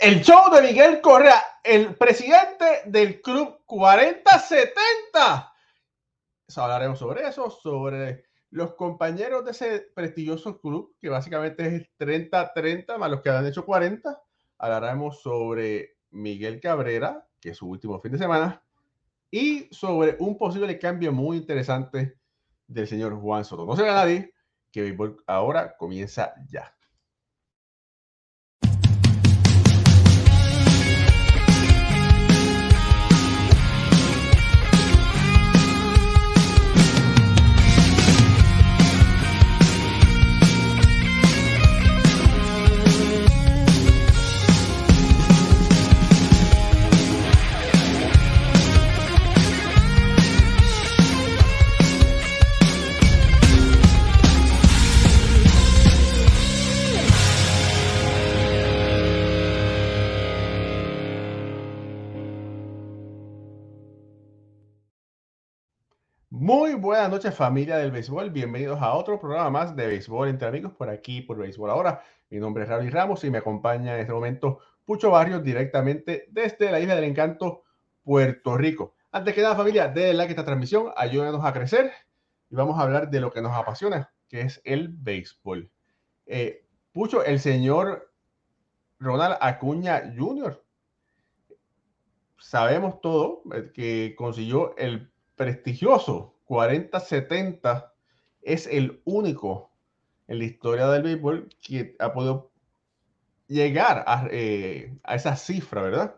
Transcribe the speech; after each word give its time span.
El 0.00 0.22
show 0.22 0.50
de 0.50 0.62
Miguel 0.62 1.02
Correa, 1.02 1.42
el 1.62 1.94
presidente 1.94 2.64
del 2.86 3.20
club 3.20 3.58
4070. 3.66 5.52
hablaremos 6.56 6.98
sobre 6.98 7.28
eso, 7.28 7.50
sobre 7.50 8.24
los 8.48 8.72
compañeros 8.76 9.44
de 9.44 9.50
ese 9.50 9.90
prestigioso 9.94 10.58
club, 10.58 10.96
que 10.98 11.10
básicamente 11.10 11.66
es 11.66 11.74
el 11.74 11.90
30-30 11.98 12.96
más 12.96 13.10
los 13.10 13.20
que 13.20 13.28
han 13.28 13.44
hecho 13.44 13.66
40. 13.66 14.18
Hablaremos 14.56 15.20
sobre 15.20 15.98
Miguel 16.12 16.60
Cabrera, 16.60 17.28
que 17.38 17.50
es 17.50 17.58
su 17.58 17.68
último 17.68 18.00
fin 18.00 18.12
de 18.12 18.18
semana, 18.18 18.62
y 19.30 19.68
sobre 19.70 20.16
un 20.18 20.38
posible 20.38 20.78
cambio 20.78 21.12
muy 21.12 21.36
interesante 21.36 22.16
del 22.66 22.88
señor 22.88 23.20
Juan 23.20 23.44
Soto. 23.44 23.66
No 23.66 23.76
se 23.76 23.82
ve 23.82 23.90
nadie, 23.90 24.32
que 24.72 24.96
ahora 25.26 25.76
comienza 25.76 26.32
ya. 26.48 26.74
Muy 66.52 66.74
buenas 66.74 67.08
noches 67.08 67.32
familia 67.32 67.76
del 67.76 67.92
béisbol, 67.92 68.30
bienvenidos 68.30 68.82
a 68.82 68.94
otro 68.94 69.20
programa 69.20 69.50
más 69.50 69.76
de 69.76 69.86
béisbol 69.86 70.30
entre 70.30 70.48
amigos 70.48 70.72
por 70.72 70.90
aquí 70.90 71.20
por 71.20 71.38
béisbol 71.38 71.70
ahora. 71.70 72.02
Mi 72.28 72.40
nombre 72.40 72.64
es 72.64 72.68
Raúl 72.68 72.90
Ramos 72.90 73.22
y 73.22 73.30
me 73.30 73.38
acompaña 73.38 73.94
en 73.94 74.00
este 74.00 74.12
momento 74.12 74.58
Pucho 74.84 75.12
Barrios 75.12 75.44
directamente 75.44 76.26
desde 76.32 76.72
la 76.72 76.80
isla 76.80 76.96
del 76.96 77.04
encanto, 77.04 77.62
Puerto 78.02 78.56
Rico. 78.58 78.96
Antes 79.12 79.32
que 79.32 79.42
nada 79.42 79.54
familia, 79.54 79.86
denle 79.86 80.14
like 80.14 80.30
a 80.30 80.32
esta 80.32 80.44
transmisión, 80.44 80.90
ayúdanos 80.96 81.44
a 81.44 81.52
crecer 81.52 81.92
y 82.50 82.56
vamos 82.56 82.80
a 82.80 82.82
hablar 82.82 83.10
de 83.10 83.20
lo 83.20 83.30
que 83.30 83.42
nos 83.42 83.56
apasiona, 83.56 84.12
que 84.26 84.40
es 84.40 84.60
el 84.64 84.88
béisbol. 84.88 85.70
Eh, 86.26 86.66
Pucho, 86.90 87.22
el 87.22 87.38
señor 87.38 88.12
Ronald 88.98 89.36
Acuña 89.40 90.12
Jr. 90.18 90.60
Sabemos 92.40 93.00
todo 93.00 93.44
eh, 93.54 93.70
que 93.72 94.16
consiguió 94.18 94.76
el 94.76 95.12
prestigioso 95.36 96.39
40-70 96.50 97.92
es 98.42 98.66
el 98.66 99.00
único 99.04 99.70
en 100.26 100.38
la 100.40 100.44
historia 100.44 100.88
del 100.88 101.04
béisbol 101.04 101.48
que 101.62 101.94
ha 102.00 102.12
podido 102.12 102.50
llegar 103.46 104.04
eh, 104.32 104.98
a, 105.04 105.14
esa 105.14 105.36
cifra, 105.36 105.82
¿verdad? 105.82 106.16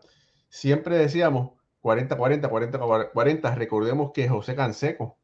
Siempre 0.49 0.97
decíamos 0.97 1.51
40-40, 1.83 2.49
40-40. 2.49 3.55
Recordemos 3.55 4.11
que 4.11 4.27
José 4.27 4.55
Canseco 4.55 5.19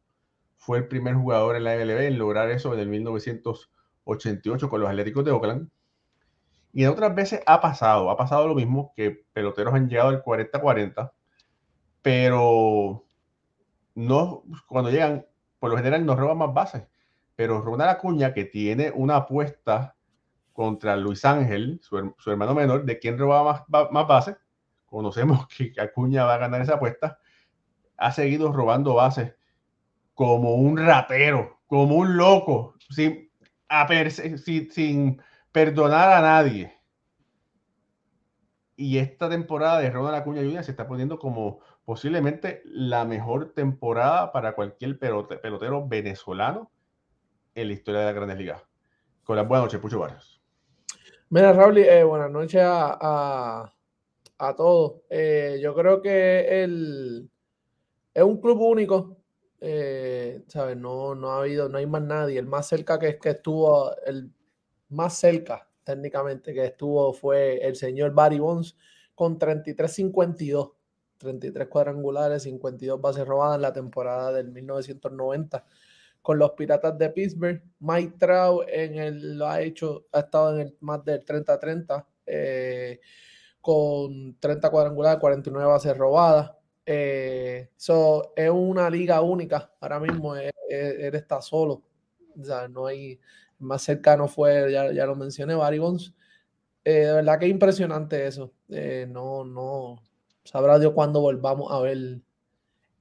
fue 0.58 0.78
el 0.78 0.88
primer 0.88 1.16
jugador 1.16 1.56
en 1.56 1.64
la 1.64 1.76
MLB 1.76 2.02
en 2.02 2.20
lograr 2.20 2.52
eso 2.52 2.76
en 2.76 2.80
el 2.80 2.88
1988 2.90 4.70
con 4.70 4.82
los 4.82 4.90
Atléticos 4.90 5.26
de 5.26 5.32
Oakland. 5.32 5.72
Y 6.72 6.84
en 6.84 6.90
otras 6.92 7.16
veces 7.16 7.42
ha 7.48 7.62
pasado, 7.62 8.12
ha 8.12 8.18
pasado 8.18 8.48
lo 8.48 8.54
mismo, 8.54 8.94
que 8.96 9.26
peloteros 9.34 9.74
han 9.74 9.90
llegado 9.90 10.10
al 10.10 10.24
40-40, 10.24 11.12
pero 12.04 13.09
no, 13.96 14.44
cuando 14.68 14.90
llegan, 14.90 15.26
por 15.60 15.72
lo 15.72 15.78
general 15.78 16.06
nos 16.06 16.18
roban 16.18 16.38
más 16.38 16.54
bases. 16.54 16.84
Pero 17.36 17.62
Ronald 17.62 17.92
Acuña, 17.92 18.34
que 18.34 18.46
tiene 18.46 18.92
una 18.92 19.18
apuesta 19.18 19.96
contra 20.54 20.98
Luis 20.98 21.24
Ángel, 21.26 21.80
su, 21.82 22.14
hermano 22.28 22.54
menor, 22.54 22.86
de 22.86 23.00
quién 23.00 23.18
robaba 23.18 23.66
más, 23.68 23.92
más 23.92 24.08
bases, 24.08 24.38
conocemos 24.86 25.48
que 25.48 25.74
Acuña 25.80 26.26
va 26.26 26.36
a 26.36 26.40
ganar 26.40 26.62
esa 26.62 26.76
apuesta, 26.76 27.20
ha 27.98 28.12
seguido 28.12 28.52
robando 28.52 28.96
bases 28.96 29.36
como 30.14 30.56
un 30.56 30.78
ratero, 30.78 31.62
como 31.66 31.96
un 31.96 32.18
loco, 32.18 32.76
sin, 32.90 33.32
sin, 34.44 34.72
sin 34.72 35.22
perdonar 35.52 36.12
a 36.12 36.22
nadie. 36.22 36.78
Y 38.76 38.98
esta 38.98 39.30
temporada 39.30 39.80
de 39.80 39.90
Ronald 39.90 40.16
Acuña 40.16 40.42
Jr. 40.42 40.64
se 40.64 40.72
está 40.72 40.88
poniendo 40.88 41.20
como 41.20 41.60
posiblemente 41.90 42.62
la 42.66 43.04
mejor 43.04 43.52
temporada 43.56 44.32
para 44.32 44.54
cualquier 44.54 45.00
pelotero 45.00 45.88
venezolano 45.88 46.70
en 47.56 47.68
la 47.68 47.74
historia 47.74 48.02
de 48.02 48.06
la 48.06 48.12
Grandes 48.12 48.38
Ligas. 48.38 48.62
Con 49.24 49.38
las 49.38 49.48
buenas 49.48 49.66
noches, 49.66 49.80
Pucho 49.80 49.98
Barrios. 49.98 50.40
Mira, 51.32 51.52
Raúl, 51.52 51.80
eh, 51.80 52.04
buenas 52.04 52.30
noches 52.30 52.62
a, 52.64 53.74
todos. 54.56 55.02
Eh, 55.10 55.60
yo 55.64 55.74
creo 55.74 56.00
que 56.00 56.62
el, 56.64 57.28
es 58.14 58.22
un 58.24 58.40
club 58.40 58.62
único. 58.62 59.18
Eh, 59.60 60.44
¿sabes? 60.46 60.78
No, 60.78 61.16
no 61.16 61.32
ha 61.32 61.40
habido, 61.40 61.70
no 61.70 61.80
hay 61.80 61.88
más 61.88 62.04
nadie. 62.04 62.38
El 62.38 62.46
más 62.46 62.68
cerca 62.68 63.00
que, 63.00 63.18
que 63.18 63.30
estuvo, 63.30 63.92
el 64.06 64.32
más 64.90 65.18
cerca 65.18 65.68
técnicamente 65.84 66.54
que 66.54 66.66
estuvo 66.66 67.14
fue 67.14 67.66
el 67.66 67.76
señor 67.76 68.14
Barry 68.14 68.38
Bonds 68.38 68.78
con 69.16 69.40
33-52 69.40 70.74
33 71.20 71.68
cuadrangulares, 71.68 72.44
52 72.44 73.00
bases 73.00 73.28
robadas 73.28 73.58
en 73.58 73.62
la 73.62 73.74
temporada 73.74 74.32
del 74.32 74.50
1990 74.52 75.64
con 76.22 76.40
los 76.40 76.52
Piratas 76.52 76.98
de 76.98 77.10
Pittsburgh. 77.10 77.62
Mike 77.80 78.16
Trout 78.18 78.68
en 78.70 78.96
el, 78.96 79.38
lo 79.38 79.48
ha 79.48 79.62
hecho, 79.62 80.06
ha 80.12 80.20
estado 80.20 80.56
en 80.56 80.68
el 80.68 80.78
más 80.82 81.04
del 81.06 81.24
30-30 81.26 82.06
eh, 82.26 83.00
con 83.62 84.38
30 84.40 84.70
cuadrangulares, 84.70 85.20
49 85.20 85.68
bases 85.68 85.98
robadas. 85.98 86.52
Eh, 86.86 87.70
es 87.78 88.50
una 88.50 88.90
liga 88.90 89.22
única. 89.22 89.72
Ahora 89.80 90.00
mismo 90.00 90.36
él, 90.36 90.52
está 90.70 91.42
solo. 91.42 91.84
O 92.40 92.44
sea, 92.44 92.68
no 92.68 92.86
hay 92.86 93.20
más 93.60 93.82
cercano 93.84 94.28
fue, 94.28 94.72
ya, 94.72 94.92
ya 94.92 95.06
lo 95.06 95.16
mencioné, 95.16 95.56
Barry 95.56 95.80
Bonds. 95.80 96.14
Eh, 96.84 97.06
de 97.06 97.14
verdad 97.14 97.40
que 97.40 97.48
impresionante 97.48 98.26
eso. 98.26 98.54
no, 99.08 99.44
no, 99.44 100.02
Sabrá 100.50 100.80
Dios 100.80 100.94
cuando 100.94 101.22
volvamos 101.22 101.72
a 101.72 101.80
ver. 101.80 102.22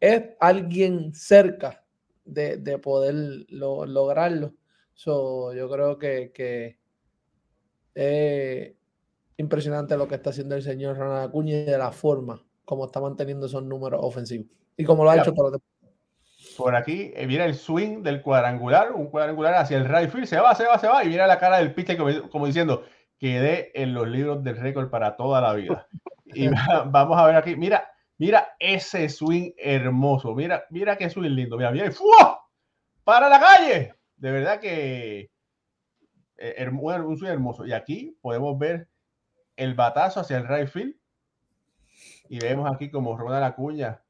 Es 0.00 0.22
alguien 0.38 1.14
cerca 1.14 1.82
de, 2.26 2.78
poder 2.78 3.14
lograrlo. 3.48 4.52
yo 4.94 5.70
creo 5.70 5.98
que, 5.98 6.76
es 7.94 8.74
impresionante 9.38 9.96
lo 9.96 10.06
que 10.06 10.16
está 10.16 10.28
haciendo 10.28 10.56
el 10.56 10.62
señor 10.62 10.98
Ronald 10.98 11.30
Acuña 11.30 11.54
y 11.54 11.64
de 11.64 11.78
la 11.78 11.90
forma 11.90 12.44
como 12.66 12.84
está 12.84 13.00
manteniendo 13.00 13.46
esos 13.46 13.62
números 13.62 14.00
ofensivos. 14.02 14.46
Y 14.76 14.84
como 14.84 15.04
lo 15.04 15.10
ha 15.10 15.16
hecho 15.16 15.32
por, 15.32 15.58
por 16.58 16.76
aquí, 16.76 17.12
eh, 17.16 17.26
mira 17.26 17.46
el 17.46 17.54
swing 17.54 18.02
del 18.02 18.20
cuadrangular, 18.20 18.92
un 18.92 19.06
cuadrangular 19.06 19.54
hacia 19.54 19.78
el 19.78 19.86
right 19.86 20.10
field, 20.10 20.26
se 20.26 20.38
va, 20.38 20.54
se 20.54 20.66
va, 20.66 20.78
se 20.78 20.86
va, 20.86 21.02
y 21.02 21.08
mira 21.08 21.26
la 21.26 21.38
cara 21.38 21.56
del 21.56 21.72
pitcher 21.72 21.96
como, 21.96 22.28
como 22.28 22.46
diciendo, 22.46 22.84
quedé 23.18 23.72
en 23.80 23.94
los 23.94 24.06
libros 24.06 24.44
del 24.44 24.58
récord 24.58 24.90
para 24.90 25.16
toda 25.16 25.40
la 25.40 25.54
vida. 25.54 25.88
Y 26.34 26.48
vamos 26.86 27.18
a 27.18 27.26
ver 27.26 27.36
aquí, 27.36 27.56
mira, 27.56 27.90
mira 28.18 28.48
ese 28.58 29.08
swing 29.08 29.52
hermoso, 29.56 30.34
mira, 30.34 30.64
mira 30.70 30.96
qué 30.96 31.08
swing 31.08 31.30
lindo, 31.30 31.56
mira, 31.56 31.70
mira, 31.70 31.90
para 33.04 33.28
la 33.28 33.40
calle. 33.40 33.94
De 34.16 34.32
verdad 34.32 34.60
que 34.60 35.30
eh, 36.36 36.68
un 36.70 37.16
swing 37.16 37.30
hermoso. 37.30 37.66
Y 37.66 37.72
aquí 37.72 38.18
podemos 38.20 38.58
ver 38.58 38.88
el 39.56 39.74
batazo 39.74 40.20
hacia 40.20 40.38
el 40.38 40.48
right 40.48 40.68
field. 40.68 40.94
Y 42.28 42.38
vemos 42.38 42.70
aquí 42.70 42.90
como 42.90 43.16
Ronald 43.16 43.44
Acuña 43.44 44.02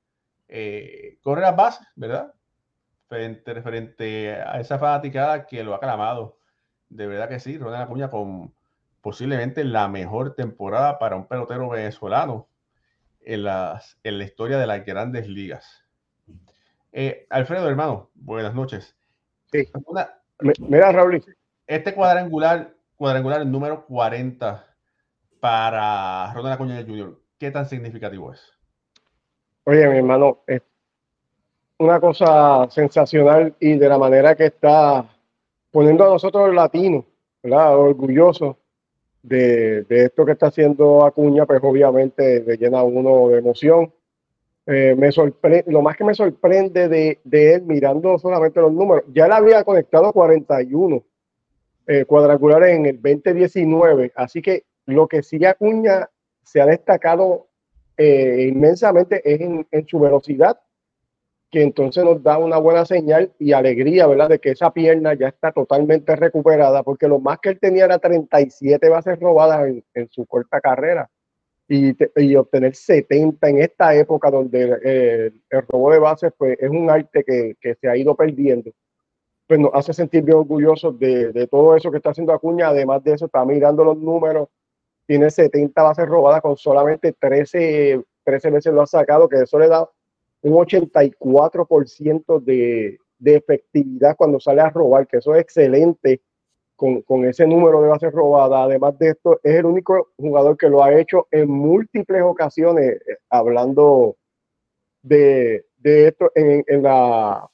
eh, 0.48 1.18
corre 1.22 1.42
las 1.42 1.54
bases, 1.56 1.86
¿verdad? 1.94 2.34
Frente, 3.06 3.62
frente 3.62 4.32
a 4.32 4.60
esa 4.60 4.78
fanaticada 4.78 5.46
que 5.46 5.62
lo 5.62 5.74
ha 5.74 5.80
clamado. 5.80 6.38
De 6.88 7.06
verdad 7.06 7.28
que 7.28 7.38
sí, 7.38 7.56
Ronald 7.56 7.84
Acuña 7.84 8.10
con 8.10 8.54
posiblemente 9.08 9.64
la 9.64 9.88
mejor 9.88 10.34
temporada 10.34 10.98
para 10.98 11.16
un 11.16 11.26
pelotero 11.26 11.70
venezolano 11.70 12.46
en, 13.22 13.44
las, 13.44 13.98
en 14.04 14.18
la 14.18 14.24
historia 14.24 14.58
de 14.58 14.66
las 14.66 14.84
grandes 14.84 15.26
ligas. 15.26 15.82
Eh, 16.92 17.26
Alfredo, 17.30 17.70
hermano, 17.70 18.10
buenas 18.14 18.54
noches. 18.54 18.94
Sí. 19.50 19.66
mira, 20.58 20.92
Raúl. 20.92 21.24
Este 21.66 21.94
cuadrangular, 21.94 22.74
cuadrangular 22.96 23.46
número 23.46 23.86
40 23.86 24.66
para 25.40 26.30
Ronald 26.34 26.56
Acuña 26.56 26.84
Jr., 26.86 27.18
¿qué 27.38 27.50
tan 27.50 27.64
significativo 27.64 28.34
es? 28.34 28.42
Oye, 29.64 29.88
mi 29.88 29.96
hermano, 29.96 30.40
es 30.46 30.60
una 31.78 31.98
cosa 31.98 32.68
sensacional 32.68 33.56
y 33.58 33.78
de 33.78 33.88
la 33.88 33.96
manera 33.96 34.36
que 34.36 34.44
está 34.44 35.02
poniendo 35.70 36.04
a 36.04 36.10
nosotros 36.10 36.54
latinos, 36.54 37.06
¿verdad? 37.42 37.74
Orgullosos 37.74 38.57
de, 39.28 39.86
esto 39.88 40.24
que 40.24 40.32
está 40.32 40.46
haciendo 40.46 41.04
Acuña, 41.04 41.46
pues 41.46 41.60
obviamente 41.62 42.40
le 42.40 42.56
llena 42.56 42.82
uno 42.82 43.28
de 43.28 43.38
emoción. 43.38 43.92
Eh, 44.66 44.94
me 44.96 45.10
sorprende, 45.12 45.64
lo 45.70 45.80
más 45.80 45.96
que 45.96 46.04
me 46.04 46.14
sorprende 46.14 46.88
de, 46.88 47.20
él 47.30 47.62
mirando 47.62 48.18
solamente 48.18 48.60
los 48.60 48.72
números, 48.72 49.04
ya 49.14 49.26
él 49.26 49.32
había 49.32 49.64
conectado 49.64 50.12
41 50.12 51.02
eh, 51.86 52.04
cuadrangulares 52.04 52.76
en 52.76 52.86
el 52.86 53.00
2019, 53.00 54.12
así 54.14 54.42
que 54.42 54.64
lo 54.84 55.06
que 55.08 55.22
sí 55.22 55.42
Acuña 55.44 56.10
se 56.42 56.60
ha 56.60 56.66
destacado 56.66 57.48
eh, 57.96 58.50
inmensamente 58.52 59.22
es 59.24 59.40
en, 59.40 59.86
su 59.86 59.98
velocidad, 59.98 60.60
que 61.50 61.62
entonces 61.62 62.04
nos 62.04 62.22
da 62.22 62.38
una 62.38 62.58
buena 62.58 62.84
señal 62.84 63.32
y 63.38 63.52
alegría, 63.52 64.06
¿verdad? 64.06 64.28
De 64.28 64.38
que 64.38 64.50
esa 64.50 64.72
pierna 64.72 65.14
ya 65.14 65.28
está 65.28 65.52
totalmente 65.52 66.14
recuperada, 66.16 66.82
porque 66.82 67.08
lo 67.08 67.20
más 67.20 67.38
que 67.40 67.50
él 67.50 67.58
tenía 67.60 67.86
era 67.86 67.98
37 67.98 68.88
bases 68.88 69.18
robadas 69.20 69.72
en 69.94 70.08
su 70.10 70.26
corta 70.26 70.60
carrera 70.60 71.10
y, 71.68 72.36
obtener 72.36 72.74
70 72.74 73.48
en 73.48 73.58
esta 73.58 73.94
época 73.94 74.30
donde 74.30 74.78
eh, 74.82 75.32
el 75.50 75.62
robo 75.68 75.92
de 75.92 75.98
bases 75.98 76.32
pues, 76.36 76.56
es 76.58 76.70
un 76.70 76.90
arte 76.90 77.22
que, 77.24 77.56
que, 77.60 77.74
se 77.74 77.88
ha 77.88 77.96
ido 77.96 78.16
perdiendo, 78.16 78.70
pues 79.46 79.60
nos 79.60 79.70
hace 79.74 79.92
sentir 79.92 80.22
bien 80.22 80.38
orgullosos 80.38 80.98
de, 80.98 81.32
de, 81.32 81.46
todo 81.46 81.76
eso 81.76 81.90
que 81.90 81.98
está 81.98 82.10
haciendo 82.10 82.32
Acuña. 82.32 82.68
Además 82.68 83.04
de 83.04 83.14
eso, 83.14 83.26
está 83.26 83.44
mirando 83.44 83.84
los 83.84 83.98
números, 83.98 84.48
tiene 85.06 85.30
70 85.30 85.82
bases 85.82 86.06
robadas 86.06 86.40
con 86.42 86.56
solamente 86.56 87.12
13, 87.12 88.02
13 88.24 88.50
veces 88.50 88.72
lo 88.72 88.82
ha 88.82 88.86
sacado, 88.86 89.28
que 89.28 89.42
eso 89.42 89.58
le 89.58 89.68
da 89.68 89.88
un 90.42 90.52
84% 90.54 92.40
de, 92.40 92.98
de 93.18 93.36
efectividad 93.36 94.16
cuando 94.16 94.40
sale 94.40 94.60
a 94.60 94.70
robar, 94.70 95.06
que 95.06 95.18
eso 95.18 95.34
es 95.34 95.42
excelente 95.42 96.22
con, 96.78 97.24
ese 97.24 97.44
número 97.46 97.82
de 97.82 97.88
bases 97.88 98.12
robadas. 98.12 98.60
Además 98.66 98.96
de 98.98 99.10
esto, 99.10 99.40
es 99.42 99.56
el 99.56 99.66
único 99.66 100.10
jugador 100.16 100.56
que 100.56 100.68
lo 100.68 100.82
ha 100.82 100.94
hecho 100.94 101.26
en 101.32 101.50
múltiples 101.50 102.22
ocasiones, 102.22 102.92
eh, 102.92 103.18
hablando 103.28 104.16
de, 105.02 105.64
esto 105.82 106.30
en, 106.34 106.82
la 106.82 107.48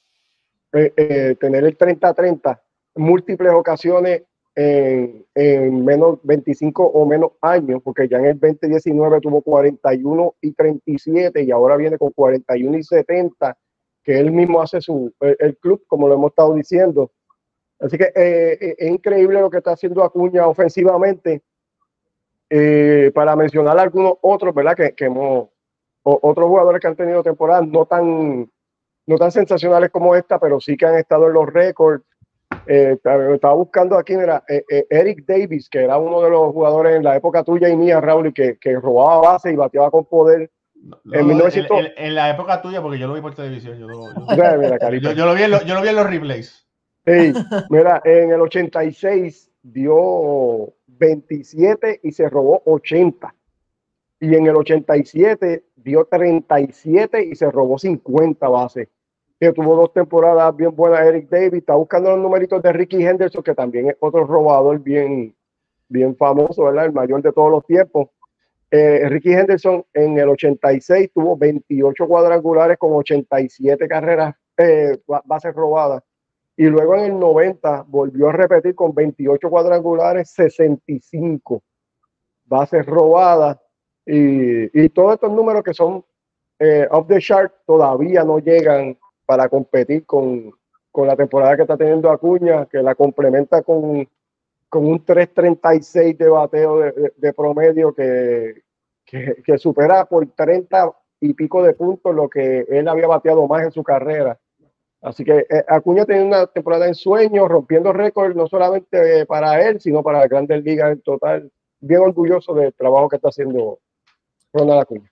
eh, 0.73 0.93
eh, 0.95 1.35
tener 1.39 1.63
el 1.63 1.77
30-30, 1.77 2.61
múltiples 2.95 3.53
ocasiones 3.53 4.23
en, 4.55 5.25
en, 5.35 5.85
menos 5.85 6.19
25 6.23 6.83
o 6.83 7.05
menos 7.05 7.31
años, 7.41 7.81
porque 7.83 8.07
ya 8.07 8.17
en 8.17 8.25
el 8.25 8.39
2019 8.39 9.21
tuvo 9.21 9.41
41 9.41 10.35
y 10.41 10.51
37 10.53 11.43
y 11.43 11.51
ahora 11.51 11.77
viene 11.77 11.97
con 11.97 12.11
41 12.11 12.77
y 12.77 12.83
70, 12.83 13.57
que 14.03 14.19
él 14.19 14.31
mismo 14.31 14.61
hace 14.61 14.81
su, 14.81 15.13
el 15.19 15.57
club, 15.57 15.83
como 15.87 16.07
lo 16.07 16.15
hemos 16.15 16.31
estado 16.31 16.53
diciendo, 16.53 17.11
Así 17.79 17.97
que 17.97 18.05
eh, 18.15 18.57
eh, 18.59 18.75
es 18.77 18.89
increíble 18.89 19.39
lo 19.39 19.49
que 19.49 19.57
está 19.57 19.71
haciendo 19.71 20.03
Acuña 20.03 20.47
ofensivamente. 20.47 21.41
Eh, 22.49 23.11
para 23.13 23.35
mencionar 23.35 23.77
algunos 23.79 24.13
otros, 24.21 24.53
¿verdad? 24.53 24.75
Que, 24.75 24.93
que 24.93 25.05
hemos, 25.05 25.49
otros 26.03 26.47
jugadores 26.47 26.79
que 26.79 26.87
han 26.87 26.95
tenido 26.95 27.23
temporadas 27.23 27.67
no 27.67 27.87
tan, 27.87 28.49
no 29.07 29.17
tan 29.17 29.31
sensacionales 29.31 29.89
como 29.89 30.15
esta, 30.15 30.39
pero 30.39 30.59
sí 30.61 30.77
que 30.77 30.85
han 30.85 30.95
estado 30.95 31.27
en 31.27 31.33
los 31.33 31.51
récords. 31.51 32.05
Estaba 32.65 33.53
buscando 33.53 33.97
aquí, 33.97 34.15
mira, 34.15 34.43
Eric 34.89 35.25
Davis, 35.25 35.69
que 35.69 35.83
era 35.83 35.97
uno 35.97 36.21
de 36.21 36.29
los 36.29 36.51
jugadores 36.51 36.95
en 36.95 37.03
la 37.03 37.15
época 37.15 37.43
tuya 37.43 37.69
y 37.69 37.75
mía, 37.75 38.01
Raúl, 38.01 38.27
y 38.27 38.33
que, 38.33 38.57
que 38.57 38.75
robaba 38.79 39.33
base 39.33 39.51
y 39.51 39.55
bateaba 39.55 39.91
con 39.91 40.05
poder. 40.05 40.51
en, 41.11 42.15
la 42.15 42.29
época 42.29 42.61
tuya, 42.61 42.81
porque 42.81 42.99
yo 42.99 43.07
lo 43.07 43.13
vi 43.13 43.21
por 43.21 43.35
televisión. 43.35 43.77
Yo 43.79 43.87
lo, 43.87 44.13
yo, 44.13 45.25
lo, 45.25 45.35
vi, 45.35 45.43
en 45.43 45.51
yo 45.51 45.73
lo 45.73 45.81
vi 45.81 45.87
en 45.89 45.95
los 45.95 46.09
replays. 46.09 46.65
Mira, 47.69 48.01
en 48.03 48.31
el 48.31 48.41
86 48.41 49.51
dio 49.61 50.73
27 50.87 52.01
y 52.03 52.11
se 52.11 52.29
robó 52.29 52.61
80. 52.65 53.33
Y 54.19 54.35
en 54.35 54.47
el 54.47 54.55
87 54.55 55.65
dio 55.75 56.05
37 56.05 57.25
y 57.25 57.35
se 57.35 57.51
robó 57.51 57.77
50 57.77 58.47
bases. 58.47 58.89
Que 59.39 59.51
tuvo 59.51 59.75
dos 59.75 59.93
temporadas 59.93 60.55
bien 60.55 60.75
buenas 60.75 61.01
Eric 61.01 61.29
Davis. 61.29 61.59
Está 61.59 61.75
buscando 61.75 62.11
los 62.11 62.19
numeritos 62.19 62.61
de 62.61 62.71
Ricky 62.71 63.05
Henderson, 63.05 63.43
que 63.43 63.53
también 63.53 63.89
es 63.89 63.97
otro 63.99 64.25
robador 64.25 64.79
bien, 64.79 65.35
bien 65.89 66.15
famoso. 66.15 66.69
El 66.69 66.91
mayor 66.93 67.21
de 67.21 67.31
todos 67.31 67.51
los 67.51 67.65
tiempos. 67.65 68.09
Eh, 68.71 69.07
Ricky 69.09 69.33
Henderson 69.33 69.85
en 69.93 70.17
el 70.17 70.29
86 70.29 71.11
tuvo 71.13 71.37
28 71.37 72.07
cuadrangulares 72.07 72.77
con 72.77 72.93
87 72.93 73.87
carreras, 73.87 74.35
eh, 74.57 74.97
bases 75.25 75.53
robadas 75.53 76.03
y 76.57 76.65
luego 76.65 76.95
en 76.95 77.05
el 77.05 77.19
90 77.19 77.85
volvió 77.87 78.29
a 78.29 78.31
repetir 78.31 78.75
con 78.75 78.93
28 78.93 79.49
cuadrangulares, 79.49 80.29
65 80.31 81.61
bases 82.45 82.85
robadas 82.85 83.57
y, 84.05 84.89
todos 84.89 85.15
estos 85.15 85.31
números 85.31 85.63
que 85.63 85.73
son 85.73 86.05
eh, 86.59 86.87
off 86.91 87.07
the 87.07 87.19
chart 87.19 87.51
todavía 87.65 88.23
no 88.23 88.39
llegan 88.39 88.97
para 89.25 89.49
competir 89.49 90.05
con, 90.05 90.53
la 90.93 91.15
temporada 91.15 91.57
que 91.57 91.63
está 91.63 91.75
teniendo 91.75 92.09
Acuña, 92.09 92.67
que 92.67 92.81
la 92.81 92.95
complementa 92.95 93.61
con, 93.63 94.07
con 94.69 94.85
un 94.85 95.05
3.36 95.05 96.15
de 96.17 96.29
bateo 96.29 96.79
de, 96.79 97.33
promedio 97.33 97.93
que, 97.93 98.63
que, 99.05 99.41
que 99.43 99.57
supera 99.57 100.05
por 100.05 100.25
30 100.27 100.93
y 101.19 101.33
pico 101.33 101.63
de 101.63 101.73
puntos 101.73 102.15
lo 102.15 102.29
que 102.29 102.65
él 102.69 102.87
había 102.87 103.07
bateado 103.07 103.45
más 103.47 103.63
en 103.63 103.71
su 103.71 103.83
carrera. 103.83 104.39
Así 105.01 105.23
que 105.23 105.45
eh, 105.49 105.65
Acuña 105.67 106.05
tiene 106.05 106.23
una 106.23 106.47
temporada 106.47 106.87
en 106.87 106.95
sueño, 106.95 107.47
rompiendo 107.47 107.93
récord 107.93 108.35
no 108.35 108.47
solamente 108.47 109.19
eh, 109.19 109.25
para 109.27 109.67
él, 109.67 109.79
sino 109.79 110.01
para 110.01 110.19
las 110.21 110.29
grandes 110.29 110.63
ligas 110.63 110.93
en 110.93 111.01
total. 111.01 111.51
Bien 111.79 112.01
orgulloso 112.01 112.55
del 112.55 112.73
trabajo 112.73 113.07
que 113.07 113.17
está 113.17 113.29
haciendo 113.29 113.79
Ronald 114.51 114.81
Acuña. 114.81 115.11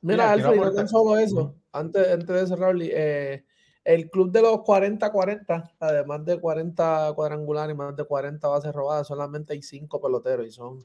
Mira, 0.00 0.30
Alfred, 0.30 0.60
no 0.60 0.72
tan 0.72 0.88
solo 0.88 1.16
eso. 1.16 1.56
Antes, 1.72 2.08
antes 2.08 2.28
de 2.28 2.46
cerrar, 2.46 2.76
eh, 2.80 3.44
el 3.84 4.10
club 4.10 4.30
de 4.30 4.42
los 4.42 4.58
40-40, 4.58 5.72
además 5.80 6.24
de 6.24 6.40
40 6.40 7.12
cuadrangulares 7.14 7.74
y 7.74 7.76
más 7.76 7.96
de 7.96 8.04
40 8.04 8.46
bases 8.48 8.72
robadas, 8.72 9.06
solamente 9.06 9.52
hay 9.52 9.62
cinco 9.62 10.00
peloteros 10.00 10.46
y 10.46 10.50
son 10.50 10.84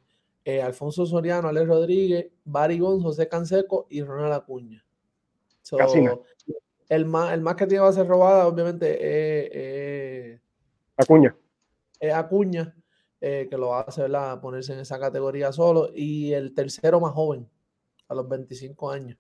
Alfonso 0.63 1.05
Soriano, 1.05 1.49
Alex 1.49 1.67
Rodríguez, 1.67 2.27
Barry 2.45 2.79
Gonz, 2.79 3.03
José 3.03 3.27
Canseco 3.27 3.85
y 3.89 4.01
Ronald 4.01 4.33
Acuña. 4.33 4.83
Casi 5.77 6.05
el 6.89 7.05
más, 7.05 7.33
el 7.33 7.41
más 7.41 7.55
que 7.55 7.67
tiene 7.67 7.83
base 7.83 8.03
robada, 8.03 8.47
obviamente, 8.47 10.33
es 10.33 10.41
Acuña. 10.95 11.35
Es 11.99 12.13
Acuña, 12.13 12.75
eh, 13.19 13.47
que 13.49 13.57
lo 13.57 13.75
hace 13.75 14.05
a 14.05 14.39
ponerse 14.39 14.73
en 14.73 14.79
esa 14.79 14.99
categoría 14.99 15.51
solo. 15.51 15.89
Y 15.93 16.33
el 16.33 16.53
tercero 16.53 16.99
más 16.99 17.11
joven, 17.11 17.49
a 18.07 18.15
los 18.15 18.27
25 18.27 18.89
años. 18.89 19.17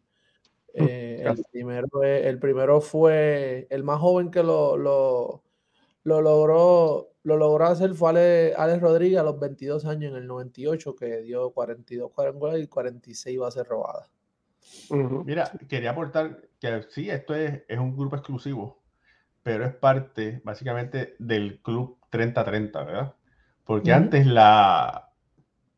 Eh, 0.73 1.23
el, 1.25 1.43
primero, 1.51 2.03
el 2.03 2.39
primero 2.39 2.81
fue 2.81 3.67
el 3.69 3.83
más 3.83 3.99
joven 3.99 4.29
que 4.29 4.43
lo, 4.43 4.77
lo, 4.77 5.43
logró 6.03 7.09
lo 7.27 7.35
logró 7.35 7.65
hacer 7.65 7.93
fue 7.93 8.53
Alex, 8.57 8.81
Rodríguez 8.81 9.19
a 9.19 9.23
los 9.23 9.37
22 9.37 9.85
años 9.85 10.11
en 10.11 10.17
el 10.17 10.27
98 10.27 10.95
que 10.95 11.21
dio 11.23 11.51
42 11.51 12.09
cuadrangulares 12.13 12.63
y 12.63 12.67
46 12.67 13.37
bases 13.37 13.67
robadas. 13.67 14.09
Mira, 14.89 15.51
quería 15.67 15.91
aportar 15.91 16.39
que 16.57 16.83
sí, 16.89 17.09
esto 17.09 17.35
es, 17.35 17.63
un 17.77 17.97
grupo 17.97 18.15
exclusivo, 18.15 18.81
pero 19.43 19.65
es 19.65 19.75
parte 19.75 20.39
básicamente 20.45 21.15
del 21.19 21.59
club 21.61 21.97
30-30, 22.11 22.85
¿verdad? 22.85 23.13
Porque 23.65 23.91
antes 23.91 24.25
la, 24.25 25.06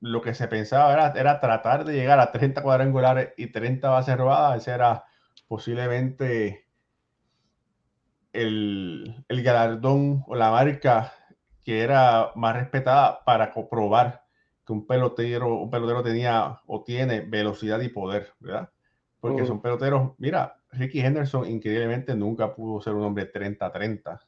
lo 0.02 0.22
que 0.22 0.34
se 0.34 0.48
pensaba 0.48 0.94
era, 0.94 1.14
era, 1.20 1.40
tratar 1.40 1.86
de 1.86 1.94
llegar 1.94 2.20
a 2.20 2.32
30 2.32 2.62
cuadrangulares 2.62 3.34
y 3.38 3.48
30 3.48 3.90
bases 3.90 4.18
robadas. 4.18 4.62
Ese 4.62 4.72
era 4.72 5.04
posiblemente 5.48 6.68
el, 8.34 9.26
el 9.28 9.44
galardón 9.44 10.24
o 10.28 10.36
la 10.36 10.52
marca 10.52 11.14
que 11.64 11.82
era 11.82 12.32
más 12.36 12.56
respetada 12.56 13.24
para 13.26 13.52
comprobar 13.52 14.24
que 14.66 14.74
un 14.74 14.88
pelotero, 14.88 15.56
un 15.56 15.70
pelotero 15.70 16.04
tenía 16.04 16.62
o 16.66 16.84
tiene 16.84 17.22
velocidad 17.22 17.80
y 17.82 17.90
poder, 17.90 18.34
¿verdad? 18.40 18.70
Porque 19.20 19.46
son 19.46 19.62
peloteros, 19.62 20.14
mira, 20.18 20.62
Ricky 20.72 21.02
Henderson 21.02 21.46
increíblemente 21.50 22.16
nunca 22.16 22.56
pudo 22.56 22.80
ser 22.82 22.94
un 22.94 23.04
hombre 23.04 23.32
30-30. 23.32 24.20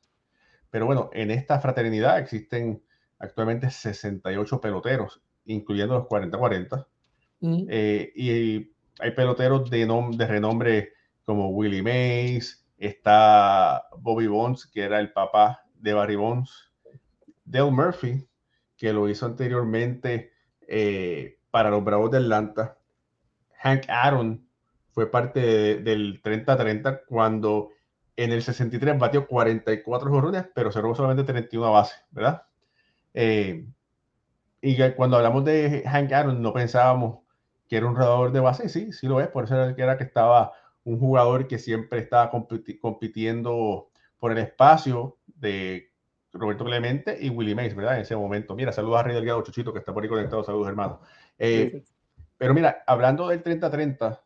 Pero 0.70 0.86
bueno, 0.86 1.10
en 1.14 1.32
esta 1.32 1.60
fraternidad 1.60 2.20
existen 2.20 2.84
actualmente 3.20 3.70
68 3.70 4.60
peloteros, 4.60 5.22
incluyendo 5.46 5.96
los 5.96 6.08
40-40. 6.08 6.86
Eh, 7.70 8.12
y 8.16 8.72
hay 9.00 9.12
peloteros 9.12 9.70
de, 9.70 9.88
de 10.12 10.28
renombre 10.28 10.94
como 11.24 11.50
Willie 11.50 11.82
Mays, 11.82 12.66
está 12.78 13.86
Bobby 13.98 14.28
Bonds, 14.28 14.68
que 14.68 14.82
era 14.82 15.00
el 15.00 15.12
papá 15.12 15.64
de 15.76 15.94
Barry 15.94 16.16
Bonds, 16.16 16.72
Dale 17.46 17.72
Murphy, 17.72 18.28
que 18.78 18.94
lo 18.94 19.10
hizo 19.10 19.26
anteriormente 19.26 20.34
eh, 20.68 21.40
para 21.52 21.70
los 21.70 21.84
Bravos 21.84 22.12
de 22.12 22.18
Atlanta, 22.18 22.78
Hank 23.62 23.84
Aaron, 23.90 24.48
fue 24.92 25.10
parte 25.10 25.78
del 25.78 26.22
30-30 26.22 27.02
cuando 27.08 27.70
en 28.16 28.32
el 28.32 28.42
63 28.42 28.98
batió 29.00 29.28
44 29.28 30.10
jorrones, 30.10 30.46
pero 30.54 30.72
cerró 30.72 30.94
solamente 30.96 31.24
31 31.24 31.72
bases, 31.72 32.04
¿verdad? 32.12 32.44
Eh, 33.14 33.66
y 34.62 34.78
cuando 34.92 35.18
hablamos 35.18 35.44
de 35.46 35.84
Hank 35.86 36.12
Aaron, 36.12 36.42
no 36.42 36.54
pensábamos 36.54 37.20
que 37.68 37.78
era 37.78 37.88
un 37.88 37.94
jugador 37.96 38.32
de 38.32 38.40
base, 38.42 38.70
sí, 38.70 38.92
sí 38.92 39.08
lo 39.08 39.22
es, 39.22 39.28
por 39.30 39.46
eso 39.46 39.56
era 39.56 39.76
que, 39.76 39.82
era 39.82 39.98
que 39.98 40.04
estaba 40.04 40.54
un 40.84 41.00
jugador 41.00 41.48
que 41.48 41.58
siempre 41.58 42.00
estaba 42.00 42.30
compitiendo 42.30 43.90
por 44.20 44.32
el 44.32 44.40
espacio 44.40 45.18
de 45.26 45.92
Roberto 46.34 46.66
Clemente 46.66 47.18
y 47.20 47.30
Willie 47.30 47.56
Mays, 47.56 47.76
¿verdad? 47.76 47.96
En 47.96 48.02
ese 48.02 48.16
momento. 48.16 48.56
Mira, 48.56 48.72
saludos 48.72 49.00
a 49.00 49.04
Rey 49.04 49.16
Delgado 49.16 49.42
Chuchito, 49.44 49.74
que 49.74 49.80
está 49.80 49.94
por 49.94 50.04
ahí 50.04 50.10
conectado. 50.10 50.44
Saludos, 50.44 50.68
hermano. 50.68 51.02
Eh, 51.38 51.84
pero 52.38 52.54
mira, 52.54 52.84
hablando 52.88 53.28
del 53.28 53.44
30-30, 53.44 54.22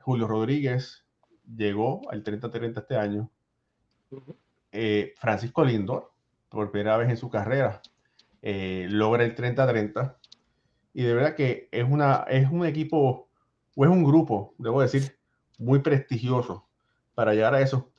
Julio 0.00 0.26
Rodríguez 0.26 1.04
llegó 1.56 2.02
al 2.10 2.24
30-30 2.24 2.78
este 2.78 2.96
año. 2.96 3.30
Eh, 4.72 5.14
Francisco 5.18 5.64
Lindor, 5.64 6.12
por 6.48 6.70
primera 6.70 6.96
vez 6.96 7.10
en 7.10 7.16
su 7.16 7.28
carrera, 7.28 7.80
eh, 8.42 8.86
logra 8.88 9.24
el 9.24 9.34
30-30. 9.34 10.16
Y 10.92 11.04
de 11.04 11.14
verdad 11.14 11.34
que 11.36 11.68
es, 11.70 11.84
una, 11.88 12.24
es 12.28 12.50
un 12.50 12.66
equipo, 12.66 13.28
o 13.76 13.84
es 13.84 13.90
un 13.90 14.04
grupo, 14.04 14.54
debo 14.58 14.80
decir, 14.82 15.18
muy 15.58 15.80
prestigioso 15.80 16.66
para 17.14 17.34
llegar 17.34 17.54
a 17.54 17.60
eso. 17.60 17.90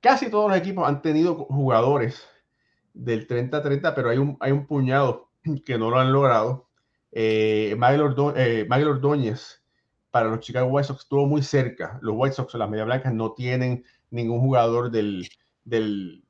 Casi 0.00 0.30
todos 0.30 0.50
los 0.50 0.58
equipos 0.58 0.86
han 0.86 1.02
tenido 1.02 1.36
jugadores 1.46 2.26
del 2.92 3.26
30-30, 3.26 3.94
pero 3.94 4.10
hay 4.10 4.18
un, 4.18 4.36
hay 4.40 4.52
un 4.52 4.66
puñado 4.66 5.30
que 5.64 5.78
no 5.78 5.90
lo 5.90 5.98
han 5.98 6.12
logrado. 6.12 6.68
Eh, 7.12 7.76
Miguel, 7.78 8.88
Ordóñez 8.88 9.62
para 10.10 10.28
los 10.28 10.40
Chicago 10.40 10.68
White 10.68 10.88
Sox 10.88 11.00
estuvo 11.02 11.26
muy 11.26 11.42
cerca. 11.42 11.98
Los 12.02 12.14
White 12.16 12.36
Sox, 12.36 12.54
las 12.54 12.68
Media 12.68 12.84
Blancas, 12.84 13.12
no 13.12 13.32
tienen 13.32 13.84
ningún 14.10 14.40
jugador 14.40 14.90
del, 14.90 15.28
del, 15.64 16.25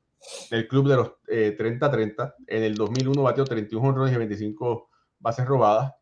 del 0.49 0.67
club 0.67 0.87
de 0.87 0.95
los 0.95 1.11
30-30. 1.27 2.33
Eh, 2.47 2.57
en 2.57 2.63
el 2.63 2.75
2001 2.75 3.21
batió 3.21 3.43
31 3.45 3.87
honrones 3.87 4.13
y 4.13 4.17
25 4.17 4.89
bases 5.19 5.45
robadas. 5.45 5.93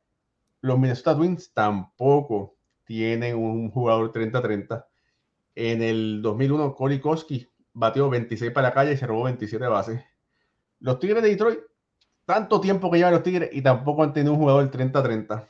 Los 0.61 0.79
Minnesota 0.79 1.15
Twins 1.15 1.53
tampoco 1.53 2.55
tienen 2.85 3.35
un 3.35 3.69
jugador 3.69 4.11
30-30. 4.11 4.85
En 5.55 5.81
el 5.81 6.21
2001, 6.21 6.75
Corey 6.75 6.99
Koski 6.99 7.49
batió 7.73 8.09
26 8.09 8.51
para 8.51 8.69
la 8.69 8.73
calle 8.73 8.93
y 8.93 8.97
se 8.97 9.07
robó 9.07 9.23
27 9.23 9.65
bases. 9.67 10.01
Los 10.79 10.99
Tigres 10.99 11.23
de 11.23 11.29
Detroit, 11.29 11.59
tanto 12.25 12.59
tiempo 12.59 12.91
que 12.91 12.97
llevan 12.97 13.13
los 13.13 13.23
Tigres 13.23 13.49
y 13.51 13.61
tampoco 13.61 14.03
han 14.03 14.13
tenido 14.13 14.33
un 14.33 14.39
jugador 14.39 14.69
30-30. 14.69 15.47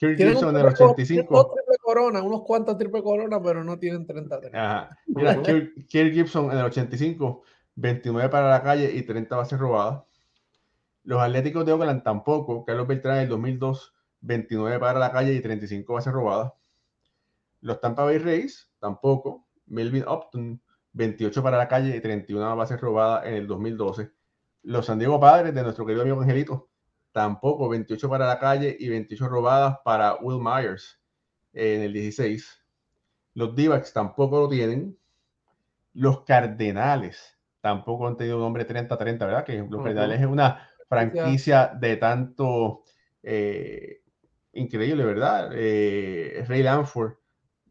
Kirk 0.00 0.16
Gibson 0.16 0.56
en 0.56 0.60
el 0.62 0.66
85. 0.68 1.52
Triple 1.54 1.76
corona, 1.82 2.22
unos 2.22 2.42
cuantos 2.42 2.78
triple 2.78 3.02
corona, 3.02 3.42
pero 3.42 3.62
no 3.62 3.78
tienen 3.78 4.06
30-30. 4.06 4.96
Mira, 5.08 5.42
Kirk, 5.42 6.12
Gibson 6.14 6.50
en 6.50 6.58
el 6.58 6.64
85, 6.64 7.42
29 7.80 8.28
para 8.28 8.50
la 8.50 8.62
calle 8.62 8.92
y 8.92 9.02
30 9.02 9.36
bases 9.36 9.58
robadas. 9.58 10.04
Los 11.02 11.22
Atléticos 11.22 11.64
de 11.64 11.72
Oakland 11.72 12.02
tampoco. 12.02 12.64
Carlos 12.64 12.86
Beltrán 12.86 13.16
en 13.16 13.22
el 13.22 13.28
2002, 13.30 13.94
29 14.20 14.78
para 14.78 14.98
la 14.98 15.10
calle 15.10 15.32
y 15.32 15.40
35 15.40 15.94
bases 15.94 16.12
robadas. 16.12 16.52
Los 17.62 17.80
Tampa 17.80 18.04
Bay 18.04 18.18
Rays 18.18 18.70
tampoco. 18.78 19.46
Melvin 19.66 20.04
Upton, 20.06 20.60
28 20.92 21.42
para 21.42 21.56
la 21.56 21.68
calle 21.68 21.96
y 21.96 22.00
31 22.00 22.54
bases 22.54 22.78
robadas 22.80 23.26
en 23.26 23.34
el 23.34 23.46
2012. 23.46 24.10
Los 24.64 24.86
San 24.86 24.98
Diego 24.98 25.18
Padres 25.18 25.54
de 25.54 25.62
nuestro 25.62 25.86
querido 25.86 26.02
amigo 26.02 26.20
Angelito, 26.20 26.68
tampoco 27.12 27.68
28 27.68 28.10
para 28.10 28.26
la 28.26 28.38
calle 28.38 28.76
y 28.78 28.88
28 28.90 29.28
robadas 29.28 29.78
para 29.84 30.16
Will 30.16 30.42
Myers 30.42 31.00
en 31.54 31.80
el 31.82 31.92
16. 31.94 32.62
Los 33.34 33.54
d 33.54 33.70
tampoco 33.94 34.40
lo 34.40 34.48
tienen. 34.48 34.98
Los 35.94 36.24
Cardenales 36.24 37.39
tampoco 37.60 38.06
han 38.06 38.16
tenido 38.16 38.36
un 38.36 38.42
nombre 38.42 38.66
30-30, 38.66 39.18
¿verdad? 39.18 39.44
Que 39.44 39.58
los 39.58 39.82
Cardenales 39.82 40.20
es 40.20 40.26
una 40.26 40.68
franquicia 40.88 41.68
de 41.68 41.96
tanto 41.96 42.82
eh, 43.22 44.00
increíble, 44.52 45.04
¿verdad? 45.04 45.50
Eh, 45.54 46.44
Ray 46.48 46.62
Lanford 46.62 47.14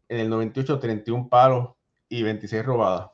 en 0.08 0.20
el 0.20 0.30
98, 0.30 0.78
31 0.78 1.28
palos 1.28 1.70
y 2.08 2.22
26 2.22 2.64
robadas. 2.64 3.10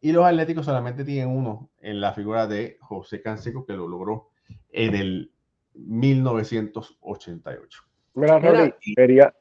Y 0.00 0.12
los 0.12 0.24
Atléticos 0.24 0.66
solamente 0.66 1.04
tienen 1.04 1.28
uno 1.28 1.70
en 1.80 2.00
la 2.00 2.12
figura 2.12 2.46
de 2.46 2.76
José 2.80 3.22
Canseco, 3.22 3.64
que 3.64 3.72
lo 3.72 3.88
logró 3.88 4.30
en 4.70 4.94
el 4.94 5.32
1988. 5.74 7.82
Mira, 8.14 8.38
Mira 8.38 8.76
quería... 8.96 9.34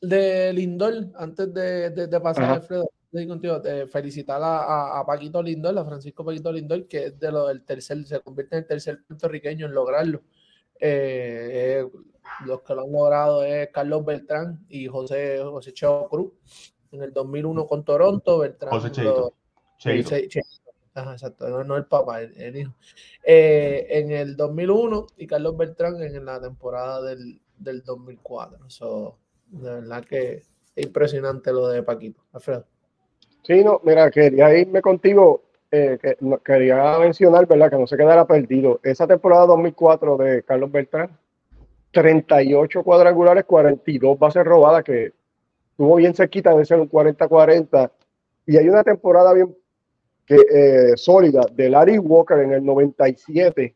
De 0.00 0.52
Lindor, 0.54 1.10
antes 1.16 1.52
de, 1.52 1.90
de, 1.90 2.20
pasar, 2.20 2.44
a 2.44 2.52
Alfredo, 2.54 2.90
contigo, 3.26 3.60
felicitar 3.88 4.40
a, 4.42 5.02
Paquito 5.06 5.42
Lindor, 5.42 5.78
a 5.78 5.84
Francisco 5.84 6.24
Paquito 6.24 6.52
Lindor, 6.52 6.86
que 6.86 7.06
es 7.06 7.18
de 7.18 7.32
lo 7.32 7.48
del 7.48 7.62
tercer, 7.64 8.04
se 8.04 8.20
convierte 8.20 8.56
en 8.56 8.62
el 8.62 8.68
tercer 8.68 9.02
puertorriqueño 9.04 9.66
en 9.66 9.74
lograrlo. 9.74 10.22
Eh, 10.78 11.82
eh, 11.82 11.88
los 12.46 12.62
que 12.62 12.74
lo 12.74 12.84
han 12.84 12.92
logrado 12.92 13.44
es 13.44 13.68
Carlos 13.70 14.04
Beltrán 14.04 14.64
y 14.68 14.86
José, 14.86 15.40
José 15.42 15.72
Cheo 15.72 16.08
Cruz 16.08 16.32
en 16.92 17.02
el 17.02 17.12
2001 17.12 17.66
con 17.66 17.84
Toronto. 17.84 18.38
Beltrán 18.38 18.70
José 18.70 18.90
Cheito. 18.90 19.34
Cheito. 19.78 20.40
Ajá, 20.92 21.12
exacto, 21.12 21.64
no, 21.64 21.76
el 21.76 21.86
papá, 21.86 22.20
el, 22.20 22.56
hijo. 22.56 22.74
Eh, 23.24 23.86
en 23.90 24.10
el 24.10 24.36
2001 24.36 25.06
y 25.18 25.26
Carlos 25.26 25.56
Beltrán 25.56 26.02
en 26.02 26.24
la 26.24 26.40
temporada 26.40 27.00
del, 27.02 27.40
del 27.56 27.82
2004. 27.84 28.66
Eso, 28.66 29.18
de 29.46 29.70
verdad 29.70 30.04
que 30.04 30.32
es 30.74 30.86
impresionante 30.86 31.52
lo 31.52 31.68
de 31.68 31.82
Paquito. 31.82 32.24
Alfredo. 32.32 32.66
Sí, 33.42 33.64
no, 33.64 33.80
mira, 33.84 34.10
quería 34.10 34.56
irme 34.56 34.82
contigo, 34.82 35.42
eh, 35.70 35.98
que, 36.00 36.16
quería 36.44 36.98
mencionar, 36.98 37.46
¿verdad? 37.46 37.70
Que 37.70 37.78
no 37.78 37.86
se 37.86 37.96
quedara 37.96 38.26
perdido. 38.26 38.80
Esa 38.82 39.06
temporada 39.06 39.46
2004 39.46 40.16
de 40.18 40.42
Carlos 40.42 40.70
Beltrán, 40.70 41.10
38 41.92 42.82
cuadrangulares, 42.82 43.44
42 43.44 44.18
bases 44.18 44.44
robadas, 44.44 44.84
que 44.84 45.12
estuvo 45.70 45.96
bien 45.96 46.14
cerquita 46.14 46.54
de 46.54 46.64
ser 46.64 46.80
un 46.80 46.88
40-40. 46.88 47.90
Y 48.46 48.56
hay 48.58 48.68
una 48.68 48.84
temporada 48.84 49.32
bien 49.32 49.56
que, 50.26 50.36
eh, 50.36 50.96
sólida 50.96 51.42
de 51.52 51.70
Larry 51.70 51.98
Walker 51.98 52.38
en 52.38 52.52
el 52.52 52.64
97, 52.64 53.74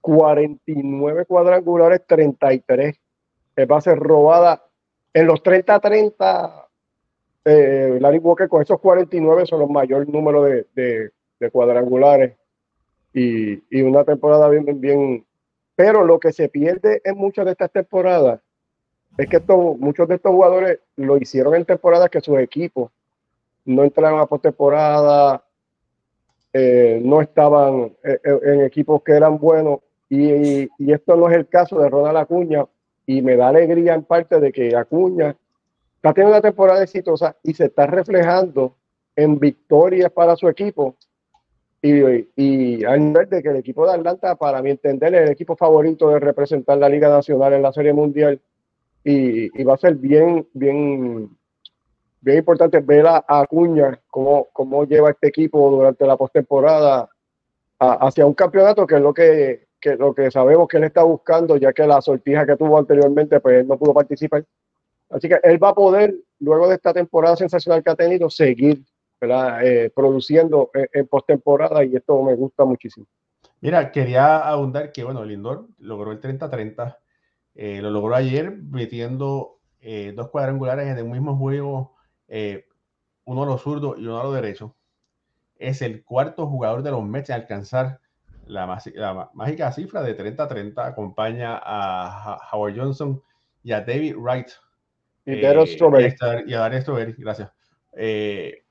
49 0.00 1.24
cuadrangulares, 1.24 2.02
33 2.06 2.96
bases 3.66 3.96
robadas. 3.96 4.60
En 5.12 5.26
los 5.26 5.42
30-30 5.42 6.69
eh, 7.44 7.98
Larry 8.00 8.18
Walker 8.18 8.48
con 8.48 8.62
esos 8.62 8.80
49 8.80 9.46
son 9.46 9.60
los 9.60 9.70
mayor 9.70 10.08
número 10.08 10.44
de, 10.44 11.10
cuadrangulares 11.52 12.36
y, 13.14 13.82
una 13.82 14.04
temporada 14.04 14.48
bien, 14.48 14.80
bien. 14.80 15.24
Pero 15.74 16.04
lo 16.04 16.20
que 16.20 16.32
se 16.32 16.48
pierde 16.48 17.00
en 17.04 17.16
muchas 17.16 17.46
de 17.46 17.52
estas 17.52 17.72
temporadas 17.72 18.40
es 19.16 19.26
que 19.28 19.40
muchos 19.78 20.06
de 20.08 20.16
estos 20.16 20.32
jugadores 20.32 20.80
lo 20.96 21.16
hicieron 21.16 21.54
en 21.54 21.64
temporadas 21.64 22.10
que 22.10 22.20
sus 22.20 22.38
equipos 22.38 22.90
no 23.64 23.84
entraron 23.84 24.20
a 24.20 24.26
postemporada, 24.26 25.42
eh, 26.52 27.00
no 27.02 27.20
estaban 27.20 27.92
eh, 28.02 28.18
en 28.24 28.62
equipos 28.62 29.02
que 29.02 29.12
eran 29.12 29.38
buenos. 29.38 29.80
Y, 30.08 30.68
y, 30.78 30.92
esto 30.92 31.16
no 31.16 31.28
es 31.30 31.36
el 31.36 31.48
caso 31.48 31.78
de 31.80 31.88
Ronald 31.88 32.18
Acuña. 32.18 32.66
Y 33.06 33.22
me 33.22 33.36
da 33.36 33.48
alegría 33.48 33.94
en 33.94 34.04
parte 34.04 34.40
de 34.40 34.52
que 34.52 34.76
Acuña 34.76 35.36
está 36.00 36.14
teniendo 36.14 36.34
una 36.34 36.40
temporada 36.40 36.82
exitosa 36.82 37.36
y 37.42 37.52
se 37.52 37.66
está 37.66 37.86
reflejando 37.86 38.74
en 39.14 39.38
victorias 39.38 40.10
para 40.10 40.34
su 40.34 40.48
equipo. 40.48 40.96
Y, 41.82 42.26
y 42.36 42.84
al 42.84 43.04
nivel 43.04 43.28
de 43.28 43.42
que 43.42 43.50
el 43.50 43.56
equipo 43.56 43.86
de 43.86 43.92
Atlanta, 43.92 44.34
para 44.36 44.62
mi 44.62 44.70
entender, 44.70 45.14
es 45.14 45.22
el 45.22 45.30
equipo 45.30 45.56
favorito 45.56 46.08
de 46.08 46.18
representar 46.18 46.78
la 46.78 46.88
Liga 46.88 47.10
Nacional 47.10 47.52
en 47.52 47.62
la 47.62 47.72
Serie 47.72 47.92
Mundial. 47.92 48.40
Y, 49.04 49.62
va 49.62 49.74
a 49.74 49.78
ser 49.78 49.94
bien, 49.96 50.46
bien, 50.54 51.36
bien 52.22 52.38
importante 52.38 52.80
ver 52.80 53.06
a, 53.06 53.22
Acuña 53.28 54.00
cómo, 54.08 54.48
cómo 54.54 54.84
lleva 54.84 55.10
este 55.10 55.28
equipo 55.28 55.70
durante 55.70 56.06
la 56.06 56.16
postemporada 56.16 57.10
hacia 57.78 58.26
un 58.26 58.34
campeonato 58.34 58.86
que 58.86 58.96
es 58.96 59.00
lo 59.00 59.14
que, 59.14 59.68
que, 59.80 59.96
lo 59.96 60.14
que 60.14 60.30
sabemos 60.30 60.68
que 60.68 60.76
él 60.78 60.84
está 60.84 61.02
buscando, 61.02 61.56
ya 61.56 61.72
que 61.72 61.86
la 61.86 62.00
sortija 62.00 62.46
que 62.46 62.56
tuvo 62.56 62.78
anteriormente, 62.78 63.40
pues 63.40 63.60
él 63.60 63.68
no 63.68 63.78
pudo 63.78 63.92
participar. 63.94 64.44
Así 65.10 65.28
que 65.28 65.40
él 65.42 65.62
va 65.62 65.70
a 65.70 65.74
poder, 65.74 66.14
luego 66.38 66.68
de 66.68 66.76
esta 66.76 66.94
temporada 66.94 67.36
sensacional 67.36 67.82
que 67.82 67.90
ha 67.90 67.96
tenido, 67.96 68.30
seguir 68.30 68.84
eh, 69.22 69.90
produciendo 69.94 70.70
en, 70.72 71.06
postemporada 71.06 71.84
y 71.84 71.96
esto 71.96 72.22
me 72.22 72.34
gusta 72.34 72.64
muchísimo. 72.64 73.06
Mira, 73.60 73.90
quería 73.90 74.38
abundar 74.38 74.92
que, 74.92 75.04
bueno, 75.04 75.24
Lindor 75.24 75.68
logró 75.78 76.12
el 76.12 76.20
30-30, 76.20 76.96
eh, 77.54 77.82
lo 77.82 77.90
logró 77.90 78.14
ayer 78.14 78.50
metiendo 78.50 79.58
eh, 79.80 80.14
dos 80.16 80.30
cuadrangulares 80.30 80.88
en 80.88 80.96
el 80.96 81.04
mismo 81.04 81.36
juego, 81.36 81.96
uno 83.24 83.42
a 83.42 83.46
los 83.46 83.60
zurdos 83.60 83.98
y 83.98 84.02
uno 84.02 84.20
a 84.20 84.24
los 84.24 84.34
derechos. 84.34 84.72
Es 85.56 85.82
el 85.82 86.04
cuarto 86.04 86.46
jugador 86.46 86.82
de 86.82 86.92
los 86.92 87.04
Mets 87.04 87.28
en 87.28 87.34
alcanzar 87.36 88.00
la, 88.46 88.80
la 88.94 89.30
mágica 89.34 89.72
cifra 89.72 90.02
de 90.02 90.16
30-30. 90.16 90.86
Acompaña 90.86 91.60
a 91.62 92.38
Howard 92.52 92.76
Johnson 92.76 93.20
y 93.62 93.72
a 93.72 93.80
David 93.80 94.16
Wright 94.16 94.48
y, 95.24 95.32
eh, 95.32 95.40
y, 95.40 95.44
a 95.44 95.48
Darius 95.48 96.82
Strawberry, 96.82 97.14
gracias. 97.18 97.50
Eh, 97.92 98.64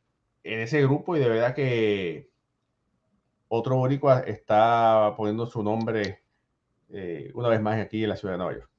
en 0.44 0.60
ese 0.60 0.82
grupo 0.82 1.15
y 1.15 1.20
de 1.20 1.29
verdad 1.29 1.53
que 1.53 2.29
otro 3.50 3.75
boricua 3.75 4.22
está 4.22 5.13
poniendo 5.18 5.46
su 5.48 5.62
nombre 5.62 6.22
eh, 6.89 7.32
una 7.34 7.50
vez 7.50 7.62
más 7.62 7.79
aquí 7.79 8.03
en 8.03 8.10
la 8.10 8.15
ciudad 8.15 8.36
de 8.36 8.38
Nueva 8.38 8.53
York. 8.53 8.70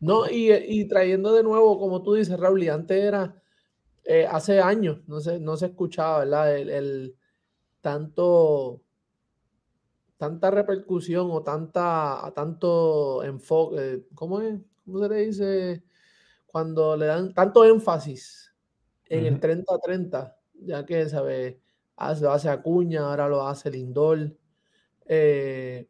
No, 0.00 0.30
y, 0.30 0.86
trayendo 0.86 1.32
de 1.32 1.42
nuevo, 1.42 1.78
como 1.78 2.02
tú 2.02 2.14
dices, 2.14 2.38
Raúl, 2.38 2.62
y 2.62 2.68
antes 2.68 3.02
era, 3.02 3.42
eh, 4.04 4.26
hace 4.30 4.60
años, 4.60 5.00
no 5.08 5.20
se, 5.20 5.40
no 5.40 5.56
se 5.56 5.66
escuchaba, 5.66 6.20
¿verdad? 6.20 6.56
El, 6.56 7.16
tanto, 7.80 8.80
tanta 10.16 10.50
repercusión 10.50 11.28
o 11.32 11.42
tanta, 11.42 12.32
tanto 12.34 13.24
enfoque, 13.24 14.04
¿cómo 14.14 14.40
es? 14.40 14.60
¿Cómo 14.84 15.00
se 15.00 15.08
le 15.08 15.26
dice? 15.26 15.82
Cuando 16.48 16.96
le 16.96 17.06
dan 17.06 17.34
tanto 17.34 17.64
énfasis 17.64 18.52
en 19.06 19.26
el 19.26 19.40
30-30, 19.40 20.34
ya 20.54 20.84
que, 20.84 21.08
¿sabes? 21.08 21.56
Lo 22.20 22.32
hace 22.32 22.48
Acuña, 22.48 23.02
ahora 23.02 23.28
lo 23.28 23.46
hace 23.46 23.70
Lindor. 23.70 24.34
Eh, 25.06 25.86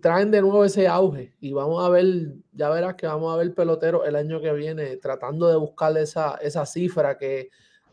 traen 0.00 0.30
de 0.30 0.40
nuevo 0.42 0.64
ese 0.64 0.86
auge 0.86 1.34
y 1.40 1.52
vamos 1.52 1.84
a 1.84 1.88
ver, 1.88 2.04
ya 2.52 2.68
verás 2.68 2.94
que 2.94 3.06
vamos 3.06 3.32
a 3.32 3.38
ver 3.38 3.54
pelotero 3.54 4.04
el 4.04 4.16
año 4.16 4.40
que 4.40 4.52
viene 4.52 4.96
tratando 4.98 5.48
de 5.48 5.56
buscar 5.56 5.96
esa, 5.96 6.34
esa 6.42 6.66
cifra 6.66 7.16
que, 7.16 7.50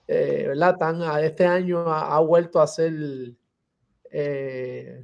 eh, 0.07 0.45
¿verdad? 0.47 0.77
Tan, 0.77 1.01
a 1.01 1.21
este 1.21 1.45
año 1.45 1.79
ha, 1.87 2.19
vuelto 2.19 2.61
a 2.61 2.67
ser 2.67 2.93
eh, 4.11 5.03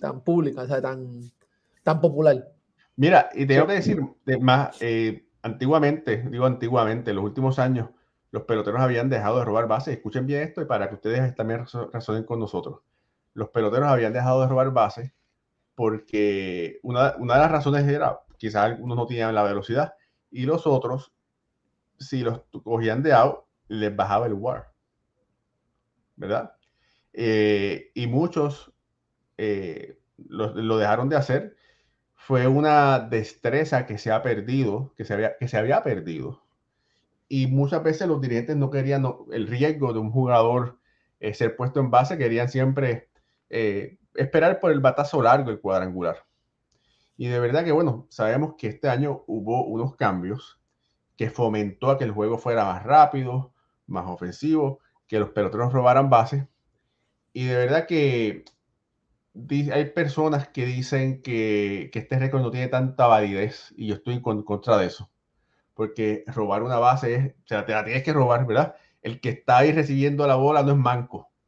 tan 0.00 0.22
pública, 0.24 0.62
o 0.62 0.66
sea, 0.66 0.80
tan, 0.80 1.30
tan 1.82 2.00
popular. 2.00 2.50
Mira, 2.96 3.30
y 3.34 3.46
tengo 3.46 3.66
que 3.66 3.74
decir, 3.74 4.00
más, 4.40 4.76
eh, 4.80 5.26
antiguamente, 5.42 6.24
digo 6.28 6.46
antiguamente, 6.46 7.10
en 7.10 7.16
los 7.16 7.24
últimos 7.24 7.58
años, 7.58 7.90
los 8.30 8.44
peloteros 8.44 8.80
habían 8.80 9.08
dejado 9.08 9.38
de 9.38 9.44
robar 9.44 9.66
bases. 9.66 9.96
Escuchen 9.96 10.26
bien 10.26 10.42
esto 10.42 10.62
y 10.62 10.66
para 10.66 10.88
que 10.88 10.94
ustedes 10.96 11.34
también 11.34 11.64
razonen 11.92 12.24
con 12.24 12.38
nosotros 12.38 12.80
los 13.34 13.48
peloteros 13.50 13.88
habían 13.88 14.12
dejado 14.12 14.42
de 14.42 14.48
robar 14.48 14.72
bases 14.72 15.12
porque 15.74 16.78
una, 16.82 17.12
de 17.12 17.26
las 17.26 17.50
razones 17.50 17.86
era 17.88 18.20
quizás 18.36 18.64
algunos 18.64 18.96
no 18.96 19.06
tenían 19.06 19.34
la 19.34 19.42
velocidad 19.42 19.94
y 20.30 20.44
los 20.44 20.66
otros, 20.66 21.12
si 21.98 22.22
los 22.22 22.42
cogían 22.64 23.02
de 23.02 23.12
out, 23.12 23.44
les 23.68 23.94
bajaba 23.94 24.26
el 24.26 24.34
WAR. 24.34 24.72
¿Verdad? 26.16 26.54
Eh, 27.12 27.90
y 27.94 28.06
muchos 28.06 28.72
eh, 29.36 29.98
lo, 30.16 30.78
dejaron 30.78 31.08
de 31.08 31.16
hacer. 31.16 31.56
Fue 32.26 32.46
una 32.46 33.00
destreza 33.00 33.84
que 33.84 33.98
se 33.98 34.12
ha 34.12 34.22
perdido, 34.22 34.92
que 34.96 35.04
se 35.04 35.14
había, 35.14 35.36
que 35.38 35.48
se 35.48 35.56
había 35.56 35.82
perdido. 35.82 36.40
Y 37.28 37.48
muchas 37.48 37.82
veces 37.82 38.06
los 38.06 38.20
dirigentes 38.20 38.56
no 38.56 38.70
querían 38.70 39.04
el 39.32 39.48
riesgo 39.48 39.92
de 39.92 39.98
un 39.98 40.12
jugador 40.12 40.78
eh, 41.18 41.34
ser 41.34 41.56
puesto 41.56 41.80
en 41.80 41.90
base, 41.90 42.18
querían 42.18 42.48
siempre 42.48 43.08
eh, 43.50 43.98
esperar 44.14 44.60
por 44.60 44.70
el 44.70 44.80
batazo 44.80 45.20
largo, 45.22 45.50
el 45.50 45.60
cuadrangular. 45.60 46.24
Y 47.16 47.26
de 47.28 47.40
verdad 47.40 47.64
que, 47.64 47.72
bueno, 47.72 48.06
sabemos 48.08 48.54
que 48.56 48.68
este 48.68 48.88
año 48.88 49.24
hubo 49.26 49.64
unos 49.64 49.96
cambios 49.96 50.60
que 51.16 51.30
fomentó 51.30 51.90
a 51.90 51.98
que 51.98 52.04
el 52.04 52.10
juego 52.12 52.38
fuera 52.38 52.64
más 52.64 52.82
rápido, 52.84 53.52
más 53.86 54.06
ofensivo, 54.08 54.80
que 55.06 55.18
los 55.18 55.30
peloteros 55.30 55.72
robaran 55.72 56.10
bases. 56.10 56.44
Y 57.32 57.46
de 57.46 57.56
verdad 57.56 57.86
que 57.86 58.44
hay 59.34 59.86
personas 59.90 60.48
que 60.48 60.66
dicen 60.66 61.22
que, 61.22 61.90
este 61.92 62.18
récord 62.18 62.42
no 62.42 62.50
tiene 62.50 62.68
tanta 62.68 63.06
validez 63.06 63.72
y 63.76 63.86
yo 63.86 63.94
estoy 63.94 64.14
en 64.14 64.20
contra 64.20 64.76
de 64.76 64.86
eso. 64.86 65.10
Porque 65.74 66.24
robar 66.26 66.62
una 66.62 66.78
base 66.78 67.14
es, 67.14 67.34
o 67.44 67.46
sea, 67.46 67.64
te 67.64 67.72
la 67.72 67.84
tienes 67.84 68.02
que 68.02 68.12
robar, 68.12 68.46
¿verdad? 68.46 68.74
El 69.00 69.20
que 69.20 69.30
está 69.30 69.58
ahí 69.58 69.72
recibiendo 69.72 70.26
la 70.26 70.36
bola 70.36 70.62
no 70.62 70.72
es 70.72 70.78
manco. 70.78 71.28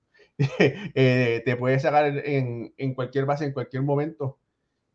Eh, 0.97 1.43
te 1.45 1.57
puedes 1.57 1.83
sacar 1.83 2.07
en, 2.07 2.75
en, 2.77 2.95
cualquier 2.95 3.25
base, 3.25 3.45
en 3.45 3.53
cualquier 3.53 3.85
momento. 3.85 4.39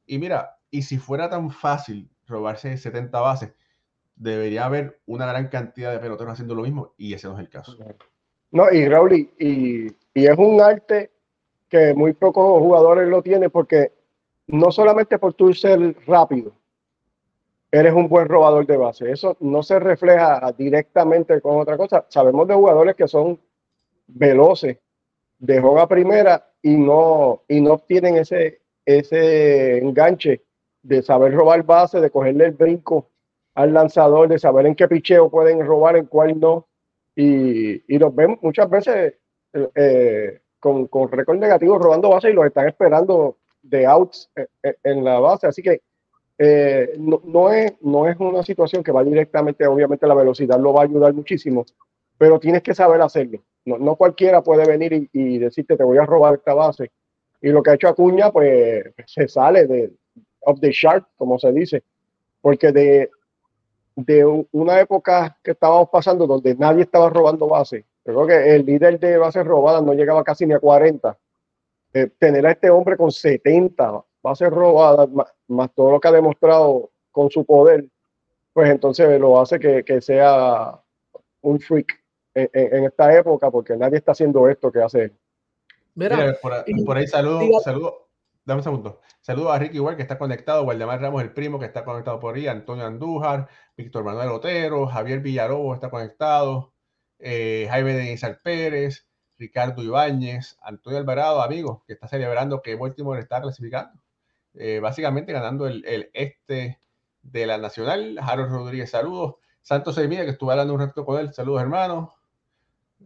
Y 0.05 0.17
mira, 0.17 0.57
y 0.69 0.81
si 0.81 0.97
fuera 0.97 1.29
tan 1.29 1.49
fácil 1.51 2.09
robarse 2.27 2.77
70 2.77 3.17
bases, 3.21 3.53
debería 4.17 4.65
haber 4.65 4.99
una 5.05 5.25
gran 5.25 5.47
cantidad 5.47 5.93
de 5.93 5.99
peloteros 5.99 6.33
haciendo 6.33 6.55
lo 6.55 6.63
mismo 6.63 6.93
y 6.97 7.13
ese 7.13 7.27
no 7.27 7.35
es 7.35 7.39
el 7.39 7.49
caso. 7.49 7.77
No, 8.51 8.69
y 8.69 8.85
Raúl, 8.87 9.13
y, 9.13 9.87
y 10.13 10.25
es 10.25 10.37
un 10.37 10.59
arte 10.59 11.11
que 11.69 11.93
muy 11.93 12.13
pocos 12.13 12.59
jugadores 12.59 13.07
lo 13.07 13.21
tienen 13.21 13.51
porque 13.51 13.93
no 14.47 14.71
solamente 14.71 15.19
por 15.19 15.33
tú 15.33 15.53
ser 15.53 15.95
rápido, 16.07 16.53
eres 17.71 17.93
un 17.93 18.09
buen 18.09 18.27
robador 18.27 18.65
de 18.65 18.77
base. 18.77 19.11
Eso 19.11 19.37
no 19.39 19.61
se 19.63 19.79
refleja 19.79 20.53
directamente 20.57 21.39
con 21.41 21.59
otra 21.59 21.77
cosa. 21.77 22.05
Sabemos 22.09 22.47
de 22.47 22.55
jugadores 22.55 22.95
que 22.95 23.07
son 23.07 23.39
veloces, 24.07 24.77
dejó 25.37 25.79
a 25.79 25.87
primera 25.87 26.51
y 26.61 26.75
no, 26.75 27.43
y 27.47 27.61
no 27.61 27.77
tienen 27.77 28.17
ese, 28.17 28.61
ese 28.85 29.77
enganche 29.77 30.41
de 30.81 31.01
saber 31.03 31.33
robar 31.33 31.63
base, 31.63 32.01
de 32.01 32.09
cogerle 32.09 32.45
el 32.45 32.51
brinco 32.51 33.09
al 33.53 33.73
lanzador, 33.73 34.27
de 34.27 34.39
saber 34.39 34.65
en 34.65 34.75
qué 34.75 34.87
picheo 34.87 35.29
pueden 35.29 35.65
robar, 35.65 35.95
en 35.97 36.05
cuál 36.05 36.39
no. 36.39 36.67
Y, 37.15 37.93
y 37.93 37.99
los 37.99 38.15
ven 38.15 38.39
muchas 38.41 38.69
veces 38.69 39.13
eh, 39.53 39.69
eh, 39.75 40.41
con, 40.59 40.87
con 40.87 41.11
récord 41.11 41.37
negativo 41.37 41.77
robando 41.77 42.09
base 42.09 42.29
y 42.29 42.33
los 42.33 42.45
están 42.45 42.67
esperando 42.67 43.37
de 43.61 43.85
outs 43.85 44.29
eh, 44.35 44.75
en 44.83 45.03
la 45.03 45.19
base. 45.19 45.47
Así 45.47 45.61
que 45.61 45.81
no, 46.97 47.21
no, 47.25 47.51
es, 47.51 47.73
no 47.81 48.07
es 48.07 48.17
una 48.17 48.43
situación 48.43 48.81
que 48.81 48.93
va 48.93 49.03
directamente, 49.03 49.67
obviamente 49.67 50.07
la 50.07 50.15
velocidad 50.15 50.57
lo 50.57 50.71
va 50.71 50.81
a 50.81 50.85
ayudar 50.85 51.13
muchísimo, 51.13 51.65
pero 52.17 52.39
tienes 52.39 52.63
que 52.63 52.73
saber 52.73 53.01
hacerlo. 53.01 53.41
No, 53.65 53.95
cualquiera 53.95 54.41
puede 54.41 54.65
venir 54.65 55.09
y, 55.11 55.37
decirte 55.37 55.77
te 55.77 55.83
voy 55.83 55.97
a 55.97 56.05
robar 56.05 56.35
esta 56.35 56.53
base. 56.53 56.91
Y 57.41 57.49
lo 57.49 57.61
que 57.61 57.71
ha 57.71 57.73
hecho 57.75 57.87
Acuña, 57.87 58.31
pues 58.31 58.85
se 59.05 59.27
sale 59.27 59.67
de 59.67 59.91
of 60.41 60.59
the 60.59 60.71
shark, 60.71 61.05
como 61.17 61.37
se 61.37 61.51
dice, 61.51 61.83
porque 62.41 62.71
de, 62.71 63.09
de 63.95 64.45
una 64.51 64.79
época 64.79 65.37
que 65.43 65.51
estábamos 65.51 65.89
pasando 65.89 66.25
donde 66.25 66.55
nadie 66.55 66.83
estaba 66.83 67.09
robando 67.09 67.47
bases, 67.47 67.83
creo 68.13 68.27
que 68.27 68.55
el 68.55 68.65
líder 68.65 68.99
de 68.99 69.17
bases 69.17 69.45
robadas 69.45 69.83
no 69.83 69.93
llegaba 69.93 70.23
casi 70.23 70.45
ni 70.45 70.53
a 70.53 70.59
40. 70.59 71.17
Eh, 71.93 72.11
tener 72.19 72.45
a 72.45 72.51
este 72.51 72.69
hombre 72.69 72.97
con 72.97 73.11
70 73.11 74.03
bases 74.21 74.49
robadas, 74.49 75.09
más, 75.47 75.73
todo 75.73 75.91
lo 75.91 75.99
que 75.99 76.07
ha 76.07 76.11
demostrado 76.11 76.91
con 77.11 77.29
su 77.29 77.45
poder, 77.45 77.85
pues 78.53 78.69
entonces 78.69 79.19
lo 79.19 79.39
hace 79.39 79.59
que, 79.59 79.83
que 79.83 80.01
sea 80.01 80.79
un 81.41 81.59
freak 81.59 81.99
en, 82.35 82.83
esta 82.85 83.17
época 83.17 83.49
porque 83.49 83.75
nadie 83.75 83.97
está 83.97 84.11
haciendo 84.11 84.47
esto 84.47 84.71
que 84.71 84.81
hace. 84.81 85.11
Mira, 85.95 86.37
por, 86.41 86.97
ahí 86.97 87.07
saludo, 87.07 87.59
saludo, 87.59 88.09
dame 88.45 88.59
un 88.59 88.63
segundo. 88.63 89.01
Saludo 89.21 89.51
a 89.51 89.59
Ricky 89.59 89.77
igual 89.77 89.95
que 89.95 90.03
está 90.03 90.17
conectado, 90.17 90.63
Waldemar 90.63 91.01
Ramos, 91.01 91.21
el 91.21 91.33
primo 91.33 91.59
que 91.59 91.65
está 91.65 91.83
conectado 91.83 92.19
por 92.19 92.35
ahí, 92.35 92.47
Antonio 92.47 92.85
Andújar, 92.85 93.47
Víctor 93.75 94.03
Manuel 94.03 94.29
Otero, 94.29 94.87
Javier 94.87 95.19
Villarobos 95.19 95.75
está 95.75 95.89
conectado, 95.89 96.73
eh, 97.19 97.67
Jaime 97.69 97.93
Denizal 97.93 98.39
Pérez, 98.41 99.07
Ricardo 99.37 99.83
Ibáñez, 99.83 100.57
Antonio 100.61 100.99
Alvarado, 100.99 101.41
amigo, 101.41 101.83
que 101.87 101.93
está 101.93 102.07
celebrando 102.07 102.61
que 102.61 102.75
Baltimore 102.75 103.19
está 103.19 103.41
clasificando. 103.41 104.01
Eh, 104.55 104.79
básicamente 104.79 105.31
ganando 105.31 105.67
el, 105.67 105.85
el, 105.85 106.09
este 106.13 106.79
de 107.21 107.45
la 107.45 107.57
Nacional. 107.57 108.17
Harold 108.21 108.51
Rodríguez, 108.51 108.89
saludos. 108.89 109.35
Santos 109.61 109.95
Semilla, 109.95 110.25
que 110.25 110.31
estuve 110.31 110.51
hablando 110.51 110.73
un 110.73 110.79
rato 110.79 111.05
con 111.05 111.19
él, 111.19 111.33
saludos 111.33 111.61
hermanos 111.61 112.09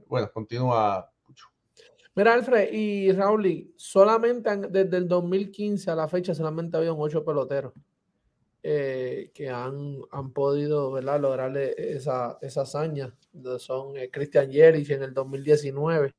bueno, 0.08 0.32
continúa. 0.32 1.10
Mira, 2.16 2.34
Alfred 2.34 2.72
y 2.72 3.12
Raúl, 3.12 3.74
solamente 3.76 4.56
desde 4.70 4.98
el 4.98 5.08
2015 5.08 5.90
a 5.90 5.96
la 5.96 6.08
fecha 6.08 6.36
solamente 6.36 6.78
habían 6.78 6.96
ocho 6.98 7.26
peloteros 7.26 7.74
eh, 8.64 9.32
que 9.34 9.50
han, 9.50 10.00
han, 10.12 10.32
podido 10.32 10.92
¿verdad? 10.92 11.20
lograrle 11.20 11.76
esa, 11.78 12.38
esa 12.42 12.62
hazaña. 12.62 13.14
Son 13.60 13.98
eh, 13.98 14.10
Christian 14.10 14.50
Jerich 14.52 14.90
en 14.90 15.04
el 15.04 15.14
2019. 15.14 16.16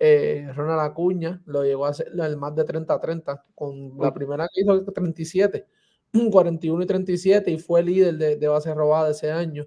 Eh, 0.00 0.50
Ronald 0.54 0.80
Acuña 0.80 1.40
lo 1.46 1.64
llegó 1.64 1.86
a 1.86 1.90
hacer 1.90 2.08
el 2.12 2.36
más 2.36 2.54
de 2.54 2.64
30-30, 2.64 3.42
con 3.54 3.98
la 3.98 4.12
primera 4.12 4.48
que 4.52 4.60
hizo 4.60 4.84
37, 4.84 5.66
41 6.30 6.82
y 6.82 6.86
37, 6.86 7.50
y 7.52 7.58
fue 7.58 7.82
líder 7.82 8.16
de, 8.16 8.36
de 8.36 8.48
base 8.48 8.74
robada 8.74 9.10
ese 9.10 9.30
año. 9.30 9.66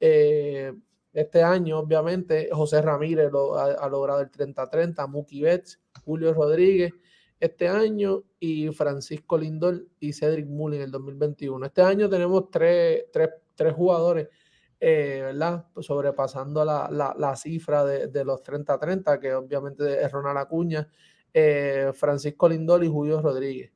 Eh, 0.00 0.72
este 1.12 1.42
año, 1.42 1.78
obviamente, 1.78 2.48
José 2.50 2.82
Ramírez 2.82 3.30
lo, 3.30 3.56
ha, 3.56 3.88
logrado 3.88 4.20
el 4.20 4.30
30-30, 4.30 5.06
Muki 5.08 5.42
Betts, 5.42 5.80
Julio 6.04 6.32
Rodríguez 6.32 6.92
este 7.42 7.66
año 7.66 8.22
y 8.38 8.68
Francisco 8.68 9.36
Lindor 9.36 9.84
y 9.98 10.12
Cedric 10.12 10.46
Mullin 10.46 10.78
en 10.78 10.84
el 10.84 10.90
2021. 10.92 11.66
Este 11.66 11.82
año 11.82 12.08
tenemos 12.08 12.48
tres, 12.52 13.04
jugadores, 13.74 14.28
eh, 14.78 15.22
¿verdad? 15.24 15.66
Pues 15.74 15.86
sobrepasando 15.86 16.64
la, 16.64 17.34
cifra 17.36 17.84
de, 17.84 18.24
los 18.24 18.44
30-30, 18.44 19.18
que 19.18 19.34
obviamente 19.34 20.04
es 20.04 20.12
Ronald 20.12 20.38
Acuña, 20.38 20.88
eh, 21.34 21.90
Francisco 21.94 22.48
Lindor 22.48 22.84
y 22.84 22.88
Julio 22.88 23.20
Rodríguez. 23.20 23.72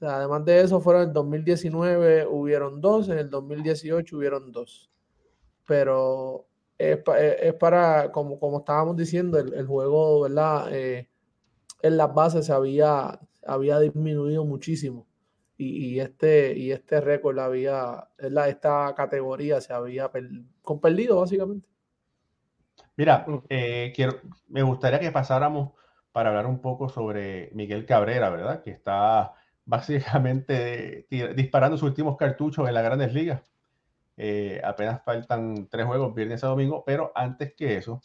además 0.00 0.46
de 0.46 0.62
eso, 0.62 0.80
fueron 0.80 1.02
en 1.02 1.08
el 1.08 1.14
2019 1.14 2.26
hubieron 2.28 2.80
dos, 2.80 3.10
en 3.10 3.18
el 3.18 3.28
2018 3.28 4.16
hubieron 4.16 4.50
dos. 4.50 4.90
Pero 5.66 6.46
es, 6.78 7.00
es, 7.42 7.54
para, 7.56 8.10
como, 8.10 8.40
como 8.40 8.60
estábamos 8.60 8.96
diciendo, 8.96 9.38
el, 9.38 9.52
el 9.52 9.66
juego, 9.66 10.22
¿verdad? 10.22 10.68
Eh, 10.72 11.10
en 11.82 11.96
las 11.96 12.14
bases 12.14 12.46
se 12.46 12.52
había, 12.52 13.20
había 13.46 13.78
disminuido 13.78 14.44
muchísimo. 14.44 15.06
Y, 15.58 16.00
este, 16.00 16.54
y 16.54 16.70
este 16.70 17.00
récord 17.00 17.38
había, 17.38 18.08
esta 18.18 18.94
categoría 18.94 19.58
se 19.62 19.72
había 19.72 20.10
con 20.60 20.80
perdido 20.80 21.18
básicamente. 21.18 21.66
Mira, 22.96 23.24
eh, 23.48 23.90
quiero, 23.94 24.20
me 24.48 24.62
gustaría 24.62 25.00
que 25.00 25.12
pasáramos 25.12 25.72
para 26.12 26.30
hablar 26.30 26.46
un 26.46 26.60
poco 26.60 26.88
sobre 26.88 27.50
Miguel 27.52 27.86
Cabrera, 27.86 28.30
¿verdad? 28.30 28.62
Que 28.62 28.70
está 28.70 29.34
básicamente 29.64 31.06
disparando 31.10 31.76
sus 31.76 31.88
últimos 31.88 32.16
cartuchos 32.16 32.68
en 32.68 32.74
las 32.74 32.84
grandes 32.84 33.12
ligas. 33.12 33.52
Eh, 34.16 34.60
apenas 34.64 35.02
faltan 35.04 35.68
tres 35.68 35.86
juegos, 35.86 36.14
viernes 36.14 36.42
a 36.44 36.48
domingo, 36.48 36.84
pero 36.86 37.12
antes 37.14 37.54
que 37.54 37.76
eso, 37.76 38.00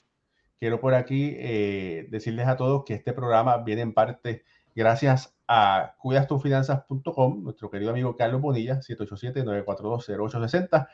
quiero 0.61 0.79
por 0.79 0.93
aquí 0.93 1.35
eh, 1.39 2.07
decirles 2.11 2.47
a 2.47 2.55
todos 2.55 2.85
que 2.85 2.93
este 2.93 3.13
programa 3.13 3.57
viene 3.57 3.81
en 3.81 3.95
parte 3.95 4.43
gracias 4.75 5.35
a 5.47 5.95
cuidastufinanzas.com, 5.97 7.43
nuestro 7.43 7.71
querido 7.71 7.89
amigo 7.89 8.15
Carlos 8.15 8.41
Bonilla, 8.41 8.79
787-942-0860. 8.79 10.87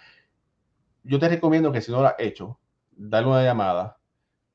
Yo 1.03 1.19
te 1.19 1.27
recomiendo 1.27 1.73
que 1.73 1.81
si 1.81 1.91
no 1.91 2.01
lo 2.01 2.07
has 2.07 2.15
hecho, 2.17 2.61
dale 2.95 3.27
una 3.27 3.43
llamada, 3.43 3.97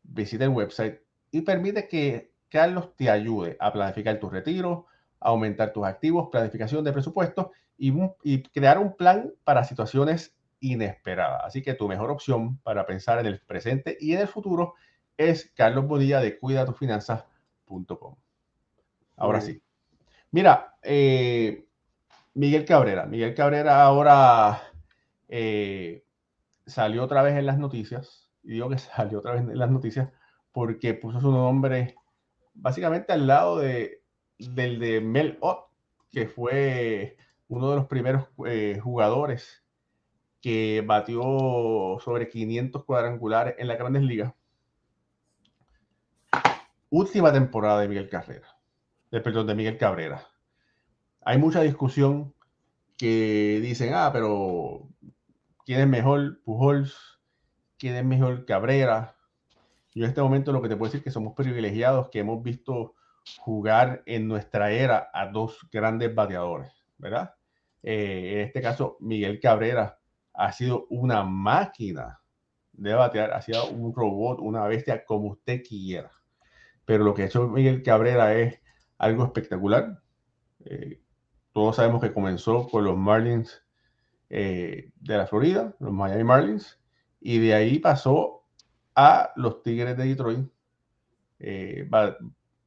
visita 0.02 0.44
el 0.44 0.50
website 0.50 1.02
y 1.30 1.42
permite 1.42 1.88
que 1.88 2.32
Carlos 2.48 2.96
te 2.96 3.10
ayude 3.10 3.58
a 3.60 3.70
planificar 3.70 4.18
tu 4.18 4.30
retiro, 4.30 4.86
aumentar 5.20 5.74
tus 5.74 5.84
activos, 5.84 6.30
planificación 6.32 6.84
de 6.84 6.92
presupuestos 6.94 7.48
y, 7.76 7.92
y 8.22 8.44
crear 8.44 8.78
un 8.78 8.96
plan 8.96 9.30
para 9.44 9.64
situaciones 9.64 10.34
inesperadas. 10.60 11.42
Así 11.44 11.60
que 11.60 11.74
tu 11.74 11.86
mejor 11.86 12.10
opción 12.10 12.56
para 12.60 12.86
pensar 12.86 13.18
en 13.18 13.26
el 13.26 13.40
presente 13.40 13.98
y 14.00 14.14
en 14.14 14.20
el 14.20 14.28
futuro 14.28 14.72
es 15.16 15.52
Carlos 15.54 15.86
Bonilla 15.86 16.20
de 16.20 16.38
cuidatufinanzas.com. 16.38 18.16
Ahora 19.16 19.40
sí. 19.40 19.62
Mira, 20.30 20.76
eh, 20.82 21.66
Miguel 22.34 22.64
Cabrera. 22.64 23.06
Miguel 23.06 23.34
Cabrera 23.34 23.82
ahora 23.82 24.62
eh, 25.28 26.04
salió 26.66 27.04
otra 27.04 27.22
vez 27.22 27.36
en 27.36 27.46
las 27.46 27.58
noticias. 27.58 28.30
Y 28.42 28.52
digo 28.52 28.68
que 28.68 28.78
salió 28.78 29.18
otra 29.20 29.32
vez 29.32 29.42
en 29.42 29.58
las 29.58 29.70
noticias 29.70 30.10
porque 30.52 30.94
puso 30.94 31.20
su 31.20 31.30
nombre 31.30 31.94
básicamente 32.54 33.12
al 33.12 33.26
lado 33.26 33.58
de, 33.58 34.02
del 34.38 34.78
de 34.78 35.00
Mel 35.00 35.38
Ott, 35.40 35.70
que 36.10 36.26
fue 36.28 37.16
uno 37.48 37.70
de 37.70 37.76
los 37.76 37.86
primeros 37.86 38.28
eh, 38.46 38.78
jugadores 38.82 39.64
que 40.40 40.82
batió 40.86 41.98
sobre 42.00 42.28
500 42.28 42.84
cuadrangulares 42.84 43.54
en 43.58 43.68
las 43.68 43.78
grandes 43.78 44.02
ligas. 44.02 44.34
Última 46.94 47.32
temporada 47.32 47.80
de 47.80 47.88
Miguel 47.88 48.10
Carrera, 48.10 48.48
perdón, 49.08 49.46
de 49.46 49.54
Miguel 49.54 49.78
Cabrera. 49.78 50.26
Hay 51.22 51.38
mucha 51.38 51.62
discusión 51.62 52.34
que 52.98 53.60
dicen, 53.62 53.94
ah, 53.94 54.10
pero 54.12 54.90
¿quién 55.64 55.80
es 55.80 55.88
mejor? 55.88 56.42
Pujols, 56.42 57.18
¿quién 57.78 57.94
es 57.94 58.04
mejor 58.04 58.44
Cabrera? 58.44 59.16
Yo 59.94 60.04
en 60.04 60.10
este 60.10 60.20
momento 60.20 60.52
lo 60.52 60.60
que 60.60 60.68
te 60.68 60.76
puedo 60.76 60.90
decir 60.90 60.98
es 60.98 61.04
que 61.04 61.10
somos 61.10 61.32
privilegiados, 61.32 62.10
que 62.10 62.18
hemos 62.18 62.42
visto 62.42 62.94
jugar 63.38 64.02
en 64.04 64.28
nuestra 64.28 64.70
era 64.70 65.08
a 65.14 65.28
dos 65.28 65.66
grandes 65.72 66.14
bateadores, 66.14 66.74
¿verdad? 66.98 67.34
Eh, 67.82 68.32
en 68.34 68.40
este 68.40 68.60
caso, 68.60 68.98
Miguel 69.00 69.40
Cabrera 69.40 69.98
ha 70.34 70.52
sido 70.52 70.88
una 70.90 71.24
máquina 71.24 72.20
de 72.74 72.92
batear, 72.92 73.32
ha 73.32 73.40
sido 73.40 73.70
un 73.70 73.94
robot, 73.94 74.40
una 74.40 74.66
bestia, 74.66 75.06
como 75.06 75.28
usted 75.28 75.62
quiera. 75.66 76.12
Pero 76.84 77.04
lo 77.04 77.14
que 77.14 77.22
ha 77.22 77.26
hecho 77.26 77.48
Miguel 77.48 77.82
Cabrera 77.82 78.34
es 78.34 78.60
algo 78.98 79.24
espectacular. 79.24 80.00
Eh, 80.64 81.00
todos 81.52 81.76
sabemos 81.76 82.00
que 82.00 82.12
comenzó 82.12 82.66
con 82.68 82.84
los 82.84 82.96
Marlins 82.96 83.62
eh, 84.30 84.90
de 85.00 85.16
la 85.16 85.26
Florida, 85.26 85.74
los 85.78 85.92
Miami 85.92 86.24
Marlins, 86.24 86.80
y 87.20 87.38
de 87.38 87.54
ahí 87.54 87.78
pasó 87.78 88.44
a 88.94 89.32
los 89.36 89.62
Tigres 89.62 89.96
de 89.96 90.04
Detroit. 90.04 90.48
Eh, 91.38 91.88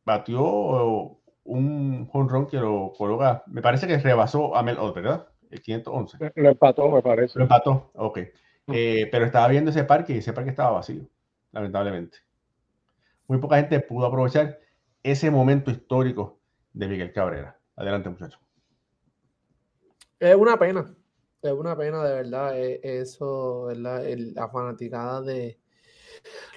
batió 0.04 1.19
un 1.45 2.10
home 2.12 2.47
que 2.47 2.58
lo 2.58 2.93
coloca, 2.97 3.43
me 3.47 3.62
parece 3.62 3.88
que 3.88 3.97
rebasó 3.97 4.56
a 4.56 4.63
Mel 4.63 4.78
Ott, 4.78 4.95
¿verdad? 4.95 5.28
El 5.49 5.62
511. 5.62 6.17
Lo 6.36 6.49
empató, 6.49 6.89
me 6.89 7.01
parece. 7.01 7.39
Lo 7.39 7.45
empató, 7.45 7.91
ok. 7.95 8.19
Mm. 8.67 8.73
Eh, 8.75 9.08
pero 9.12 9.25
estaba 9.25 9.47
viendo 9.47 9.71
ese 9.71 9.84
parque 9.84 10.13
y 10.13 10.17
ese 10.17 10.34
parque 10.34 10.49
estaba 10.49 10.71
vacío, 10.71 11.08
lamentablemente. 11.51 12.17
Muy 13.28 13.40
poca 13.40 13.58
gente 13.58 13.80
pudo 13.80 14.06
aprovechar 14.06 14.60
ese 15.04 15.32
momento 15.32 15.72
histórico 15.72 16.40
de 16.74 16.88
Miguel 16.88 17.14
Cabrera. 17.14 17.60
Adelante, 17.76 18.10
muchachos. 18.10 18.40
Es 20.20 20.36
una 20.36 20.58
pena, 20.58 20.96
es 21.42 21.52
una 21.52 21.76
pena 21.78 22.04
de 22.04 22.14
verdad 22.16 22.60
eh, 22.60 22.80
eso, 22.82 23.70
la 23.76 24.50
fanaticada 24.52 25.22
de 25.22 25.60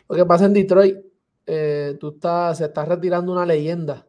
lo 0.09 0.17
que 0.17 0.25
pasa 0.25 0.47
en 0.47 0.55
Detroit. 0.55 0.97
Eh, 1.47 1.97
tú 1.99 2.11
estás, 2.11 2.59
se 2.59 2.67
está 2.67 2.85
retirando 2.85 3.33
una 3.33 3.47
leyenda 3.47 4.07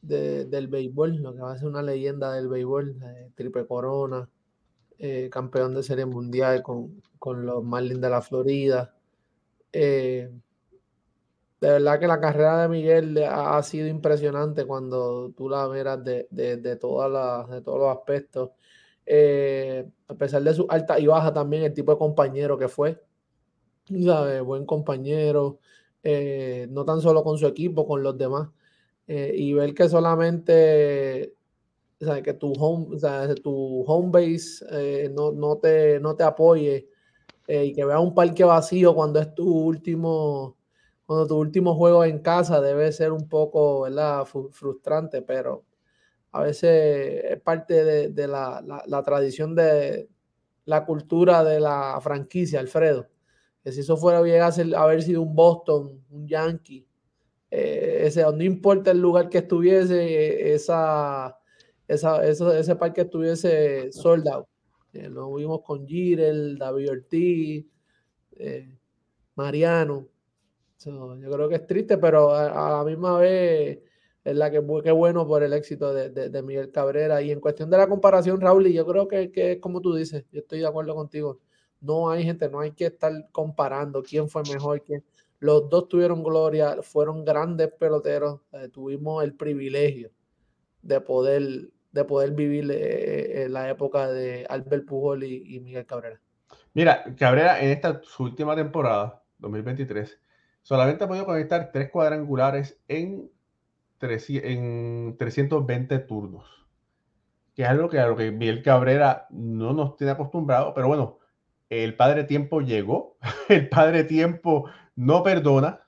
del 0.00 0.66
béisbol, 0.68 1.16
lo 1.16 1.34
que 1.34 1.40
va 1.40 1.52
a 1.52 1.58
ser 1.58 1.68
una 1.68 1.82
leyenda 1.82 2.32
del 2.32 2.48
béisbol, 2.48 2.96
triple 3.36 3.66
corona, 3.66 4.28
eh, 4.98 5.28
campeón 5.30 5.74
de 5.74 5.82
serie 5.82 6.06
mundial 6.06 6.62
con, 6.62 7.00
los 7.44 7.64
Marlins 7.64 8.00
de 8.00 8.10
la 8.10 8.20
Florida. 8.20 8.96
De 11.62 11.68
verdad 11.68 12.00
que 12.00 12.08
la 12.08 12.18
carrera 12.18 12.62
de 12.62 12.68
Miguel 12.68 13.22
ha, 13.24 13.62
sido 13.62 13.86
impresionante 13.86 14.66
cuando 14.66 15.30
tú 15.36 15.48
la 15.48 15.68
miras 15.68 16.02
de, 16.02 16.26
de, 16.30 16.76
todas 16.76 17.48
de 17.48 17.62
todos 17.62 17.78
los 17.78 17.96
aspectos. 17.96 18.50
a 20.08 20.14
pesar 20.14 20.42
de 20.42 20.54
su 20.54 20.66
alta 20.68 20.98
y 20.98 21.06
baja 21.06 21.32
también, 21.32 21.62
el 21.62 21.72
tipo 21.72 21.92
de 21.92 21.98
compañero 21.98 22.58
que 22.58 22.66
fue, 22.66 23.00
buen 24.44 24.66
compañero, 24.66 25.60
eh, 26.02 26.66
no 26.68 26.84
tan 26.84 27.00
solo 27.00 27.22
con 27.22 27.38
su 27.38 27.46
equipo, 27.46 27.86
con 27.86 28.02
los 28.02 28.18
demás. 28.18 28.50
Eh, 29.06 29.32
y 29.36 29.52
ver 29.52 29.72
que 29.72 29.88
solamente 29.88 31.32
sea, 32.00 32.22
que 32.22 32.34
tu 32.34 32.52
home, 32.54 32.98
sea, 32.98 33.32
tu 33.36 33.84
home 33.86 34.10
base 34.10 34.64
eh, 34.72 35.12
no, 35.14 35.30
no, 35.30 35.58
te, 35.58 36.00
no 36.00 36.16
te 36.16 36.24
apoye 36.24 36.88
y 37.48 37.72
que 37.74 37.84
veas 37.84 38.00
un 38.00 38.14
parque 38.14 38.44
vacío 38.44 38.94
cuando 38.94 39.20
es 39.20 39.34
tu 39.34 39.46
último, 39.46 40.56
cuando 41.12 41.26
tu 41.26 41.36
último 41.38 41.74
juego 41.74 42.04
en 42.04 42.20
casa 42.20 42.60
debe 42.60 42.90
ser 42.92 43.12
un 43.12 43.28
poco 43.28 43.82
¿verdad? 43.82 44.24
frustrante, 44.24 45.22
pero 45.22 45.64
a 46.32 46.42
veces 46.42 47.24
es 47.24 47.40
parte 47.40 47.84
de, 48.10 48.26
la, 48.28 49.02
tradición 49.04 49.54
de 49.54 50.08
la 50.64 50.84
cultura 50.84 51.44
de 51.44 51.60
la 51.60 51.98
franquicia, 52.02 52.60
Alfredo 52.60 53.08
que 53.62 53.72
si 53.72 53.80
eso 53.80 53.96
fuera 53.96 54.22
llegase 54.22 54.74
a 54.74 54.82
haber 54.82 55.02
sido 55.02 55.22
un 55.22 55.34
Boston, 55.34 56.04
un 56.10 56.26
Yankee, 56.26 56.84
eh, 57.50 58.10
no 58.34 58.42
importa 58.42 58.90
el 58.90 59.00
lugar 59.00 59.28
que 59.28 59.38
estuviese, 59.38 60.52
esa, 60.52 61.38
esa, 61.86 62.26
ese 62.26 62.76
parque 62.76 63.02
estuviese 63.02 63.92
soldado. 63.92 64.48
Eh, 64.92 65.08
lo 65.08 65.34
vimos 65.34 65.60
con 65.62 65.86
Girel, 65.86 66.58
David 66.58 66.90
Ortiz, 66.90 67.66
eh, 68.32 68.78
Mariano. 69.36 70.08
Yo 70.90 71.30
creo 71.30 71.48
que 71.48 71.56
es 71.56 71.66
triste, 71.66 71.98
pero 71.98 72.34
a, 72.34 72.78
la 72.78 72.84
misma 72.84 73.18
vez 73.18 73.80
es 74.24 74.36
la 74.36 74.50
que 74.50 74.62
qué 74.82 74.92
bueno 74.92 75.26
por 75.26 75.42
el 75.42 75.52
éxito 75.52 75.92
de, 75.92 76.10
de, 76.10 76.42
Miguel 76.42 76.70
Cabrera. 76.70 77.22
Y 77.22 77.30
en 77.30 77.40
cuestión 77.40 77.70
de 77.70 77.78
la 77.78 77.88
comparación, 77.88 78.40
Raúl, 78.40 78.66
yo 78.68 78.86
creo 78.86 79.08
que, 79.08 79.30
que 79.32 79.60
como 79.60 79.80
tú 79.80 79.94
dices, 79.94 80.24
yo 80.32 80.40
estoy 80.40 80.60
de 80.60 80.66
acuerdo 80.66 80.94
contigo 80.94 81.40
no 81.82 82.10
hay 82.10 82.24
gente, 82.24 82.48
no 82.48 82.60
hay 82.60 82.72
que 82.72 82.86
estar 82.86 83.12
comparando 83.32 84.02
quién 84.02 84.28
fue 84.28 84.42
mejor, 84.50 84.82
quién. 84.82 85.04
Los 85.40 85.68
dos 85.68 85.88
tuvieron 85.88 86.22
gloria, 86.22 86.80
fueron 86.82 87.24
grandes 87.24 87.72
peloteros, 87.72 88.40
eh, 88.52 88.68
tuvimos 88.68 89.24
el 89.24 89.34
privilegio 89.34 90.10
de 90.80 91.00
poder, 91.00 91.70
de 91.90 92.04
poder 92.04 92.30
vivir 92.30 92.70
eh, 92.72 93.48
la 93.50 93.68
época 93.68 94.10
de 94.10 94.46
Albert 94.48 94.86
Pujol 94.86 95.24
y, 95.24 95.58
Miguel 95.60 95.84
Cabrera. 95.84 96.20
Mira, 96.74 97.04
Cabrera 97.18 97.60
en 97.60 97.70
esta 97.70 98.00
su 98.04 98.22
última 98.22 98.54
temporada, 98.54 99.20
2023, 99.38 100.16
solamente 100.62 101.04
ha 101.04 101.08
podido 101.08 101.26
conectar 101.26 101.70
tres 101.72 101.90
cuadrangulares 101.90 102.78
en, 102.88 103.30
en 104.00 105.16
320 105.18 105.98
turnos, 106.00 106.66
que 107.54 107.62
es 107.62 107.68
algo 107.68 107.88
que 107.88 107.98
a 107.98 108.06
lo 108.06 108.16
que 108.16 108.30
Miguel 108.30 108.62
Cabrera 108.62 109.26
no 109.30 109.72
nos 109.72 109.96
tiene 109.96 110.12
acostumbrado, 110.12 110.72
pero 110.74 110.88
bueno, 110.88 111.18
el 111.70 111.94
Padre 111.94 112.24
Tiempo 112.24 112.60
llegó, 112.60 113.16
el 113.48 113.68
Padre 113.68 114.04
Tiempo 114.04 114.68
no 114.96 115.22
perdona 115.22 115.80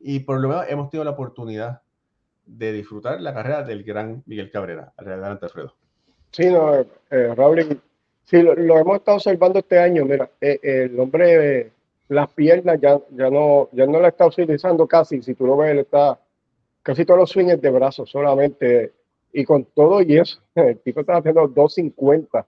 y 0.00 0.20
por 0.20 0.40
lo 0.40 0.48
menos 0.48 0.66
hemos 0.68 0.90
tenido 0.90 1.04
la 1.04 1.12
oportunidad 1.12 1.80
de 2.46 2.72
disfrutar 2.72 3.20
la 3.20 3.32
carrera 3.32 3.62
del 3.62 3.84
gran 3.84 4.22
Miguel 4.26 4.50
Cabrera. 4.50 4.92
Adelante, 4.96 5.46
Alfredo. 5.46 5.74
Sí, 6.30 6.50
no, 6.50 6.74
eh, 7.10 7.34
Raúl, 7.34 7.80
sí, 8.24 8.42
lo, 8.42 8.52
hemos 8.78 8.96
estado 8.96 9.16
observando 9.16 9.60
este 9.60 9.78
año. 9.78 10.04
Mira, 10.04 10.28
eh, 10.40 10.58
el 10.62 10.98
hombre, 10.98 11.70
las 12.08 12.30
piernas 12.32 12.80
ya, 12.80 13.00
ya, 13.10 13.30
no, 13.30 13.68
ya 13.72 13.86
no 13.86 14.00
la 14.00 14.08
está 14.08 14.26
utilizando 14.26 14.86
casi. 14.86 15.22
Si 15.22 15.34
tú 15.34 15.46
lo 15.46 15.56
ves, 15.56 15.72
él 15.72 15.78
está 15.80 16.18
casi 16.82 17.04
todos 17.04 17.20
los 17.20 17.30
swings 17.30 17.60
de 17.60 17.70
brazos, 17.70 18.10
solamente 18.10 18.92
y 19.34 19.44
con 19.44 19.64
todo 19.64 20.00
y 20.00 20.16
eso, 20.16 20.38
el 20.54 20.78
tipo 20.78 21.00
está 21.00 21.16
haciendo 21.16 21.48
250. 21.48 22.46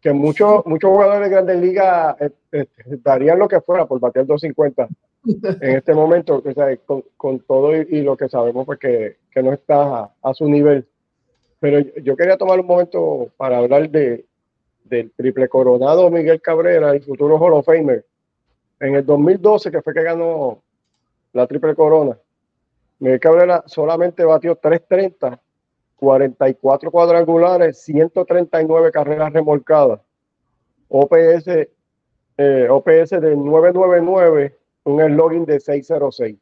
Que 0.00 0.12
muchos, 0.12 0.64
muchos 0.66 0.90
jugadores 0.90 1.22
de 1.22 1.34
grandes 1.34 1.60
ligas 1.60 2.16
eh, 2.20 2.30
eh, 2.52 2.66
darían 3.02 3.38
lo 3.38 3.48
que 3.48 3.60
fuera 3.60 3.86
por 3.86 3.98
bater 3.98 4.26
250 4.26 4.88
en 5.26 5.76
este 5.76 5.94
momento, 5.94 6.42
con, 6.84 7.04
con, 7.16 7.40
todo 7.40 7.74
y, 7.74 8.02
lo 8.02 8.16
que 8.16 8.28
sabemos, 8.28 8.64
pues 8.64 8.78
que, 8.78 9.16
que 9.32 9.42
no 9.42 9.52
está 9.52 10.12
a, 10.22 10.34
su 10.34 10.48
nivel. 10.48 10.86
Pero 11.58 11.80
yo, 12.02 12.16
quería 12.16 12.36
tomar 12.36 12.60
un 12.60 12.66
momento 12.66 13.30
para 13.36 13.58
hablar 13.58 13.90
de, 13.90 14.24
del 14.84 15.10
triple 15.12 15.48
coronado 15.48 16.10
Miguel 16.10 16.40
Cabrera, 16.40 16.92
el 16.92 17.02
futuro 17.02 17.38
Hall 17.38 17.54
of 17.54 17.66
Famer. 17.66 18.04
En 18.80 18.94
el 18.94 19.06
2012, 19.06 19.70
que 19.70 19.82
fue 19.82 19.94
que 19.94 20.02
ganó 20.02 20.62
la 21.32 21.46
triple 21.46 21.74
corona, 21.74 22.18
Miguel 22.98 23.20
Cabrera 23.20 23.62
solamente 23.66 24.24
batió 24.24 24.56
330, 24.56 25.40
44 25.96 26.90
cuadrangulares, 26.90 27.78
139 27.82 28.90
carreras 28.92 29.32
remolcadas, 29.32 30.00
OPS, 30.88 31.68
eh, 32.38 32.68
OPS 32.70 33.10
de 33.20 33.36
999 33.36 34.56
un 34.86 35.00
eslogan 35.00 35.44
de 35.44 35.60
606. 35.60 36.38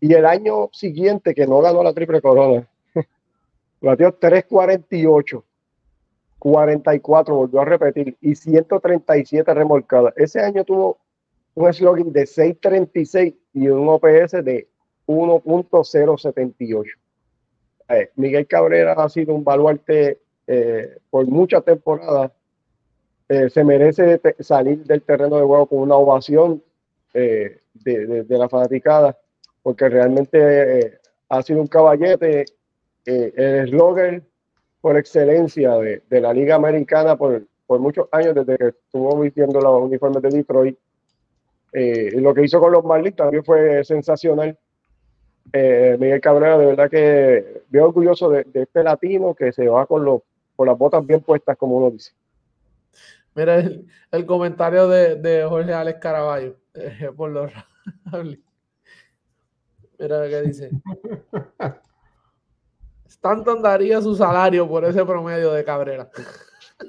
Y 0.00 0.14
el 0.14 0.24
año 0.24 0.68
siguiente, 0.72 1.34
que 1.34 1.46
no 1.46 1.60
ganó 1.60 1.82
la 1.82 1.92
triple 1.92 2.20
corona, 2.22 2.66
batió 3.80 4.14
348, 4.14 5.44
44, 6.38 7.34
volvió 7.34 7.60
a 7.60 7.64
repetir, 7.64 8.16
y 8.20 8.34
137 8.34 9.52
remolcadas. 9.52 10.14
Ese 10.16 10.40
año 10.40 10.64
tuvo 10.64 10.98
un 11.54 11.68
eslogan 11.68 12.12
de 12.12 12.26
636 12.26 13.34
y 13.54 13.68
un 13.68 13.88
OPS 13.88 14.44
de 14.44 14.68
1.078. 15.06 16.84
Eh, 17.88 18.10
Miguel 18.16 18.46
Cabrera 18.46 18.92
ha 18.92 19.08
sido 19.08 19.34
un 19.34 19.42
baluarte 19.42 20.20
eh, 20.46 20.98
por 21.10 21.26
muchas 21.26 21.64
temporadas. 21.64 22.32
Eh, 23.28 23.48
se 23.48 23.62
merece 23.62 24.20
salir 24.40 24.84
del 24.84 25.02
terreno 25.02 25.36
de 25.36 25.44
juego 25.44 25.66
con 25.66 25.78
una 25.78 25.94
ovación 25.94 26.62
eh, 27.14 27.60
de, 27.74 28.24
la 28.28 28.48
fanaticada, 28.48 29.16
porque 29.62 29.88
realmente 29.88 30.80
eh, 30.80 30.98
ha 31.28 31.40
sido 31.42 31.60
un 31.60 31.68
caballete, 31.68 32.44
el 33.04 33.32
eslogan 33.66 34.24
por 34.80 34.96
excelencia 34.96 35.76
de, 35.76 36.20
la 36.20 36.32
Liga 36.32 36.56
Americana 36.56 37.16
por, 37.16 37.46
por 37.68 37.78
muchos 37.78 38.08
años, 38.10 38.34
desde 38.34 38.58
que 38.58 38.68
estuvo 38.68 39.20
vistiendo 39.20 39.60
los 39.60 39.82
uniformes 39.82 40.22
de 40.22 40.30
Detroit. 40.30 40.78
Lo 41.72 42.34
que 42.34 42.44
hizo 42.44 42.60
con 42.60 42.72
los 42.72 42.84
Marlins 42.84 43.16
también 43.16 43.44
fue 43.44 43.84
sensacional. 43.84 44.58
Miguel 45.52 46.20
Cabrera, 46.20 46.58
de 46.58 46.66
verdad 46.66 46.90
que 46.90 47.62
veo 47.70 47.86
orgulloso 47.86 48.30
de, 48.30 48.46
este 48.52 48.82
latino 48.82 49.34
que 49.34 49.52
se 49.52 49.68
va 49.68 49.86
con, 49.86 50.04
los, 50.04 50.22
con 50.56 50.66
las 50.66 50.78
botas 50.78 51.04
bien 51.06 51.20
puestas, 51.20 51.56
como 51.56 51.76
uno 51.76 51.90
dice. 51.90 52.12
Mira 53.34 53.62
el, 54.10 54.26
comentario 54.26 54.88
de, 54.88 55.16
de 55.16 55.44
Jorge 55.44 55.72
Alex 55.72 56.00
Caraballo. 56.00 56.56
por 57.16 57.30
lo 57.30 57.48
Mira 59.98 60.28
qué 60.28 60.42
dice. 60.42 60.70
Stanton 63.06 63.60
daría 63.60 64.00
su 64.00 64.14
salario 64.14 64.66
por 64.66 64.84
ese 64.84 65.04
promedio 65.04 65.52
de 65.52 65.62
Cabrera. 65.64 66.08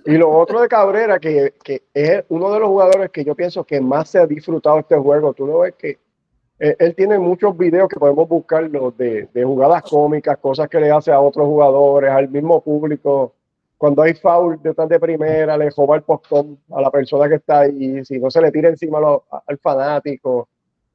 Y 0.06 0.18
lo 0.18 0.30
otro 0.30 0.62
de 0.62 0.68
Cabrera, 0.68 1.20
que, 1.20 1.54
es 1.94 2.24
uno 2.30 2.52
de 2.52 2.60
los 2.60 2.70
jugadores 2.70 3.12
que 3.12 3.24
yo 3.24 3.36
pienso 3.36 3.64
que 3.64 3.82
más 3.82 4.10
se 4.10 4.20
ha 4.20 4.26
disfrutado 4.26 4.80
este 4.80 4.96
juego. 4.96 5.34
Tú 5.34 5.48
lo 5.48 5.60
ves 5.60 5.76
que 5.76 6.00
eh, 6.60 6.76
él, 6.80 6.96
tiene 6.96 7.20
muchos 7.20 7.58
videos 7.58 7.90
que 7.90 8.00
podemos 8.00 8.28
buscar 8.30 8.70
de, 8.70 9.28
de 9.34 9.44
jugadas 9.44 9.84
cómicas, 9.84 10.38
cosas 10.38 10.70
que 10.70 10.80
le 10.80 10.92
hace 10.92 11.12
a 11.12 11.20
otros 11.20 11.46
jugadores, 11.48 12.12
al 12.12 12.30
mismo 12.30 12.62
público 12.62 13.34
cuando 13.82 14.04
hay 14.04 14.14
foul 14.14 14.62
detrás 14.62 14.88
de 14.90 15.00
primera, 15.00 15.58
le 15.58 15.72
joba 15.72 15.96
el 15.96 16.04
postón 16.04 16.60
a 16.70 16.82
la 16.82 16.92
persona 16.92 17.28
que 17.28 17.38
está 17.38 17.62
ahí, 17.62 18.06
si 18.06 18.20
no 18.20 18.30
se 18.30 18.40
le 18.40 18.52
tira 18.52 18.70
encima 18.70 19.00
al 19.00 19.58
fanático, 19.58 20.48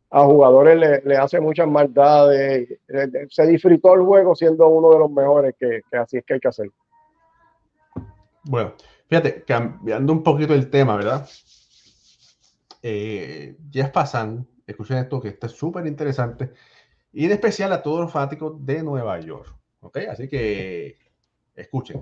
a 0.08 0.24
jugadores 0.24 1.02
le, 1.04 1.16
hace 1.16 1.40
muchas 1.40 1.66
maldades, 1.66 2.78
se 3.28 3.46
disfrutó 3.48 3.94
el 3.94 4.02
juego 4.02 4.36
siendo 4.36 4.68
uno 4.68 4.92
de 4.92 4.98
los 5.00 5.10
mejores, 5.10 5.56
que, 5.58 5.80
así 5.98 6.18
es 6.18 6.24
que 6.24 6.34
hay 6.34 6.38
que 6.38 6.46
hacer. 6.46 6.70
Bueno, 8.48 8.74
fíjate, 9.08 9.42
cambiando 9.44 10.12
un 10.12 10.22
poquito 10.22 10.54
el 10.54 10.70
tema, 10.70 10.96
¿verdad? 10.96 11.28
Eh, 12.80 13.56
Jeff 13.72 13.90
Passan, 13.90 14.46
escuchen 14.66 14.98
esto 14.98 15.20
que 15.20 15.28
está 15.28 15.48
súper 15.48 15.86
interesante, 15.86 16.52
y 17.12 17.24
en 17.24 17.32
especial 17.32 17.72
a 17.72 17.82
todos 17.82 18.00
los 18.02 18.12
fanáticos 18.12 18.64
de 18.64 18.84
Nueva 18.84 19.18
York, 19.18 19.52
¿ok? 19.80 19.98
Así 20.10 20.28
que 20.28 20.96
escuchen. 21.56 22.00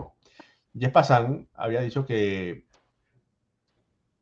Jeff 0.78 0.92
Passan 0.92 1.48
había 1.54 1.80
dicho 1.80 2.04
que 2.04 2.66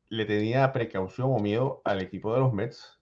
le 0.08 0.24
tenía 0.24 0.72
precaución 0.72 1.32
o 1.32 1.40
miedo 1.40 1.82
al 1.84 2.02
equipo 2.02 2.32
de 2.34 2.40
los 2.40 2.52
Mets 2.52 3.00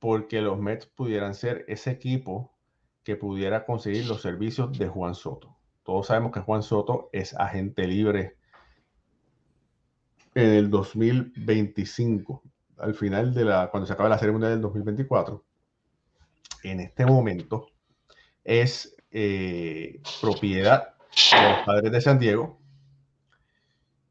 porque 0.00 0.42
los 0.42 0.58
Mets 0.58 0.84
pudieran 0.84 1.34
ser 1.34 1.64
ese 1.66 1.92
equipo 1.92 2.52
que 3.04 3.16
pudiera 3.16 3.64
conseguir 3.64 4.06
los 4.06 4.20
servicios 4.20 4.76
de 4.78 4.88
Juan 4.88 5.14
Soto. 5.14 5.53
Todos 5.84 6.06
sabemos 6.06 6.32
que 6.32 6.40
Juan 6.40 6.62
Soto 6.62 7.10
es 7.12 7.34
agente 7.34 7.86
libre 7.86 8.36
en 10.34 10.50
el 10.50 10.70
2025, 10.70 12.42
al 12.78 12.94
final 12.94 13.34
de 13.34 13.44
la, 13.44 13.70
cuando 13.70 13.86
se 13.86 13.92
acaba 13.92 14.08
la 14.08 14.18
del 14.48 14.60
2024. 14.60 15.44
En 16.64 16.80
este 16.80 17.04
momento 17.04 17.68
es 18.42 18.96
eh, 19.10 20.00
propiedad 20.20 20.94
de 21.32 21.50
los 21.50 21.66
padres 21.66 21.92
de 21.92 22.00
San 22.00 22.18
Diego 22.18 22.58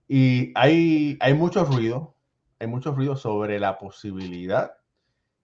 y 0.07 0.51
hay, 0.55 1.17
hay 1.19 1.33
mucho 1.33 1.65
ruido, 1.65 2.15
hay 2.59 2.67
mucho 2.67 2.93
ruido 2.93 3.15
sobre 3.15 3.59
la 3.59 3.79
posibilidad 3.79 4.77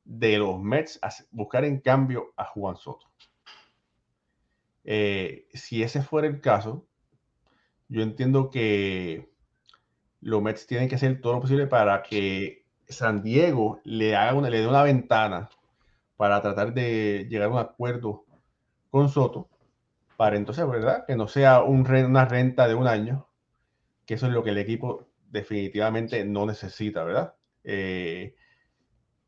de 0.05 0.37
los 0.37 0.59
Mets 0.61 0.99
buscar 1.31 1.65
en 1.65 1.79
cambio 1.79 2.33
a 2.37 2.45
Juan 2.45 2.77
Soto. 2.77 3.07
Eh, 4.83 5.47
si 5.53 5.83
ese 5.83 6.01
fuera 6.01 6.27
el 6.27 6.41
caso, 6.41 6.87
yo 7.87 8.01
entiendo 8.01 8.49
que 8.49 9.29
los 10.21 10.41
Mets 10.41 10.67
tienen 10.67 10.89
que 10.89 10.95
hacer 10.95 11.21
todo 11.21 11.33
lo 11.33 11.41
posible 11.41 11.67
para 11.67 12.03
que 12.03 12.65
San 12.87 13.23
Diego 13.23 13.81
le 13.83 14.15
haga 14.15 14.33
una, 14.33 14.49
le 14.49 14.61
dé 14.61 14.67
una 14.67 14.83
ventana 14.83 15.49
para 16.17 16.41
tratar 16.41 16.73
de 16.73 17.27
llegar 17.29 17.49
a 17.49 17.51
un 17.51 17.59
acuerdo 17.59 18.25
con 18.89 19.09
Soto, 19.09 19.47
para 20.17 20.35
entonces, 20.35 20.67
¿verdad? 20.67 21.05
Que 21.07 21.15
no 21.15 21.27
sea 21.27 21.63
un, 21.63 21.89
una 21.89 22.25
renta 22.25 22.67
de 22.67 22.75
un 22.75 22.87
año, 22.87 23.27
que 24.05 24.15
eso 24.15 24.27
es 24.27 24.33
lo 24.33 24.43
que 24.43 24.49
el 24.49 24.57
equipo 24.57 25.07
definitivamente 25.29 26.25
no 26.25 26.45
necesita, 26.45 27.03
¿verdad? 27.03 27.35
Eh, 27.63 28.35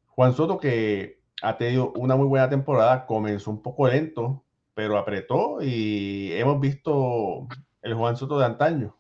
Juan 0.08 0.34
Soto, 0.34 0.60
que 0.60 1.22
ha 1.42 1.58
tenido 1.58 1.94
una 1.94 2.16
muy 2.16 2.28
buena 2.28 2.50
temporada, 2.50 3.06
comenzó 3.06 3.52
un 3.52 3.62
poco 3.62 3.88
lento, 3.88 4.44
pero 4.74 4.98
apretó 4.98 5.62
y 5.62 6.32
hemos 6.34 6.60
visto 6.60 7.48
el 7.82 7.94
Juan 7.94 8.18
Soto 8.18 8.40
de 8.40 8.46
antaño. 8.46 8.98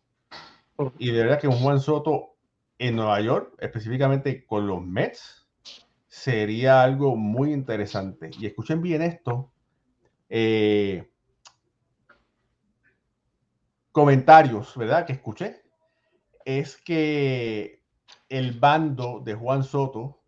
Y 0.97 1.11
de 1.11 1.23
verdad 1.23 1.39
que 1.39 1.47
un 1.47 1.59
Juan 1.59 1.79
Soto 1.79 2.35
en 2.77 2.95
Nueva 2.95 3.21
York, 3.21 3.53
específicamente 3.59 4.45
con 4.45 4.67
los 4.67 4.81
Mets, 4.81 5.47
sería 6.07 6.81
algo 6.81 7.15
muy 7.15 7.53
interesante. 7.53 8.31
Y 8.39 8.47
escuchen 8.47 8.81
bien 8.81 9.01
esto. 9.01 9.51
Eh, 10.29 11.11
comentarios, 13.91 14.75
¿verdad? 14.75 15.05
Que 15.05 15.13
escuché 15.13 15.61
es 16.45 16.77
que 16.77 17.83
el 18.29 18.59
bando 18.59 19.21
de 19.23 19.35
Juan 19.35 19.63
Soto 19.63 20.21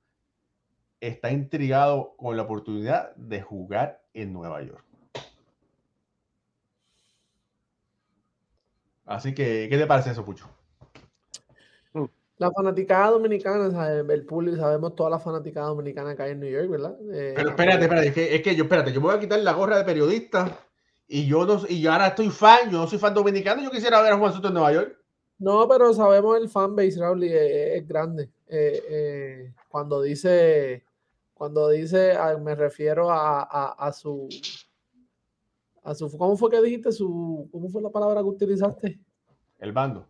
está 0.99 1.31
intrigado 1.31 2.15
con 2.17 2.37
la 2.37 2.43
oportunidad 2.43 3.15
de 3.15 3.41
jugar 3.41 4.03
en 4.13 4.31
Nueva 4.31 4.61
York. 4.61 4.85
Así 9.13 9.33
que, 9.33 9.67
¿qué 9.69 9.77
te 9.77 9.87
parece 9.87 10.11
eso, 10.11 10.25
Pucho? 10.25 10.47
La 12.37 12.51
fanaticada 12.51 13.11
dominicana, 13.11 13.89
el 13.91 14.25
público, 14.25 14.57
sabemos 14.57 14.95
toda 14.95 15.11
la 15.11 15.19
fanaticada 15.19 15.67
dominicana 15.67 16.15
que 16.15 16.23
hay 16.23 16.31
en 16.31 16.39
New 16.39 16.49
York, 16.49 16.69
¿verdad? 16.69 16.97
Eh, 17.13 17.33
Pero 17.35 17.49
espérate, 17.49 17.83
espérate, 17.83 18.07
es 18.07 18.13
que, 18.13 18.35
es 18.35 18.41
que, 18.41 18.55
yo, 18.55 18.63
espérate, 18.63 18.91
yo 18.91 18.99
me 18.99 19.07
voy 19.07 19.15
a 19.15 19.19
quitar 19.19 19.39
la 19.39 19.53
gorra 19.53 19.77
de 19.77 19.85
periodista 19.85 20.59
y 21.07 21.27
yo 21.27 21.45
no, 21.45 21.61
y 21.69 21.79
yo 21.79 21.91
ahora 21.91 22.07
estoy 22.07 22.29
fan, 22.29 22.71
yo 22.71 22.79
no 22.79 22.87
soy 22.87 22.97
fan 22.97 23.13
dominicano, 23.13 23.61
yo 23.61 23.69
quisiera 23.69 24.01
ver 24.01 24.13
a 24.13 24.17
Juan 24.17 24.33
Soto 24.33 24.47
en 24.47 24.55
Nueva 24.55 24.73
York. 24.73 24.97
No, 25.37 25.67
pero 25.67 25.93
sabemos 25.93 26.37
el 26.37 26.49
fanbase, 26.49 26.99
Raúl, 26.99 27.23
y 27.23 27.33
es, 27.33 27.87
grande. 27.87 28.31
Eh, 28.47 28.83
eh, 28.89 29.53
cuando 29.67 30.01
dice, 30.01 30.85
cuando 31.33 31.69
dice, 31.69 32.17
me 32.41 32.55
refiero 32.55 33.11
a, 33.11 33.91
su, 33.93 34.27
a 35.83 35.93
su, 35.95 36.09
¿cómo 36.17 36.35
fue 36.37 36.49
que 36.49 36.61
dijiste? 36.61 36.91
Su, 36.91 37.47
¿Cómo 37.51 37.69
fue 37.69 37.81
la 37.81 37.89
palabra 37.89 38.21
que 38.21 38.27
utilizaste? 38.27 38.99
El 39.59 39.71
bando. 39.71 40.07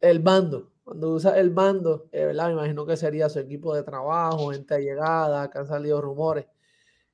El 0.00 0.20
bando. 0.20 0.72
Cuando 0.84 1.10
usa 1.10 1.38
el 1.38 1.50
bando, 1.50 2.08
eh, 2.12 2.26
¿verdad? 2.26 2.46
Me 2.46 2.52
imagino 2.54 2.86
que 2.86 2.96
sería 2.96 3.28
su 3.28 3.40
equipo 3.40 3.74
de 3.74 3.82
trabajo, 3.82 4.52
gente 4.52 4.74
allegada, 4.74 5.50
que 5.50 5.58
han 5.58 5.66
salido 5.66 6.00
rumores, 6.00 6.46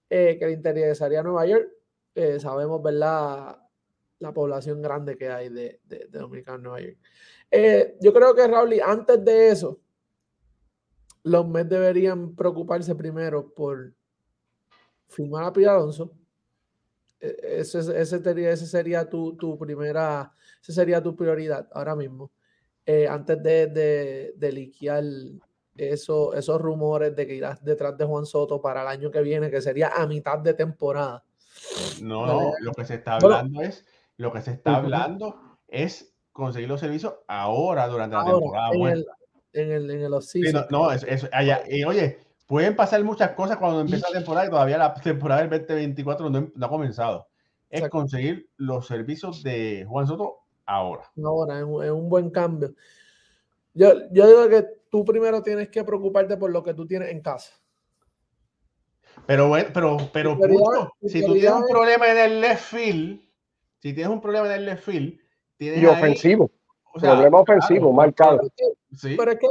que 0.08 0.38
le 0.40 0.52
interesaría 0.52 1.20
a 1.20 1.22
Nueva 1.22 1.46
York. 1.46 1.70
sabemos, 2.38 2.82
¿verdad? 2.82 3.62
la 4.22 4.32
población 4.32 4.80
grande 4.80 5.18
que 5.18 5.28
hay 5.28 5.48
de, 5.48 5.80
de, 5.84 6.06
de 6.08 6.18
Dominicanos 6.18 6.58
en 6.58 6.62
Nueva 6.62 6.80
York. 6.80 6.98
Eh, 7.50 7.98
yo 8.00 8.14
creo 8.14 8.34
que 8.34 8.46
Raúl, 8.46 8.80
antes 8.80 9.22
de 9.22 9.50
eso, 9.50 9.80
los 11.24 11.46
Mets 11.46 11.68
deberían 11.68 12.34
preocuparse 12.34 12.94
primero 12.94 13.52
por 13.52 13.92
firmar 15.08 15.44
a 15.44 15.52
Pete 15.52 15.68
Alonso. 15.68 16.12
E, 17.22 17.60
ese, 17.60 17.78
ese, 17.78 18.22
sería, 18.22 18.50
ese 18.50 18.66
sería 18.66 19.08
tu, 19.08 19.36
tu, 19.36 19.56
primera, 19.56 20.32
ese 20.60 20.72
sería 20.72 21.02
tu 21.02 21.14
prioridad 21.14 21.68
ahora 21.72 21.94
mismo. 21.94 22.32
Eh, 22.84 23.06
antes 23.06 23.40
de, 23.40 23.68
de, 23.68 24.34
de 24.36 24.52
liquear 24.52 25.04
eso, 25.76 26.34
esos 26.34 26.60
rumores 26.60 27.14
de 27.14 27.26
que 27.26 27.34
irás 27.34 27.64
detrás 27.64 27.96
de 27.96 28.04
Juan 28.04 28.26
Soto 28.26 28.60
para 28.60 28.82
el 28.82 28.88
año 28.88 29.10
que 29.10 29.22
viene, 29.22 29.50
que 29.50 29.62
sería 29.62 29.92
a 29.94 30.06
mitad 30.06 30.38
de 30.38 30.54
temporada. 30.54 31.24
No, 32.02 32.26
no, 32.26 32.52
lo 32.60 32.72
que 32.72 32.84
se 32.84 32.94
está 32.94 33.16
hablando 33.16 33.62
es, 33.62 33.86
lo 34.16 34.32
que 34.32 34.42
se 34.42 34.50
está 34.52 34.76
hablando 34.76 35.58
es 35.68 36.14
conseguir 36.32 36.68
los 36.68 36.80
servicios 36.80 37.14
ahora 37.28 37.86
durante 37.86 38.16
la 38.16 38.24
temporada. 38.24 38.70
En 38.72 38.86
el, 38.86 39.06
en 39.52 39.70
el, 39.70 39.90
en 39.90 40.00
el 40.00 40.22
sí, 40.22 40.40
no, 40.52 40.66
no, 40.70 40.90
es, 40.90 41.04
es 41.04 41.28
allá, 41.32 41.62
y 41.68 41.84
oye, 41.84 42.18
pueden 42.46 42.76
pasar 42.76 43.02
muchas 43.04 43.32
cosas 43.32 43.56
cuando 43.56 43.80
empieza 43.80 44.08
la 44.08 44.18
temporada 44.18 44.46
y 44.46 44.50
todavía 44.50 44.78
la 44.78 44.94
temporada 44.94 45.42
del 45.42 45.50
2024 45.50 46.30
no, 46.30 46.50
no 46.54 46.66
ha 46.66 46.68
comenzado. 46.68 47.28
Es 47.70 47.88
conseguir 47.88 48.50
los 48.56 48.86
servicios 48.86 49.42
de 49.42 49.86
Juan 49.88 50.06
Soto 50.06 50.40
ahora. 50.66 51.10
Ahora, 51.24 51.58
es 51.58 51.64
un, 51.64 51.84
es 51.84 51.90
un 51.90 52.08
buen 52.08 52.30
cambio. 52.30 52.74
Yo, 53.74 53.92
yo 54.10 54.26
digo 54.26 54.48
que 54.48 54.66
tú 54.90 55.04
primero 55.04 55.42
tienes 55.42 55.70
que 55.70 55.82
preocuparte 55.82 56.36
por 56.36 56.50
lo 56.50 56.62
que 56.62 56.74
tú 56.74 56.86
tienes 56.86 57.10
en 57.10 57.22
casa. 57.22 57.54
Pero 59.26 59.48
bueno, 59.48 59.70
pero, 59.72 59.96
pero 60.12 60.36
Pucho, 60.36 60.92
si 61.06 61.24
tú 61.24 61.32
tienes 61.34 61.52
un 61.52 61.66
problema 61.68 62.10
en 62.10 62.18
el 62.18 62.40
left 62.40 62.62
field, 62.62 63.20
si 63.78 63.92
tienes 63.92 64.12
un 64.12 64.20
problema 64.20 64.46
en 64.46 64.52
el 64.52 64.66
left 64.66 64.84
field, 64.84 65.18
tienes 65.56 65.82
y 65.82 65.86
ofensivo. 65.86 66.50
o 66.92 67.00
sea, 67.00 67.12
problema 67.12 67.40
ofensivo, 67.40 67.92
marcado. 67.92 68.40
Sí, 68.96 69.14
pero 69.16 69.32
es 69.32 69.38
que, 69.38 69.46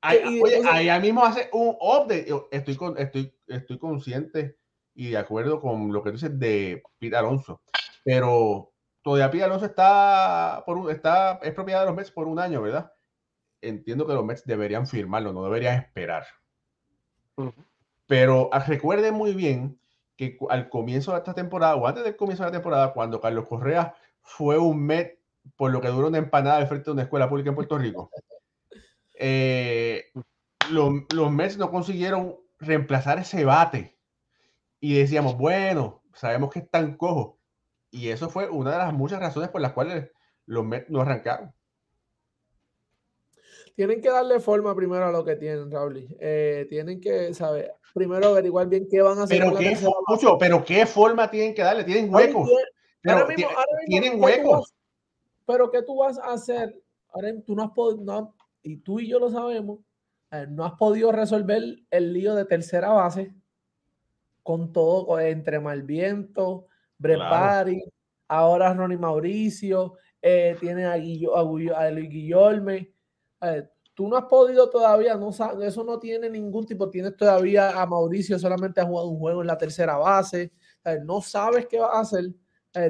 ahí, 0.00 0.40
oye, 0.42 0.68
ahí 0.68 1.00
mismo 1.00 1.24
hace 1.24 1.48
un 1.52 1.76
update. 1.80 2.28
Estoy, 2.50 2.76
con, 2.76 2.98
estoy, 2.98 3.34
estoy 3.46 3.78
consciente 3.78 4.56
y 4.94 5.10
de 5.10 5.18
acuerdo 5.18 5.60
con 5.60 5.92
lo 5.92 6.02
que 6.02 6.12
dices 6.12 6.38
de 6.38 6.82
Pete 6.98 7.16
Alonso, 7.16 7.62
pero 8.04 8.72
todavía 9.02 9.30
Pete 9.30 9.44
Alonso 9.44 9.66
está, 9.66 10.62
por 10.66 10.90
está, 10.90 11.38
es 11.42 11.54
propiedad 11.54 11.80
de 11.80 11.86
los 11.86 11.94
Mets 11.96 12.10
por 12.10 12.26
un 12.26 12.38
año, 12.38 12.62
¿verdad? 12.62 12.92
entiendo 13.62 14.06
que 14.06 14.14
los 14.14 14.24
Mets 14.24 14.44
deberían 14.44 14.86
firmarlo, 14.86 15.32
no 15.32 15.44
deberían 15.44 15.78
esperar. 15.78 16.26
Pero 18.06 18.48
ah, 18.52 18.60
recuerden 18.60 19.14
muy 19.14 19.34
bien 19.34 19.78
que 20.16 20.36
al 20.50 20.68
comienzo 20.68 21.12
de 21.12 21.18
esta 21.18 21.34
temporada, 21.34 21.76
o 21.76 21.86
antes 21.86 22.04
del 22.04 22.16
comienzo 22.16 22.44
de 22.44 22.48
la 22.50 22.56
temporada, 22.56 22.92
cuando 22.92 23.20
Carlos 23.20 23.46
Correa 23.46 23.94
fue 24.20 24.58
un 24.58 24.84
Met 24.84 25.18
por 25.56 25.70
lo 25.70 25.80
que 25.80 25.88
duró 25.88 26.08
una 26.08 26.18
empanada 26.18 26.58
de 26.58 26.66
frente 26.66 26.86
de 26.86 26.92
una 26.92 27.02
escuela 27.02 27.28
pública 27.28 27.50
en 27.50 27.54
Puerto 27.54 27.78
Rico, 27.78 28.10
eh, 29.18 30.10
los, 30.70 30.92
los 31.14 31.30
Mets 31.32 31.58
no 31.58 31.70
consiguieron 31.70 32.36
reemplazar 32.58 33.18
ese 33.18 33.44
bate. 33.44 33.98
Y 34.80 34.98
decíamos, 34.98 35.36
bueno, 35.36 36.02
sabemos 36.14 36.50
que 36.50 36.60
es 36.60 36.70
tan 36.70 36.96
cojo. 36.96 37.38
Y 37.90 38.08
eso 38.08 38.28
fue 38.28 38.48
una 38.48 38.72
de 38.72 38.78
las 38.78 38.92
muchas 38.92 39.20
razones 39.20 39.50
por 39.50 39.60
las 39.60 39.72
cuales 39.72 40.10
los 40.46 40.64
Mets 40.64 40.90
no 40.90 41.00
arrancaron 41.00 41.52
tienen 43.78 44.00
que 44.00 44.10
darle 44.10 44.40
forma 44.40 44.74
primero 44.74 45.06
a 45.06 45.12
lo 45.12 45.24
que 45.24 45.36
tienen, 45.36 45.70
Raúl. 45.70 46.04
Eh, 46.18 46.66
tienen 46.68 47.00
que 47.00 47.32
saber, 47.32 47.76
primero 47.94 48.26
averiguar 48.26 48.66
bien 48.66 48.88
qué 48.90 49.00
van 49.02 49.20
a 49.20 49.22
hacer. 49.22 49.38
Pero, 49.38 49.56
qué, 49.56 49.78
mucho, 50.08 50.36
pero 50.36 50.64
qué 50.64 50.84
forma 50.84 51.30
tienen 51.30 51.54
que 51.54 51.62
darle, 51.62 51.84
tienen 51.84 52.12
huecos. 52.12 52.50
tienen 53.86 54.20
huecos. 54.20 54.74
pero 55.46 55.70
¿qué 55.70 55.82
tú 55.84 55.98
vas 55.98 56.18
a 56.18 56.32
hacer? 56.32 56.76
Ahora 57.12 57.32
tú 57.46 57.54
no 57.54 57.62
has 57.62 57.70
podido, 57.70 58.34
y 58.68 58.76
tú 58.76 59.00
y 59.00 59.08
yo 59.08 59.18
lo 59.18 59.30
sabemos, 59.30 59.80
eh, 60.30 60.46
no 60.46 60.62
has 60.64 60.74
podido 60.74 61.10
resolver 61.10 61.62
el 61.90 62.12
lío 62.12 62.34
de 62.34 62.44
tercera 62.44 62.90
base 62.90 63.34
con 64.42 64.72
todo, 64.72 65.18
entre 65.20 65.58
Malviento, 65.58 66.66
Brepari, 66.98 67.82
ahora 68.28 68.74
Ronnie 68.74 68.98
Mauricio, 68.98 69.94
eh, 70.20 70.54
tiene 70.60 70.84
a, 70.84 70.92
a 70.94 71.90
Luis 71.90 72.10
Guillorme. 72.10 72.92
Tú 73.94 74.08
no 74.08 74.16
has 74.16 74.24
podido 74.24 74.68
todavía, 74.68 75.16
no 75.16 75.30
eso 75.30 75.84
no 75.84 75.98
tiene 75.98 76.28
ningún 76.28 76.66
tipo, 76.66 76.90
tienes 76.90 77.16
todavía 77.16 77.80
a 77.80 77.86
Mauricio, 77.86 78.38
solamente 78.38 78.80
ha 78.80 78.86
jugado 78.86 79.08
un 79.08 79.18
juego 79.18 79.40
en 79.40 79.46
la 79.46 79.58
tercera 79.58 79.96
base, 79.96 80.52
no 81.04 81.20
sabes 81.20 81.66
qué 81.66 81.78
va 81.78 81.96
a 81.96 82.00
hacer, 82.00 82.26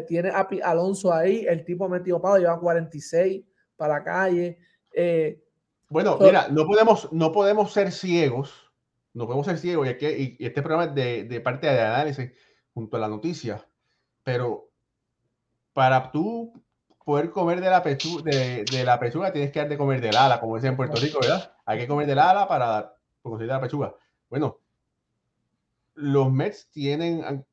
tiene 0.06 0.30
a 0.30 0.46
Alonso 0.64 1.12
ahí, 1.12 1.46
el 1.48 1.64
tipo 1.64 1.88
metido 1.88 2.20
para 2.20 2.38
lleva 2.38 2.60
46 2.60 3.44
para 3.76 3.94
la 3.94 4.04
calle. 4.04 4.58
Eh, 4.92 5.40
bueno, 5.88 6.18
mira, 6.20 6.48
no 6.48 6.66
podemos, 6.66 7.12
no 7.12 7.32
podemos 7.32 7.72
ser 7.72 7.92
ciegos, 7.92 8.70
no 9.14 9.26
podemos 9.26 9.46
ser 9.46 9.58
ciegos, 9.58 9.86
y, 9.86 9.90
aquí, 9.90 10.36
y 10.38 10.44
este 10.44 10.62
programa 10.62 10.90
es 10.90 10.94
de, 10.94 11.24
de 11.24 11.40
parte 11.40 11.66
de 11.66 11.80
análisis 11.80 12.32
junto 12.74 12.96
a 12.96 13.00
la 13.00 13.08
noticia, 13.08 13.66
pero 14.22 14.70
para 15.72 16.10
tú 16.10 16.52
poder 17.04 17.30
comer 17.30 17.60
de 17.60 17.70
la, 17.70 17.82
pechuga, 17.82 18.22
de, 18.24 18.64
de, 18.70 18.84
la 18.84 19.00
pechuga, 19.00 19.32
tienes 19.32 19.50
que 19.50 19.60
dar 19.60 19.68
de 19.68 19.78
comer 19.78 20.00
del 20.00 20.14
ala, 20.14 20.40
como 20.40 20.56
dicen 20.56 20.72
en 20.72 20.76
Puerto 20.76 21.00
Rico, 21.00 21.20
¿verdad? 21.22 21.54
Hay 21.64 21.78
que 21.78 21.88
comer 21.88 22.06
del 22.06 22.18
ala 22.18 22.46
para 22.46 22.94
conseguir 23.22 23.50
la 23.50 23.60
pechuga. 23.60 23.94
Bueno, 24.28 24.58
los 25.94 26.30
Mets 26.30 26.68
tienen, 26.70 27.46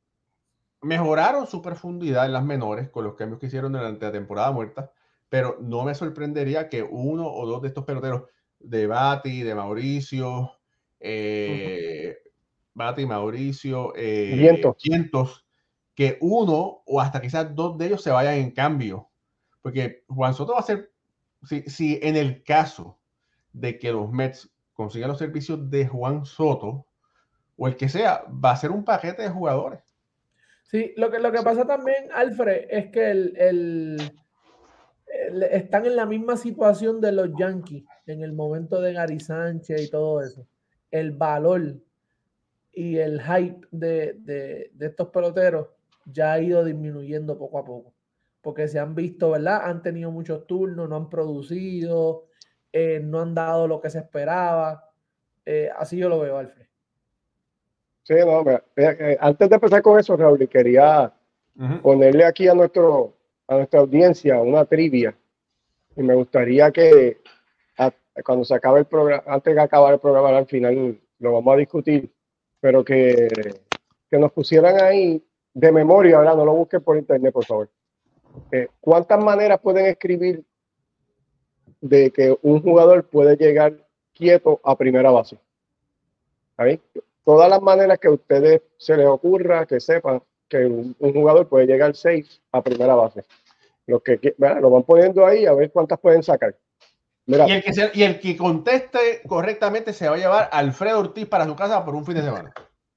mejoraron 0.82 1.46
su 1.46 1.62
profundidad 1.62 2.26
en 2.26 2.32
las 2.32 2.44
menores 2.44 2.90
con 2.90 3.04
los 3.04 3.14
cambios 3.14 3.40
que 3.40 3.46
hicieron 3.46 3.72
durante 3.72 4.04
la 4.04 4.12
temporada 4.12 4.52
muerta, 4.52 4.92
pero 5.28 5.58
no 5.60 5.84
me 5.84 5.94
sorprendería 5.94 6.68
que 6.68 6.82
uno 6.82 7.26
o 7.26 7.46
dos 7.46 7.62
de 7.62 7.68
estos 7.68 7.84
peloteros 7.84 8.24
de 8.58 8.86
Bati, 8.86 9.42
de 9.42 9.54
Mauricio, 9.54 10.52
eh, 11.00 12.18
Bati, 12.74 13.06
Mauricio, 13.06 13.92
eh, 13.96 14.62
que 15.94 16.18
uno 16.20 16.82
o 16.84 17.00
hasta 17.00 17.20
quizás 17.20 17.54
dos 17.54 17.78
de 17.78 17.86
ellos 17.86 18.02
se 18.02 18.10
vayan 18.10 18.34
en 18.34 18.50
cambio. 18.50 19.10
Porque 19.62 20.04
Juan 20.08 20.34
Soto 20.34 20.52
va 20.52 20.60
a 20.60 20.62
ser, 20.62 20.92
si, 21.42 21.62
si 21.62 21.98
en 22.02 22.16
el 22.16 22.42
caso 22.44 22.98
de 23.52 23.78
que 23.78 23.90
los 23.92 24.12
Mets 24.12 24.50
consigan 24.74 25.08
los 25.08 25.18
servicios 25.18 25.70
de 25.70 25.86
Juan 25.86 26.24
Soto, 26.26 26.86
o 27.56 27.66
el 27.66 27.76
que 27.76 27.88
sea, 27.88 28.24
va 28.28 28.52
a 28.52 28.56
ser 28.56 28.70
un 28.70 28.84
paquete 28.84 29.22
de 29.22 29.30
jugadores. 29.30 29.80
Sí, 30.64 30.92
lo 30.96 31.10
que, 31.10 31.18
lo 31.18 31.32
que 31.32 31.42
pasa 31.42 31.66
también, 31.66 32.08
Alfred, 32.12 32.66
es 32.68 32.90
que 32.90 33.10
el, 33.10 33.36
el, 33.36 34.20
están 35.50 35.86
en 35.86 35.96
la 35.96 36.06
misma 36.06 36.36
situación 36.36 37.00
de 37.00 37.12
los 37.12 37.30
Yankees 37.38 37.84
en 38.06 38.22
el 38.22 38.32
momento 38.32 38.80
de 38.80 38.92
Gary 38.92 39.20
Sánchez 39.20 39.82
y 39.82 39.90
todo 39.90 40.22
eso. 40.22 40.46
El 40.90 41.12
valor 41.12 41.76
y 42.72 42.98
el 42.98 43.20
hype 43.22 43.66
de, 43.70 44.14
de, 44.20 44.70
de 44.74 44.86
estos 44.86 45.08
peloteros 45.08 45.68
ya 46.04 46.34
ha 46.34 46.40
ido 46.40 46.64
disminuyendo 46.64 47.38
poco 47.38 47.58
a 47.58 47.64
poco 47.64 47.96
porque 48.46 48.68
se 48.68 48.78
han 48.78 48.94
visto, 48.94 49.32
¿verdad? 49.32 49.62
Han 49.64 49.82
tenido 49.82 50.12
muchos 50.12 50.46
turnos, 50.46 50.88
no 50.88 50.94
han 50.94 51.10
producido, 51.10 52.26
eh, 52.72 53.00
no 53.02 53.20
han 53.20 53.34
dado 53.34 53.66
lo 53.66 53.80
que 53.80 53.90
se 53.90 53.98
esperaba. 53.98 54.88
Eh, 55.44 55.68
así 55.76 55.96
yo 55.96 56.08
lo 56.08 56.20
veo, 56.20 56.38
Alfred. 56.38 56.64
Sí, 58.04 58.14
no, 58.24 58.44
eh, 58.76 59.16
antes 59.18 59.48
de 59.48 59.54
empezar 59.56 59.82
con 59.82 59.98
eso, 59.98 60.16
Raúl, 60.16 60.48
quería 60.48 61.12
ponerle 61.82 62.24
aquí 62.24 62.46
a, 62.46 62.54
nuestro, 62.54 63.15
a 63.48 63.56
nuestra 63.56 63.80
audiencia 63.80 64.40
una 64.40 64.64
trivia. 64.64 65.16
Y 65.96 66.02
me 66.02 66.14
gustaría 66.14 66.70
que 66.70 67.18
cuando 68.24 68.44
se 68.44 68.54
acabe 68.54 68.80
el 68.80 68.86
programa, 68.86 69.22
antes 69.26 69.54
de 69.54 69.60
acabar 69.60 69.94
el 69.94 70.00
programa, 70.00 70.36
al 70.36 70.46
final 70.46 70.98
lo 71.18 71.32
vamos 71.32 71.54
a 71.54 71.58
discutir, 71.58 72.10
pero 72.60 72.84
que, 72.84 73.28
que 74.10 74.18
nos 74.18 74.32
pusieran 74.32 74.80
ahí 74.80 75.22
de 75.52 75.72
memoria, 75.72 76.18
¿verdad? 76.18 76.36
No 76.36 76.44
lo 76.44 76.54
busquen 76.54 76.82
por 76.82 76.96
internet, 76.96 77.32
por 77.32 77.44
favor. 77.44 77.68
Eh, 78.52 78.68
¿cuántas 78.80 79.22
maneras 79.22 79.60
pueden 79.60 79.86
escribir 79.86 80.44
de 81.80 82.10
que 82.10 82.36
un 82.42 82.62
jugador 82.62 83.04
puede 83.04 83.36
llegar 83.36 83.74
quieto 84.12 84.60
a 84.64 84.76
primera 84.76 85.10
base? 85.10 85.38
¿Ahí? 86.56 86.80
Todas 87.24 87.50
las 87.50 87.60
maneras 87.60 87.98
que 87.98 88.08
a 88.08 88.12
ustedes 88.12 88.62
se 88.78 88.96
les 88.96 89.06
ocurra, 89.06 89.66
que 89.66 89.80
sepan 89.80 90.22
que 90.48 90.66
un, 90.66 90.94
jugador 90.98 91.48
puede 91.48 91.66
llegar 91.66 91.94
seis 91.94 92.40
a 92.52 92.62
primera 92.62 92.94
base. 92.94 93.24
Lo 93.86 94.02
que 94.02 94.34
lo 94.38 94.70
van 94.70 94.82
poniendo 94.82 95.26
ahí 95.26 95.46
a 95.46 95.52
ver 95.52 95.70
cuántas 95.70 96.00
pueden 96.00 96.22
sacar. 96.22 96.56
y, 97.26 97.34
el 97.34 97.62
que 97.62 97.90
y 97.94 98.02
el 98.02 98.20
que 98.20 98.36
conteste 98.36 99.22
correctamente 99.26 99.92
se 99.92 100.08
va 100.08 100.16
a 100.16 100.18
llevar 100.18 100.48
a 100.52 100.58
Alfredo 100.58 101.00
Ortiz 101.00 101.26
para 101.26 101.44
su 101.44 101.54
casa 101.54 101.84
por 101.84 101.94
un 101.94 102.04
fin 102.04 102.16
de 102.16 102.22
semana. 102.22 102.52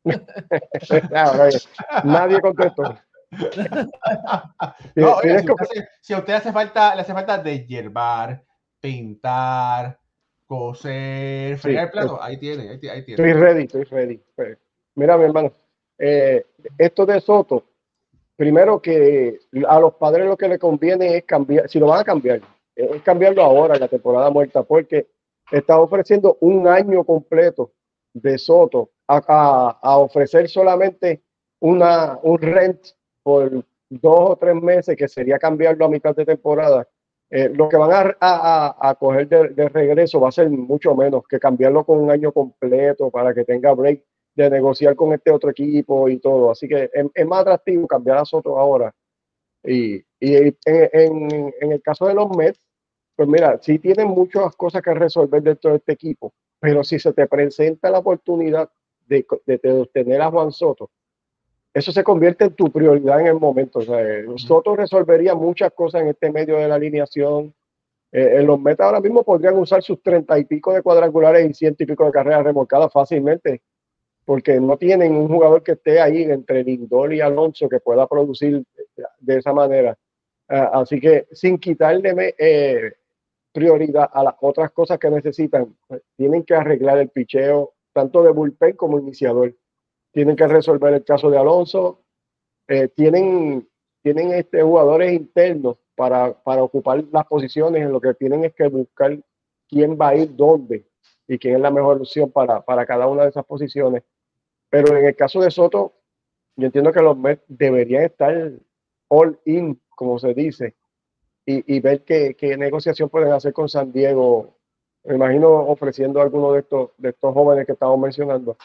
nadie 2.04 2.42
contestó. 2.42 2.98
si, 6.02 6.14
a 6.14 6.18
usted 6.18 6.34
hace 6.34 6.52
falta, 6.52 6.96
le 6.96 7.02
hace 7.02 7.14
falta 7.14 7.38
de 7.38 7.66
hierbar, 7.66 8.44
pintar, 8.80 10.00
coser, 10.48 11.60
fregar 11.60 11.86
el 11.86 11.92
plato, 11.92 12.22
ahí 12.22 12.38
tiene, 12.38 12.70
ahí, 12.70 12.80
tiene. 12.80 13.02
Estoy 13.08 13.34
ready, 13.34 13.66
estoy 13.66 13.84
ready. 13.84 14.20
Pues, 14.36 14.58
mira, 14.96 15.16
mi 15.18 15.26
hermano, 15.26 15.54
eh, 16.00 16.46
esto 16.78 17.06
de 17.06 17.20
Soto, 17.20 17.66
primero 18.36 18.82
que 18.82 19.38
a 19.68 19.80
los 19.80 19.96
padres 19.96 20.26
lo 20.26 20.38
que 20.38 20.48
le 20.48 20.58
conviene 20.58 21.18
es 21.18 21.24
cambiar, 21.26 21.70
si 21.70 21.78
lo 21.78 21.88
van 21.88 22.00
a 22.00 22.06
cambiar, 22.06 22.42
es 22.74 23.02
cambiarlo 23.02 23.44
ahora 23.44 23.76
en 23.76 23.82
la 23.82 23.90
temporada 23.90 24.30
muerta, 24.30 24.64
porque 24.64 25.08
está 25.52 25.78
ofreciendo 25.80 26.38
un 26.40 26.68
año 26.68 27.04
completo 27.04 27.74
de 28.14 28.38
Soto 28.38 28.92
a, 29.08 29.98
ofrecer 29.98 30.48
solamente 30.48 31.22
una, 31.60 32.18
un 32.24 32.38
rent 32.40 32.80
por 33.22 33.52
dos 33.90 34.30
o 34.30 34.36
tres 34.38 34.56
meses, 34.56 34.96
que 34.96 35.08
sería 35.08 35.38
cambiarlo 35.38 35.86
a 35.86 35.90
mitad 35.90 36.16
de 36.16 36.26
temporada. 36.26 36.88
Eh, 37.32 37.50
lo 37.50 37.68
que 37.68 37.78
van 37.78 37.92
a, 37.92 38.16
a, 38.20 38.90
a 38.90 38.96
coger 38.96 39.28
de, 39.28 39.50
de, 39.50 39.70
regreso 39.70 40.20
va 40.20 40.30
a 40.30 40.32
ser 40.32 40.50
mucho 40.50 40.96
menos 40.96 41.28
que 41.28 41.40
cambiarlo 41.40 41.84
con 41.84 42.00
un 42.00 42.10
año 42.10 42.32
completo 42.32 43.12
para 43.12 43.34
que 43.34 43.44
tenga 43.44 43.74
break 43.74 44.04
de 44.44 44.50
negociar 44.50 44.96
con 44.96 45.14
este 45.14 45.32
otro 45.32 45.50
equipo 45.50 46.10
y 46.10 46.20
todo. 46.20 46.52
Así 46.52 46.68
que 46.68 46.90
es, 46.94 47.06
es 47.14 47.26
más 47.26 47.42
atractivo 47.42 47.88
cambiar 47.88 48.18
a 48.18 48.26
Soto 48.26 48.58
ahora. 48.58 48.94
Y, 49.64 49.96
y 50.20 50.36
en, 50.36 50.58
en, 50.66 51.54
en, 51.60 51.72
el 51.72 51.82
caso 51.82 52.08
de 52.08 52.14
los 52.14 52.30
Mets, 52.36 52.60
pues 53.16 53.28
mira, 53.28 53.60
sí 53.62 53.80
tienen 53.80 54.08
muchas 54.08 54.56
cosas 54.56 54.82
que 54.82 54.94
resolver 54.94 55.44
dentro 55.44 55.72
de 55.72 55.78
este 55.78 55.92
equipo, 55.92 56.34
pero 56.60 56.84
si 56.84 56.98
se 57.00 57.12
te 57.12 57.28
presenta 57.28 57.90
la 57.90 58.00
oportunidad 58.00 58.70
de, 59.08 59.26
de, 59.46 59.58
de 59.58 59.72
obtener 59.74 60.22
a 60.22 60.32
Juan 60.32 60.52
Soto, 60.52 60.90
eso 61.74 61.92
se 61.92 62.04
convierte 62.04 62.46
en 62.46 62.56
tu 62.56 62.72
prioridad 62.72 63.20
en 63.22 63.28
el 63.28 63.40
momento. 63.40 63.80
O 63.80 63.82
sea, 63.82 64.00
Soto 64.38 64.76
resolvería 64.76 65.36
muchas 65.36 65.72
cosas 65.74 66.02
en 66.02 66.08
este 66.08 66.32
medio 66.32 66.58
de 66.58 66.68
la 66.68 66.76
alineación. 66.76 67.54
Eh, 68.12 68.38
en 68.40 68.48
los 68.48 68.60
Mets 68.60 68.80
ahora 68.80 69.00
mismo 69.00 69.24
podrían 69.24 69.58
usar 69.58 69.84
sus 69.84 70.02
treinta 70.02 70.40
y 70.40 70.46
pico 70.46 70.74
de 70.74 70.82
cuadrangulares 70.82 71.48
y 71.48 71.54
ciento 71.54 71.84
y 71.84 71.86
pico 71.86 72.06
de 72.06 72.12
carreras 72.12 72.44
remolcadas 72.44 72.92
fácilmente, 72.92 73.62
porque 74.30 74.60
no 74.60 74.78
tienen 74.78 75.16
un 75.16 75.28
jugador 75.28 75.64
que 75.64 75.72
esté 75.72 76.00
ahí 76.00 76.22
entre 76.22 76.64
Lindor 76.64 77.12
y 77.12 77.20
Alonso 77.20 77.68
que 77.68 77.80
pueda 77.80 78.06
producir 78.06 78.64
de 79.18 79.38
esa 79.40 79.54
manera. 79.54 79.98
Uh, 80.48 80.70
así 80.72 81.00
que 81.00 81.26
sin 81.32 81.58
quitarle 81.58 82.36
eh, 82.38 82.94
prioridad 83.52 84.08
a 84.14 84.24
las 84.26 84.36
otras 84.42 84.70
cosas 84.70 85.00
que 85.00 85.10
necesitan. 85.10 85.76
Tienen 86.16 86.44
que 86.44 86.54
arreglar 86.54 87.00
el 87.00 87.10
picheo, 87.10 87.74
tanto 87.92 88.22
de 88.22 88.30
bullpen 88.30 88.76
como 88.76 89.00
iniciador. 89.00 89.56
Tienen 90.12 90.36
que 90.36 90.48
resolver 90.48 90.94
el 90.94 91.04
caso 91.04 91.32
de 91.32 91.38
Alonso. 91.40 92.04
Eh, 92.68 92.88
tienen, 92.90 93.68
tienen 94.04 94.34
este, 94.34 94.62
jugadores 94.62 95.12
internos 95.12 95.78
para, 95.96 96.40
para 96.44 96.62
ocupar 96.62 97.04
las 97.12 97.26
posiciones. 97.26 97.82
En 97.82 97.92
lo 97.92 98.00
que 98.00 98.14
tienen 98.14 98.46
es 98.46 98.54
que 98.54 98.68
buscar 98.68 99.18
quién 99.68 99.98
va 100.00 100.10
a 100.10 100.16
ir 100.18 100.36
dónde 100.36 100.86
y 101.28 101.40
quién 101.40 101.56
es 101.56 101.62
la 101.62 101.72
mejor 101.72 101.98
opción 101.98 102.32
para, 102.32 102.62
para 102.62 102.86
cada 102.86 103.08
una 103.08 103.24
de 103.24 103.30
esas 103.30 103.44
posiciones. 103.44 104.04
Pero 104.70 104.96
en 104.96 105.06
el 105.06 105.16
caso 105.16 105.42
de 105.42 105.52
Soto, 105.52 105.94
yo 106.56 106.66
entiendo 106.66 106.92
que 106.92 107.02
los 107.02 107.18
Mets 107.18 107.44
deberían 107.48 108.04
estar 108.04 108.52
all 109.08 109.40
in, 109.46 109.82
como 109.96 110.20
se 110.20 110.34
dice, 110.34 110.76
y, 111.46 111.80
ver 111.80 112.04
qué, 112.04 112.36
qué, 112.36 112.56
negociación 112.58 113.10
pueden 113.10 113.32
hacer 113.32 113.54
con 113.54 113.68
San 113.68 113.92
Diego. 113.92 114.56
Me 115.04 115.16
imagino 115.16 115.50
ofreciendo 115.50 116.20
a 116.20 116.24
alguno 116.24 116.54
de 116.54 116.60
estos, 116.60 116.92
de 116.98 117.10
estos 117.10 117.34
jóvenes 117.34 117.66
que 117.66 117.72
estamos 117.72 117.98
mencionando 118.00 118.56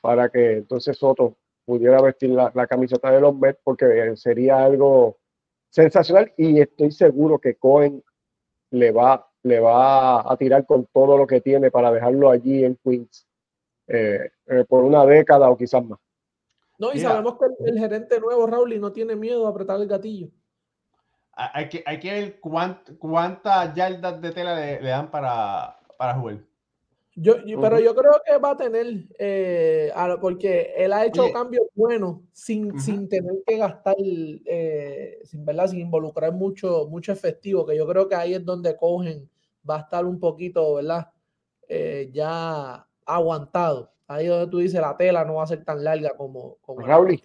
para 0.00 0.28
que 0.28 0.54
entonces 0.54 0.96
Soto 0.96 1.36
pudiera 1.64 2.02
vestir 2.02 2.30
la, 2.30 2.50
la 2.52 2.66
camiseta 2.66 3.12
de 3.12 3.20
los 3.20 3.36
Mets 3.36 3.60
porque 3.62 4.16
sería 4.16 4.64
algo 4.64 5.18
sensacional 5.70 6.32
y 6.36 6.60
estoy 6.60 6.90
seguro 6.90 7.38
que 7.38 7.54
Cohen 7.54 8.02
le 8.70 8.90
va, 8.90 9.30
le 9.44 9.60
va 9.60 10.20
a 10.20 10.36
tirar 10.36 10.66
con 10.66 10.86
todo 10.86 11.16
lo 11.16 11.28
que 11.28 11.40
tiene 11.40 11.70
para 11.70 11.92
dejarlo 11.92 12.30
allí 12.30 12.64
en 12.64 12.76
Queens 12.82 13.28
eh, 13.86 14.30
eh, 14.46 14.64
por 14.68 14.84
una 14.84 15.04
década 15.04 15.50
o 15.50 15.56
quizás 15.56 15.84
más. 15.84 15.98
No, 16.78 16.92
y 16.92 16.96
Mira, 16.96 17.10
sabemos 17.10 17.38
que 17.38 17.46
el, 17.46 17.68
el, 17.68 17.78
gerente 17.78 18.20
nuevo, 18.20 18.46
Raúl, 18.46 18.80
no 18.80 18.92
tiene 18.92 19.14
miedo 19.14 19.46
a 19.46 19.50
apretar 19.50 19.80
el 19.80 19.86
gatillo 19.86 20.28
hay 21.36 21.68
que, 21.68 21.82
hay 21.84 21.98
que 21.98 22.12
ver 22.12 22.40
cuánt, 22.40 22.96
cuántas 22.98 23.74
yardas 23.74 24.20
de 24.20 24.30
tela 24.30 24.54
le, 24.54 24.80
le, 24.80 24.88
dan 24.88 25.10
para, 25.10 25.78
para 25.96 26.14
jugar. 26.14 26.38
Yo, 27.16 27.44
yo, 27.44 27.60
pero 27.60 27.78
yo 27.78 27.94
creo 27.94 28.20
que 28.26 28.38
va 28.38 28.50
a 28.50 28.56
tener, 28.56 29.06
eh, 29.18 29.92
porque 30.20 30.74
él 30.76 30.92
ha 30.92 31.04
hecho 31.06 31.24
Oye. 31.24 31.32
cambios 31.32 31.66
buenos 31.74 32.18
sin, 32.32 32.72
uh 32.72 32.74
-huh. 32.74 32.80
sin 32.80 33.08
tener 33.08 33.36
que 33.46 33.56
gastar, 33.56 33.94
eh, 33.98 35.20
sin, 35.22 35.44
¿verdad? 35.44 35.68
sin 35.68 35.80
involucrar 35.80 36.32
mucho, 36.32 36.88
mucho 36.88 37.12
efectivo, 37.12 37.64
que 37.64 37.76
yo 37.76 37.86
creo 37.86 38.08
que 38.08 38.16
ahí 38.16 38.34
es 38.34 38.44
donde 38.44 38.76
cogen, 38.76 39.28
va 39.68 39.76
a 39.76 39.80
estar 39.82 40.04
un 40.04 40.18
poquito, 40.18 40.74
¿verdad? 40.74 41.08
Eh, 41.68 42.10
ya 42.12 42.84
aguantado. 43.06 43.90
Ahí 44.06 44.26
donde 44.26 44.50
tú 44.50 44.58
dices 44.58 44.80
la 44.80 44.96
tela 44.96 45.24
no 45.24 45.34
va 45.36 45.44
a 45.44 45.48
ser 45.48 45.64
tan 45.64 45.82
larga 45.82 46.10
como... 46.16 46.56
como 46.62 46.80
Raúl, 46.80 47.20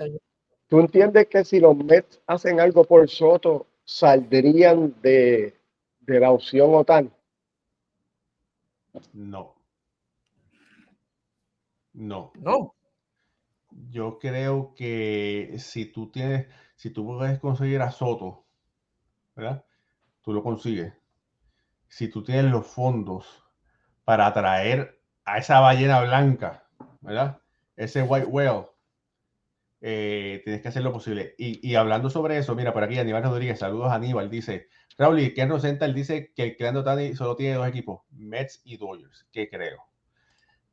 ¿tú 0.67 0.79
entiendes 0.79 1.27
que 1.27 1.43
si 1.43 1.59
los 1.59 1.75
Mets 1.75 2.21
hacen 2.25 2.59
algo 2.59 2.83
por 2.83 3.09
Soto, 3.09 3.67
saldrían 3.83 4.95
de, 5.01 5.55
de 6.01 6.19
la 6.19 6.31
opción 6.31 6.73
OTAN? 6.73 7.11
No. 9.13 9.55
No. 11.93 12.31
No. 12.35 12.75
Yo 13.91 14.19
creo 14.19 14.73
que 14.75 15.55
si 15.59 15.85
tú 15.85 16.09
tienes, 16.09 16.47
si 16.75 16.89
tú 16.91 17.05
puedes 17.05 17.39
conseguir 17.39 17.81
a 17.81 17.91
Soto, 17.91 18.45
¿verdad? 19.35 19.65
Tú 20.21 20.33
lo 20.33 20.43
consigues. 20.43 20.93
Si 21.87 22.09
tú 22.09 22.23
tienes 22.23 22.51
los 22.51 22.67
fondos 22.67 23.43
para 24.05 24.27
atraer 24.27 24.98
a 25.33 25.37
esa 25.37 25.59
ballena 25.59 26.01
blanca, 26.01 26.63
¿verdad? 27.01 27.39
Ese 27.75 28.01
white 28.01 28.25
whale, 28.25 28.67
eh, 29.81 30.41
tienes 30.43 30.61
que 30.61 30.67
hacer 30.67 30.83
lo 30.83 30.91
posible. 30.91 31.35
Y, 31.37 31.75
hablando 31.75 32.09
sobre 32.09 32.37
eso, 32.37 32.55
mira, 32.55 32.73
por 32.73 32.83
aquí 32.83 32.97
Aníbal 32.97 33.23
Rodríguez, 33.23 33.59
saludos 33.59 33.91
a 33.91 33.95
Aníbal, 33.95 34.29
dice, 34.29 34.67
Raúl, 34.97 35.19
y 35.19 35.33
Ken 35.33 35.49
Rosenthal 35.49 35.93
dice 35.93 36.33
que 36.35 36.43
el 36.43 36.57
Clan 36.57 36.83
Tani 36.83 37.15
solo 37.15 37.35
tiene 37.35 37.55
dos 37.55 37.67
equipos, 37.67 38.01
Mets 38.11 38.61
y 38.65 38.77
Dodgers, 38.77 39.27
que 39.31 39.49
creo. 39.49 39.83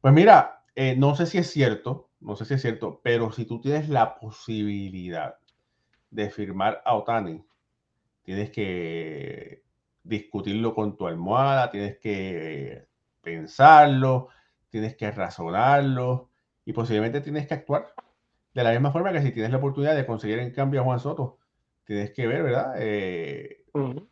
Pues 0.01 0.15
mira, 0.15 0.65
eh, 0.75 0.97
no 0.97 1.15
sé 1.15 1.27
si 1.27 1.39
es 1.39 1.51
cierto, 1.51 2.11
no 2.21 2.35
sé 2.35 2.45
si 2.47 2.55
es 2.55 2.63
cierto, 2.63 3.01
pero 3.05 3.33
si 3.33 3.45
tú 3.45 3.61
tienes 3.61 3.89
la 3.89 4.19
posibilidad 4.19 5.37
de 6.11 6.31
firmar 6.31 6.83
a 6.85 6.95
Otani, 6.95 7.45
tienes 8.23 8.51
que 8.51 9.63
discutirlo 10.03 10.75
con 10.75 10.97
tu 10.97 11.07
almohada, 11.07 11.71
tienes 11.71 11.99
que 11.99 12.87
pensarlo, 13.21 14.29
tienes 14.77 14.97
que 14.97 15.11
razonarlo 15.11 16.31
y 16.65 16.73
posiblemente 16.73 17.21
tienes 17.21 17.47
que 17.47 17.55
actuar. 17.55 17.87
De 18.53 18.63
la 18.63 18.73
misma 18.73 18.93
forma 18.93 19.13
que 19.13 19.23
si 19.23 19.33
tienes 19.33 19.51
la 19.51 19.59
oportunidad 19.59 19.97
de 19.97 20.07
conseguir 20.07 20.39
en 20.39 20.53
cambio 20.53 20.81
a 20.81 20.85
Juan 20.85 21.01
Soto, 21.01 21.39
tienes 21.85 22.11
que 22.13 22.27
ver, 22.27 22.43
¿verdad? 22.43 22.75
Eh, 22.79 23.65
uh 23.73 23.79
-huh. 23.79 24.09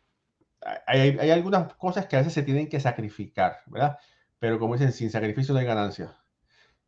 hay, 0.87 1.17
hay, 1.19 1.31
algunas 1.31 1.73
cosas 1.75 2.07
que 2.07 2.15
a 2.15 2.19
veces 2.19 2.33
se 2.33 2.43
tienen 2.43 2.69
que 2.69 2.79
sacrificar, 2.79 3.57
¿verdad? 3.67 3.97
Pero 4.39 4.59
como 4.59 4.73
dicen, 4.73 4.91
sin 4.91 5.11
sacrificio 5.11 5.53
no 5.53 5.59
hay 5.59 5.65
ganancia. 5.65 6.17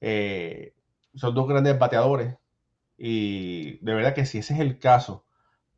Eh, 0.02 0.76
son 1.16 1.36
dos 1.36 1.48
grandes 1.48 1.78
bateadores 1.78 2.36
y 2.98 3.78
de 3.86 3.94
verdad 3.94 4.14
que 4.16 4.26
si 4.26 4.40
ese 4.40 4.54
es 4.56 4.60
el 4.60 4.80
caso 4.80 5.26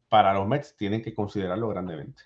para 0.09 0.33
los 0.33 0.47
Mets, 0.47 0.75
tienen 0.77 1.01
que 1.01 1.13
considerarlo 1.13 1.69
grandemente. 1.69 2.23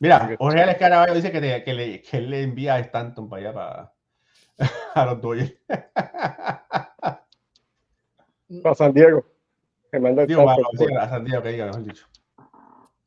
Mira, 0.00 0.34
Jorge 0.38 0.62
Alex 0.62 0.78
Caraballo 0.78 1.14
dice 1.14 1.30
que, 1.30 1.40
te, 1.42 1.62
que, 1.62 1.74
le, 1.74 2.00
que 2.00 2.20
le 2.22 2.42
envía 2.42 2.74
a 2.74 2.80
Stanton 2.80 3.28
para 3.28 3.42
allá, 3.42 3.52
para, 3.52 3.92
a 4.94 5.06
los 5.06 5.20
Dodgers. 5.20 5.54
a 8.64 8.74
San 8.74 8.94
Diego. 8.94 9.22
Que 9.92 10.00
manda 10.00 10.24
Digo, 10.24 10.48
a, 10.48 10.54
a, 10.54 11.08
San 11.08 11.24
Diego, 11.24 11.42
que 11.42 11.50
diga, 11.50 11.66
mejor 11.66 11.84
dicho. 11.84 12.06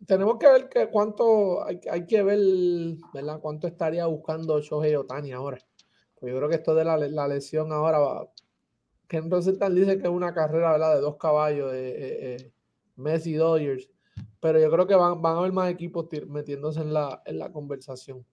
Tenemos 0.06 0.38
que 0.38 0.48
ver 0.48 0.70
que 0.70 0.89
cuánto, 0.89 1.66
hay, 1.66 1.82
hay, 1.89 2.06
que 2.06 2.22
ver, 2.22 2.38
¿verdad? 3.12 3.39
Cuánto 3.39 3.66
estaría 3.66 4.06
buscando 4.06 4.62
Shohei 4.62 4.96
Otani 4.96 5.32
ahora. 5.32 5.58
Pues 6.20 6.32
yo 6.32 6.38
creo 6.38 6.50
que 6.50 6.56
esto 6.56 6.76
de 6.76 6.86
la, 6.86 6.98
la 6.98 7.28
lesión 7.28 7.72
ahora 7.72 7.98
va. 7.98 8.30
Ken 9.08 9.32
Rosenthal 9.32 9.74
dice 9.74 9.98
que 9.98 10.04
es 10.04 10.10
una 10.14 10.34
carrera, 10.34 10.74
¿verdad? 10.74 10.96
De 10.96 11.02
dos 11.02 11.18
caballos, 11.18 11.72
de 11.72 11.89
eh, 11.89 12.36
eh, 12.36 12.52
Messi 12.98 13.32
y 13.32 13.36
Dodgers. 13.36 13.89
Pero 14.39 14.59
yo 14.59 14.70
creo 14.70 14.88
que 14.88 14.95
van, 14.95 15.22
van 15.22 15.36
a 15.36 15.39
haber 15.39 15.51
más 15.51 15.72
equipos 15.72 16.07
metiéndose 16.28 16.82
en 16.82 16.93
la, 16.93 17.22
en 17.26 17.39
la 17.39 17.51
conversación. 17.51 18.26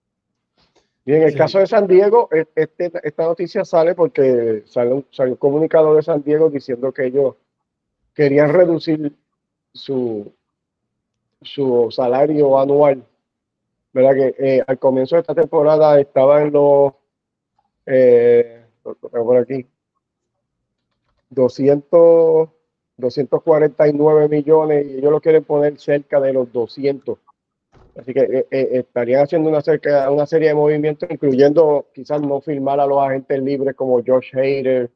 Y 1.05 1.15
en 1.15 1.23
el 1.23 1.33
sí. 1.33 1.39
caso 1.39 1.59
de 1.59 1.67
San 1.67 1.87
Diego, 1.87 2.29
e, 2.33 2.47
este, 2.55 2.91
esta 3.03 3.25
noticia 3.25 3.65
sale 3.65 3.95
porque 3.95 4.63
sale 4.67 4.93
un, 4.93 5.07
sale 5.11 5.31
un, 5.31 5.37
comunicado 5.37 5.95
de 5.95 6.03
San 6.03 6.23
Diego 6.23 6.51
diciendo 6.51 6.93
que 6.93 7.07
ellos 7.07 7.37
querían 8.15 8.53
reducir 8.53 9.17
su, 9.73 10.33
su 11.43 11.89
salario 11.91 12.59
anual. 12.59 13.05
¿Verdad? 13.93 14.15
Que 14.15 14.35
eh, 14.39 14.65
al 14.67 14.79
comienzo 14.79 15.17
de 15.17 15.23
esta 15.23 15.35
temporada 15.35 15.99
estaba 15.99 16.43
en 16.43 16.53
los, 16.53 16.93
eh, 17.87 18.65
por 18.83 19.37
aquí, 19.37 19.67
200, 21.31 22.49
249 23.01 24.29
millones 24.29 24.87
y 24.87 24.99
ellos 24.99 25.11
lo 25.11 25.21
quieren 25.21 25.45
poner 25.45 25.79
cerca 25.79 26.21
de 26.21 26.33
los 26.33 26.53
200 26.53 27.19
Así 27.99 28.15
que 28.15 28.21
eh, 28.21 28.47
eh, 28.51 28.69
estarían 28.73 29.25
haciendo 29.25 29.49
una, 29.49 29.61
cerca, 29.61 30.11
una, 30.11 30.27
serie 30.27 30.49
de 30.49 30.55
movimientos, 30.55 31.09
incluyendo 31.11 31.87
quizás 31.93 32.21
no 32.21 32.41
firmar 32.41 32.81
a 32.81 32.87
los 32.87 32.99
agentes 32.99 33.43
libres 33.43 33.75
como 33.75 34.03
Josh 34.05 34.35
Hader 34.35 34.91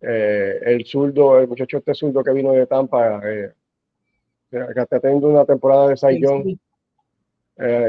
Eh, 0.00 0.60
el 0.62 0.84
zurdo, 0.84 1.40
el 1.40 1.48
muchacho 1.48 1.78
este 1.78 1.92
zurdo 1.92 2.22
que 2.22 2.32
vino 2.32 2.52
de 2.52 2.66
Tampa, 2.66 3.20
eh, 3.24 3.52
que 4.50 4.80
está 4.80 5.00
teniendo 5.00 5.28
una 5.28 5.44
temporada 5.44 5.88
de 5.88 5.96
Saiyón, 5.96 6.58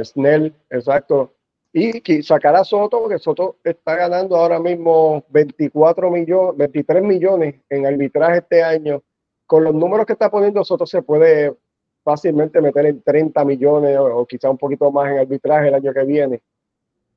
Snell, 0.03 0.53
exacto. 0.71 1.35
Y 1.71 2.23
sacar 2.23 2.55
a 2.55 2.63
Soto, 2.63 3.01
porque 3.01 3.19
Soto 3.19 3.57
está 3.63 3.95
ganando 3.95 4.35
ahora 4.35 4.59
mismo 4.59 5.23
24 5.29 6.09
millones, 6.09 6.57
23 6.57 7.03
millones 7.03 7.55
en 7.69 7.85
arbitraje 7.85 8.39
este 8.39 8.63
año. 8.63 9.03
Con 9.49 9.63
los 9.63 9.73
números 9.73 10.05
que 10.05 10.13
está 10.13 10.29
poniendo 10.29 10.63
Soto 10.63 10.85
se 10.85 11.01
puede 11.01 11.55
fácilmente 12.03 12.61
meter 12.61 12.85
en 12.85 13.01
30 13.01 13.43
millones 13.45 13.97
o, 13.97 14.23
quizá 14.27 14.47
un 14.47 14.59
poquito 14.59 14.91
más 14.91 15.11
en 15.11 15.17
arbitraje 15.17 15.69
el 15.69 15.73
año 15.73 15.91
que 15.91 16.03
viene. 16.03 16.43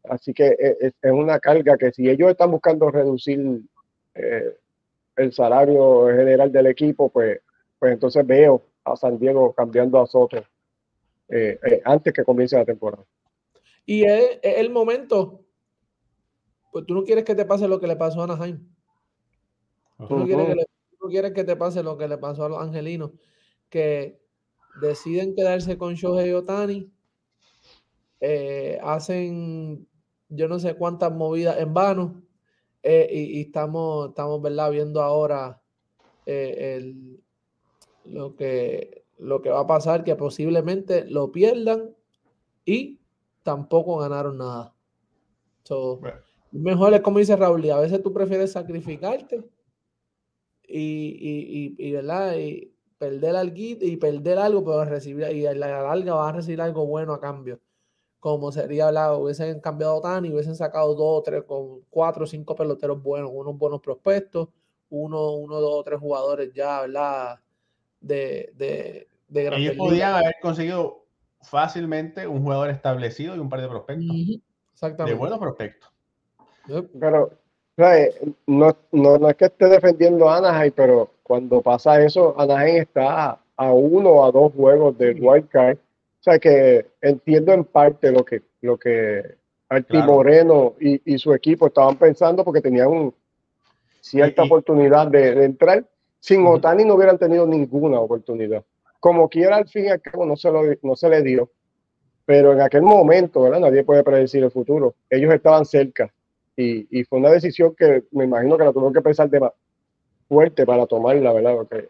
Así 0.04 0.32
que 0.32 0.46
eh, 0.46 0.78
es, 0.80 0.94
es 1.02 1.12
una 1.12 1.38
carga 1.38 1.76
que 1.76 1.92
si 1.92 2.08
ellos 2.08 2.30
están 2.30 2.50
buscando 2.50 2.90
reducir 2.90 3.60
eh, 4.14 4.56
el 5.16 5.32
salario 5.34 6.06
general 6.06 6.50
del 6.50 6.68
equipo, 6.68 7.10
pues, 7.10 7.38
pues 7.78 7.92
entonces 7.92 8.26
veo 8.26 8.62
a 8.82 8.96
San 8.96 9.18
Diego 9.18 9.52
cambiando 9.52 10.00
a 10.00 10.06
Soto 10.06 10.42
eh, 11.28 11.82
antes 11.84 12.14
que 12.14 12.24
comience 12.24 12.56
la 12.56 12.64
temporada. 12.64 13.04
Y 13.84 14.04
es, 14.04 14.40
el 14.42 14.70
momento, 14.70 15.44
pues 16.72 16.86
tú 16.86 16.94
no 16.94 17.04
quieres 17.04 17.24
que 17.24 17.34
te 17.34 17.44
pase 17.44 17.68
lo 17.68 17.78
que 17.78 17.88
le 17.88 17.96
pasó 17.96 18.22
a 18.22 18.24
Anaheim. 18.24 18.58
Tú 20.08 20.16
no, 20.16 20.24
quieres 20.24 20.46
que 20.46 20.71
quieres 21.08 21.32
que 21.32 21.44
te 21.44 21.56
pase 21.56 21.82
lo 21.82 21.96
que 21.96 22.08
le 22.08 22.18
pasó 22.18 22.44
a 22.44 22.48
los 22.48 22.60
angelinos, 22.60 23.12
que 23.68 24.20
deciden 24.80 25.34
quedarse 25.34 25.78
con 25.78 25.94
Shohei 25.94 26.32
Otani, 26.32 26.90
eh, 28.20 28.78
hacen 28.82 29.86
yo 30.28 30.48
no 30.48 30.58
sé 30.58 30.74
cuántas 30.76 31.12
movidas 31.12 31.58
en 31.58 31.74
vano, 31.74 32.22
eh, 32.82 33.08
y, 33.12 33.42
estamos, 33.42 34.08
estamos 34.08 34.42
¿verdad? 34.42 34.70
viendo 34.70 35.02
ahora 35.02 35.60
eh, 36.26 36.76
el, 36.76 37.22
lo, 38.04 38.34
que, 38.34 39.04
lo 39.18 39.40
que 39.42 39.50
va 39.50 39.60
a 39.60 39.66
pasar, 39.66 40.02
que 40.04 40.16
posiblemente 40.16 41.04
lo 41.04 41.30
pierdan 41.30 41.94
y 42.64 42.98
tampoco 43.42 43.98
ganaron 43.98 44.38
nada. 44.38 44.74
Mejor 46.50 46.94
es 46.94 47.00
como 47.02 47.18
dice 47.18 47.36
Raúl, 47.36 47.64
y 47.64 47.70
a 47.70 47.78
veces 47.78 48.02
tú 48.02 48.12
prefieres 48.12 48.52
sacrificarte 48.52 49.44
y, 50.66 51.74
y, 51.76 51.76
y, 51.78 51.92
¿verdad? 51.92 52.36
y 52.36 52.72
perder 52.98 53.34
algo 53.34 53.54
y 53.56 53.96
perder 53.96 54.38
algo, 54.38 54.64
pero 54.64 54.84
recibir, 54.84 55.28
y 55.34 55.44
a 55.46 55.54
la 55.54 55.82
larga 55.82 56.14
vas 56.14 56.32
a 56.32 56.36
recibir 56.36 56.60
algo 56.60 56.86
bueno 56.86 57.12
a 57.12 57.20
cambio. 57.20 57.60
Como 58.20 58.52
sería 58.52 58.86
hablado, 58.86 59.18
hubiesen 59.18 59.60
cambiado 59.60 60.00
tan 60.00 60.24
y 60.24 60.32
hubiesen 60.32 60.54
sacado 60.54 60.94
dos, 60.94 61.24
tres, 61.24 61.42
con 61.42 61.80
cuatro 61.90 62.22
o 62.22 62.26
cinco 62.26 62.54
peloteros 62.54 63.02
buenos, 63.02 63.30
unos 63.34 63.58
buenos 63.58 63.80
prospectos, 63.80 64.48
uno, 64.90 65.32
uno, 65.32 65.60
dos 65.60 65.74
o 65.74 65.82
tres 65.82 65.98
jugadores 65.98 66.52
ya, 66.54 66.82
¿verdad? 66.82 67.40
De, 68.00 68.52
de, 68.54 69.08
de 69.26 69.48
Ellos 69.48 69.76
podían 69.76 70.14
haber 70.14 70.36
conseguido 70.40 71.04
fácilmente 71.40 72.28
un 72.28 72.42
jugador 72.42 72.70
establecido 72.70 73.34
y 73.34 73.40
un 73.40 73.48
par 73.48 73.60
de 73.60 73.68
prospectos. 73.68 74.16
Exactamente. 74.72 75.12
De 75.12 75.18
buenos 75.18 75.40
prospectos. 75.40 75.90
Pero 77.00 77.41
no, 78.46 78.76
no, 78.92 79.28
es 79.28 79.36
que 79.36 79.46
esté 79.46 79.66
defendiendo 79.66 80.28
a 80.28 80.38
Anaheim, 80.38 80.72
pero 80.74 81.10
cuando 81.22 81.60
pasa 81.62 82.02
eso, 82.02 82.34
Anaheim 82.38 82.82
está 82.82 83.38
a 83.56 83.72
uno 83.72 84.10
o 84.10 84.24
a 84.24 84.32
dos 84.32 84.52
juegos 84.52 84.96
del 84.98 85.18
wild 85.20 85.48
card. 85.48 85.76
O 85.76 86.22
sea 86.22 86.38
que 86.38 86.86
entiendo 87.00 87.52
en 87.52 87.64
parte 87.64 88.12
lo 88.12 88.24
que, 88.24 88.42
lo 88.60 88.78
que 88.78 89.36
Arti 89.68 89.98
Moreno 89.98 90.74
y, 90.78 91.18
su 91.18 91.32
equipo 91.32 91.66
estaban 91.66 91.96
pensando 91.96 92.44
porque 92.44 92.60
tenían 92.60 93.12
cierta 94.00 94.44
oportunidad 94.44 95.08
de, 95.08 95.44
entrar. 95.44 95.84
Sin 96.20 96.46
Otani 96.46 96.84
no 96.84 96.94
hubieran 96.94 97.18
tenido 97.18 97.46
ninguna 97.46 97.98
oportunidad 97.98 98.62
como 99.02 99.28
quiera 99.28 99.56
al 99.56 99.66
fin 99.66 99.86
y 99.86 99.88
al 99.88 100.00
cabo 100.00 100.24
no 100.24 100.36
se, 100.36 100.48
lo, 100.48 100.62
no 100.82 100.94
se 100.94 101.08
le 101.08 101.22
dio, 101.22 101.50
pero 102.24 102.52
en 102.52 102.60
aquel 102.60 102.82
momento, 102.82 103.42
¿verdad? 103.42 103.58
Nadie 103.58 103.82
puede 103.82 104.04
predecir 104.04 104.44
el 104.44 104.52
futuro. 104.52 104.94
Ellos 105.10 105.34
estaban 105.34 105.64
cerca 105.64 106.14
y, 106.56 107.00
y 107.00 107.04
fue 107.04 107.18
una 107.18 107.30
decisión 107.30 107.74
que 107.74 108.04
me 108.12 108.24
imagino 108.24 108.56
que 108.58 108.64
la 108.64 108.72
tuvieron 108.72 108.92
que 108.92 109.00
pensar 109.00 109.28
de 109.30 109.40
más 109.40 109.52
fuerte 110.28 110.64
para 110.64 110.86
tomarla, 110.86 111.32
¿verdad? 111.32 111.54
Porque 111.56 111.88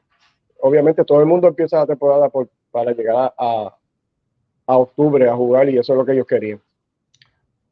obviamente 0.60 1.04
todo 1.04 1.20
el 1.20 1.26
mundo 1.26 1.48
empieza 1.48 1.78
la 1.78 1.86
temporada 1.86 2.28
por, 2.28 2.48
para 2.70 2.92
llegar 2.92 3.34
a, 3.38 3.76
a, 4.66 4.76
octubre 4.76 5.28
a 5.28 5.36
jugar 5.36 5.68
y 5.68 5.78
eso 5.78 5.92
es 5.92 5.98
lo 5.98 6.04
que 6.04 6.12
ellos 6.12 6.26
querían. 6.26 6.60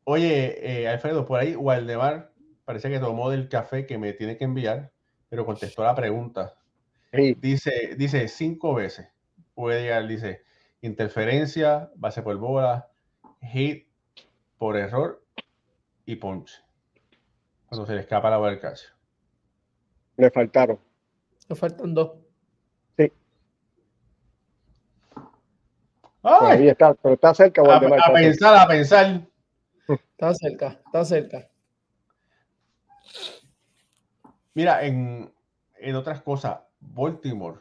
Oye, 0.04 0.82
eh, 0.82 0.88
Alfredo, 0.88 1.24
por 1.24 1.40
ahí 1.40 1.54
Waldemar 1.56 2.30
parece 2.64 2.90
que 2.90 2.98
tomó 2.98 3.30
del 3.30 3.48
café 3.48 3.86
que 3.86 3.98
me 3.98 4.12
tiene 4.12 4.36
que 4.36 4.44
enviar, 4.44 4.90
pero 5.28 5.46
contestó 5.46 5.82
la 5.82 5.94
pregunta. 5.94 6.54
Dice, 7.12 7.96
dice 7.96 8.28
cinco 8.28 8.74
veces 8.74 9.08
puede 9.54 9.82
llegar, 9.82 10.06
dice, 10.06 10.42
interferencia, 10.80 11.90
base 11.96 12.22
por 12.22 12.36
bola, 12.36 12.88
hit 13.42 13.86
por 14.56 14.76
error 14.76 15.22
y 16.06 16.16
punch. 16.16 16.62
Cuando 17.70 17.86
se 17.86 17.94
le 17.94 18.00
escapa 18.00 18.28
la 18.28 18.60
cacho. 18.60 18.88
Le 20.16 20.30
faltaron. 20.30 20.78
Le 21.48 21.54
faltan 21.56 21.94
dos. 21.94 22.18
Sí. 22.98 23.12
Ahí 26.22 26.68
está, 26.68 26.92
pero 26.94 27.14
está 27.14 27.32
cerca. 27.32 27.62
A, 27.62 27.76
a 27.76 28.12
pensar, 28.12 28.56
a 28.56 28.66
pensar. 28.68 29.20
Está 29.88 30.34
cerca, 30.34 30.80
está 30.84 31.04
cerca. 31.04 31.48
Mira, 34.52 34.84
en, 34.84 35.32
en 35.76 35.94
otras 35.94 36.20
cosas, 36.22 36.58
Baltimore 36.80 37.60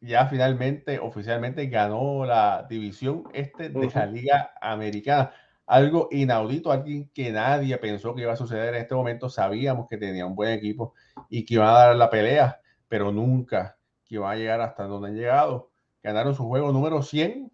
ya 0.00 0.26
finalmente, 0.26 0.98
oficialmente 0.98 1.66
ganó 1.66 2.24
la 2.24 2.66
división 2.68 3.24
este 3.32 3.68
de 3.68 3.90
la 3.92 4.06
Liga 4.06 4.52
Americana. 4.60 5.32
Algo 5.68 6.08
inaudito, 6.10 6.72
alguien 6.72 7.10
que 7.12 7.30
nadie 7.30 7.76
pensó 7.76 8.14
que 8.14 8.22
iba 8.22 8.32
a 8.32 8.36
suceder 8.36 8.74
en 8.74 8.80
este 8.80 8.94
momento. 8.94 9.28
Sabíamos 9.28 9.86
que 9.86 9.98
tenía 9.98 10.24
un 10.24 10.34
buen 10.34 10.50
equipo 10.50 10.94
y 11.28 11.44
que 11.44 11.54
iba 11.54 11.68
a 11.68 11.88
dar 11.88 11.96
la 11.96 12.08
pelea, 12.08 12.60
pero 12.88 13.12
nunca 13.12 13.76
que 14.06 14.14
iba 14.14 14.30
a 14.30 14.36
llegar 14.36 14.62
hasta 14.62 14.84
donde 14.84 15.08
han 15.08 15.16
llegado. 15.16 15.70
Ganaron 16.02 16.34
su 16.34 16.44
juego 16.44 16.72
número 16.72 17.02
100, 17.02 17.52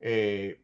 eh, 0.00 0.60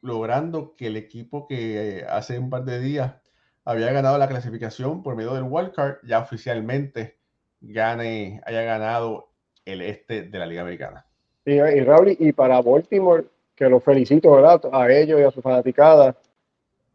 logrando 0.00 0.74
que 0.74 0.86
el 0.86 0.96
equipo 0.96 1.46
que 1.46 2.06
hace 2.08 2.38
un 2.38 2.48
par 2.48 2.64
de 2.64 2.80
días 2.80 3.16
había 3.64 3.92
ganado 3.92 4.16
la 4.16 4.28
clasificación 4.28 5.02
por 5.02 5.14
medio 5.14 5.34
del 5.34 5.44
wildcard, 5.46 5.98
ya 6.04 6.20
oficialmente 6.20 7.18
gane, 7.60 8.40
haya 8.46 8.62
ganado 8.62 9.30
el 9.66 9.82
este 9.82 10.22
de 10.22 10.38
la 10.38 10.46
Liga 10.46 10.62
Americana. 10.62 11.04
y 11.44 12.32
para 12.32 12.62
Baltimore, 12.62 13.26
que 13.58 13.68
los 13.68 13.82
felicito, 13.82 14.30
¿verdad? 14.30 14.60
A 14.72 14.88
ellos 14.88 15.20
y 15.20 15.24
a 15.24 15.32
su 15.32 15.42
fanaticada. 15.42 16.14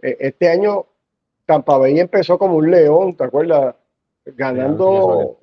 E, 0.01 0.15
este 0.19 0.49
año 0.49 0.85
Tampa 1.45 1.77
Bay 1.77 1.99
empezó 1.99 2.37
como 2.37 2.55
un 2.55 2.71
león, 2.71 3.15
¿te 3.15 3.25
acuerdas? 3.25 3.75
Ganando 4.25 5.39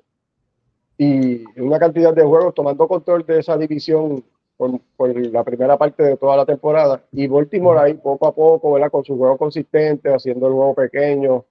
y 0.97 1.43
una 1.59 1.77
cantidad 1.77 2.13
de 2.13 2.23
juegos, 2.23 2.55
tomando 2.55 2.87
control 2.87 3.25
de 3.25 3.39
esa 3.39 3.55
división 3.55 4.23
por, 4.57 4.79
la 5.15 5.43
primera 5.43 5.77
parte 5.77 6.03
de 6.03 6.17
toda 6.17 6.37
la 6.37 6.45
temporada. 6.45 7.03
Y 7.11 7.27
Baltimore 7.27 7.79
ahí 7.79 7.93
poco 7.93 8.27
a 8.27 8.33
poco, 8.33 8.73
¿verdad? 8.73 8.89
Con 8.89 9.03
su 9.03 9.15
juego 9.17 9.37
consistente, 9.37 10.11
haciendo 10.11 10.47
el 10.47 10.53
juego 10.53 10.73
pequeño, 10.73 11.45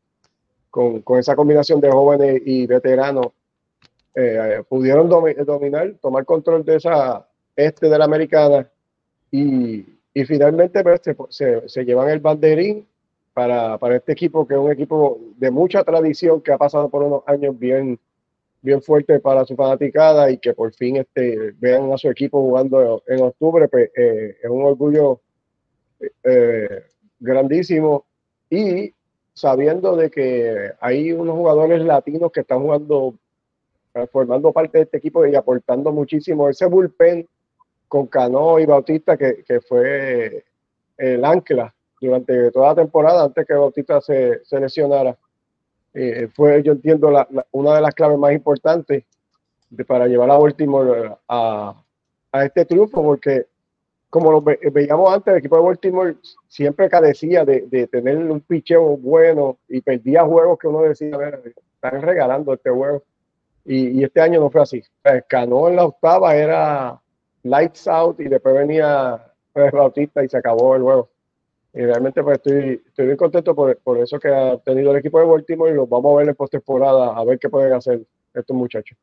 con, 0.68 1.02
con 1.02 1.18
esa 1.18 1.36
combinación 1.36 1.80
de 1.80 1.90
jóvenes 1.90 2.42
y 2.44 2.66
veteranos, 2.66 3.28
eh, 4.16 4.62
pudieron 4.68 5.08
dominar, 5.08 5.94
tomar 6.00 6.24
control 6.24 6.64
de 6.64 6.76
esa 6.76 7.26
este 7.54 7.88
de 7.88 7.98
la 7.98 8.04
americana 8.04 8.68
y, 9.30 9.86
y 10.14 10.24
finalmente 10.24 10.82
pues, 10.82 11.00
se, 11.30 11.68
se, 11.68 11.84
llevan 11.84 12.08
el 12.08 12.20
banderín 12.20 12.86
para, 13.32 13.78
para, 13.78 13.96
este 13.96 14.12
equipo 14.12 14.46
que 14.46 14.54
es 14.54 14.60
un 14.60 14.72
equipo 14.72 15.20
de 15.36 15.50
mucha 15.50 15.84
tradición 15.84 16.40
que 16.40 16.52
ha 16.52 16.58
pasado 16.58 16.88
por 16.88 17.02
unos 17.02 17.22
años 17.26 17.58
bien, 17.58 17.98
bien 18.60 18.82
fuerte 18.82 19.20
para 19.20 19.44
su 19.44 19.54
fanaticada 19.56 20.30
y 20.30 20.38
que 20.38 20.52
por 20.52 20.72
fin 20.74 20.96
este, 20.96 21.52
vean 21.58 21.92
a 21.92 21.98
su 21.98 22.10
equipo 22.10 22.40
jugando 22.40 23.02
en 23.06 23.22
octubre, 23.22 23.68
pues, 23.68 23.90
eh, 23.96 24.36
es 24.42 24.50
un 24.50 24.64
orgullo 24.64 25.20
eh, 26.24 26.84
grandísimo 27.18 28.06
y 28.48 28.92
sabiendo 29.32 29.96
de 29.96 30.10
que 30.10 30.72
hay 30.80 31.12
unos 31.12 31.36
jugadores 31.36 31.82
latinos 31.82 32.32
que 32.32 32.40
están 32.40 32.60
jugando 32.60 33.14
eh, 33.94 34.06
formando 34.06 34.52
parte 34.52 34.78
de 34.78 34.84
este 34.84 34.98
equipo 34.98 35.26
y 35.26 35.34
aportando 35.34 35.92
muchísimo. 35.92 36.48
Ese 36.48 36.66
bullpen 36.66 37.26
con 37.90 38.06
Cano 38.06 38.60
y 38.60 38.66
Bautista, 38.66 39.16
que, 39.16 39.42
que 39.42 39.60
fue 39.60 40.44
el 40.96 41.24
ancla 41.24 41.74
durante 42.00 42.52
toda 42.52 42.68
la 42.68 42.76
temporada 42.76 43.24
antes 43.24 43.44
que 43.44 43.52
Bautista 43.52 44.00
se, 44.00 44.44
se 44.44 44.60
lesionara, 44.60 45.18
eh, 45.92 46.28
fue, 46.32 46.62
yo 46.62 46.70
entiendo, 46.70 47.10
la, 47.10 47.26
una 47.50 47.74
de 47.74 47.80
las 47.80 47.92
claves 47.92 48.16
más 48.16 48.32
importantes 48.32 49.02
para 49.88 50.06
llevar 50.06 50.30
a 50.30 50.38
Baltimore 50.38 51.16
a, 51.28 51.74
a 52.30 52.44
este 52.44 52.64
triunfo, 52.64 53.02
porque 53.02 53.46
como 54.08 54.30
lo 54.30 54.40
veíamos 54.40 55.12
antes, 55.12 55.32
el 55.32 55.38
equipo 55.40 55.56
de 55.56 55.62
Baltimore 55.62 56.16
siempre 56.46 56.88
carecía 56.88 57.44
de, 57.44 57.62
de 57.62 57.88
tener 57.88 58.18
un 58.18 58.40
picheo 58.40 58.96
bueno 58.98 59.58
y 59.68 59.80
perdía 59.80 60.24
juegos 60.24 60.60
que 60.60 60.68
uno 60.68 60.82
decía, 60.82 61.12
a 61.12 61.18
ver, 61.18 61.54
están 61.74 62.02
regalando 62.02 62.54
este 62.54 62.70
juego. 62.70 63.02
Y, 63.64 64.02
este 64.04 64.20
año 64.20 64.40
no 64.40 64.50
fue 64.50 64.62
así. 64.62 64.82
Ganó 65.28 65.68
en 65.68 65.76
la 65.76 65.86
octava, 65.86 66.36
era 66.36 67.00
lights 67.42 67.88
out 67.88 68.20
y 68.20 68.24
después 68.24 68.54
venía 68.54 69.32
pues, 69.52 69.72
Bautista 69.72 70.24
y 70.24 70.28
se 70.28 70.38
acabó 70.38 70.76
el 70.76 70.82
juego. 70.82 71.10
Y 71.72 71.82
realmente 71.82 72.22
pues 72.22 72.38
estoy, 72.38 72.82
estoy 72.84 73.06
bien 73.06 73.16
contento 73.16 73.54
por, 73.54 73.76
por, 73.78 73.98
eso 73.98 74.18
que 74.18 74.28
ha 74.28 74.58
tenido 74.58 74.90
el 74.90 74.98
equipo 74.98 75.20
de 75.20 75.26
Baltimore 75.26 75.70
y 75.70 75.74
los 75.74 75.88
vamos 75.88 76.14
a 76.14 76.18
ver 76.18 76.28
en 76.28 76.34
postemporada 76.34 77.16
a 77.16 77.24
ver 77.24 77.38
qué 77.38 77.48
pueden 77.48 77.72
hacer 77.72 78.04
estos 78.34 78.56
muchachos. 78.56 78.98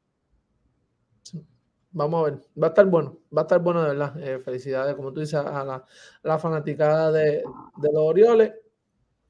Vamos 1.92 2.22
a 2.22 2.30
ver, 2.30 2.40
va 2.62 2.68
a 2.68 2.70
estar 2.70 2.86
bueno, 2.86 3.18
va 3.36 3.42
a 3.42 3.46
estar 3.46 3.60
bueno 3.60 3.82
de 3.82 3.90
verdad. 3.90 4.20
Eh, 4.20 4.40
felicidades, 4.40 4.96
como 4.96 5.14
tú 5.14 5.22
dices, 5.22 5.36
a 5.36 5.64
la, 5.64 5.84
la 6.22 6.38
fanaticada 6.38 7.12
de, 7.12 7.42
de, 7.78 7.92
los 7.92 8.04
Orioles, 8.04 8.54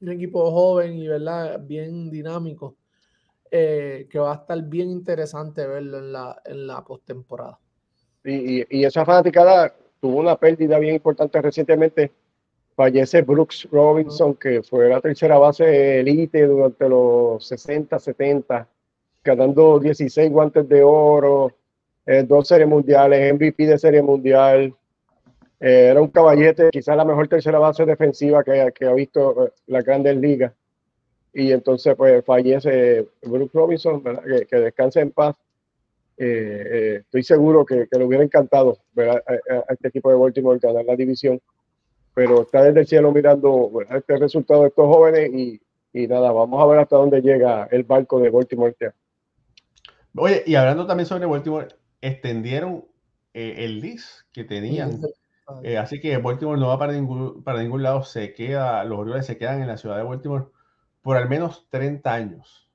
un 0.00 0.10
equipo 0.10 0.50
joven 0.50 0.94
y 0.94 1.06
verdad 1.06 1.60
bien 1.60 2.10
dinámico, 2.10 2.76
eh, 3.50 4.06
que 4.10 4.18
va 4.18 4.32
a 4.32 4.36
estar 4.36 4.60
bien 4.64 4.90
interesante 4.90 5.66
verlo 5.66 5.98
en 5.98 6.12
la, 6.12 6.42
en 6.44 6.66
la 6.66 6.84
postemporada. 6.84 7.58
Y, 8.24 8.78
y, 8.78 8.84
esa 8.84 9.04
fanaticada 9.04 9.74
tuvo 10.00 10.18
una 10.18 10.36
pérdida 10.36 10.78
bien 10.78 10.96
importante 10.96 11.40
recientemente. 11.40 12.12
Fallece 12.74 13.22
Brooks 13.22 13.68
Robinson, 13.72 14.34
que 14.34 14.62
fue 14.62 14.88
la 14.88 15.00
tercera 15.00 15.38
base 15.38 16.00
elite 16.00 16.46
durante 16.46 16.88
los 16.88 17.46
60, 17.46 17.98
70, 17.98 18.68
ganando 19.24 19.80
16 19.80 20.30
guantes 20.30 20.68
de 20.68 20.82
oro, 20.84 21.52
eh, 22.06 22.22
dos 22.22 22.46
series 22.48 22.68
mundiales, 22.68 23.34
MVP 23.34 23.66
de 23.66 23.78
serie 23.78 24.00
mundial. 24.00 24.74
Eh, 25.60 25.88
era 25.90 26.00
un 26.00 26.08
caballete, 26.08 26.70
quizás 26.70 26.96
la 26.96 27.04
mejor 27.04 27.26
tercera 27.26 27.58
base 27.58 27.84
defensiva 27.84 28.44
que, 28.44 28.86
ha 28.86 28.92
visto 28.92 29.46
eh, 29.46 29.52
la 29.66 29.82
Grandes 29.82 30.16
Ligas. 30.16 30.52
Y 31.34 31.52
entonces, 31.52 31.94
pues 31.96 32.24
fallece 32.24 33.06
Brooks 33.22 33.52
Robinson, 33.52 34.02
que, 34.02 34.46
que 34.46 34.56
descanse 34.56 35.00
en 35.00 35.10
paz. 35.10 35.34
Eh, 36.20 36.24
eh, 36.70 36.96
estoy 37.02 37.22
seguro 37.22 37.64
que, 37.64 37.86
que, 37.88 37.96
le 37.96 38.04
hubiera 38.04 38.24
encantado 38.24 38.78
ver 38.92 39.10
a, 39.10 39.22
este 39.68 39.86
equipo 39.86 40.10
de 40.10 40.16
Baltimore 40.16 40.58
ganar 40.58 40.84
la 40.84 40.96
división, 40.96 41.40
pero 42.12 42.42
está 42.42 42.64
desde 42.64 42.80
el 42.80 42.86
cielo 42.88 43.12
mirando 43.12 43.70
este 43.88 44.16
resultado 44.16 44.62
de 44.62 44.68
estos 44.68 44.86
jóvenes 44.86 45.30
y, 45.32 45.60
y, 45.92 46.08
nada, 46.08 46.32
vamos 46.32 46.60
a 46.60 46.66
ver 46.66 46.80
hasta 46.80 46.96
dónde 46.96 47.20
llega 47.20 47.68
el 47.70 47.84
barco 47.84 48.18
de 48.18 48.30
Baltimore. 48.30 48.74
Oye, 50.16 50.42
y 50.44 50.56
hablando 50.56 50.88
también 50.88 51.06
sobre 51.06 51.26
Baltimore, 51.26 51.68
extendieron 52.00 52.84
eh, 53.32 53.54
el 53.58 53.80
list 53.80 54.22
que 54.32 54.42
tenían. 54.42 55.00
así 55.78 56.00
que 56.00 56.16
Baltimore 56.16 56.58
no 56.58 56.66
va 56.66 56.80
para 56.80 56.94
ningún, 56.94 57.44
para 57.44 57.62
ningún 57.62 57.84
lado, 57.84 58.02
se 58.02 58.34
queda, 58.34 58.82
los 58.82 58.98
Orioles 58.98 59.24
se 59.24 59.38
quedan 59.38 59.62
en 59.62 59.68
la 59.68 59.76
ciudad 59.76 59.96
de 59.96 60.02
Baltimore 60.02 60.46
por 61.00 61.16
al 61.16 61.28
menos 61.28 61.68
30 61.70 62.12
años. 62.12 62.68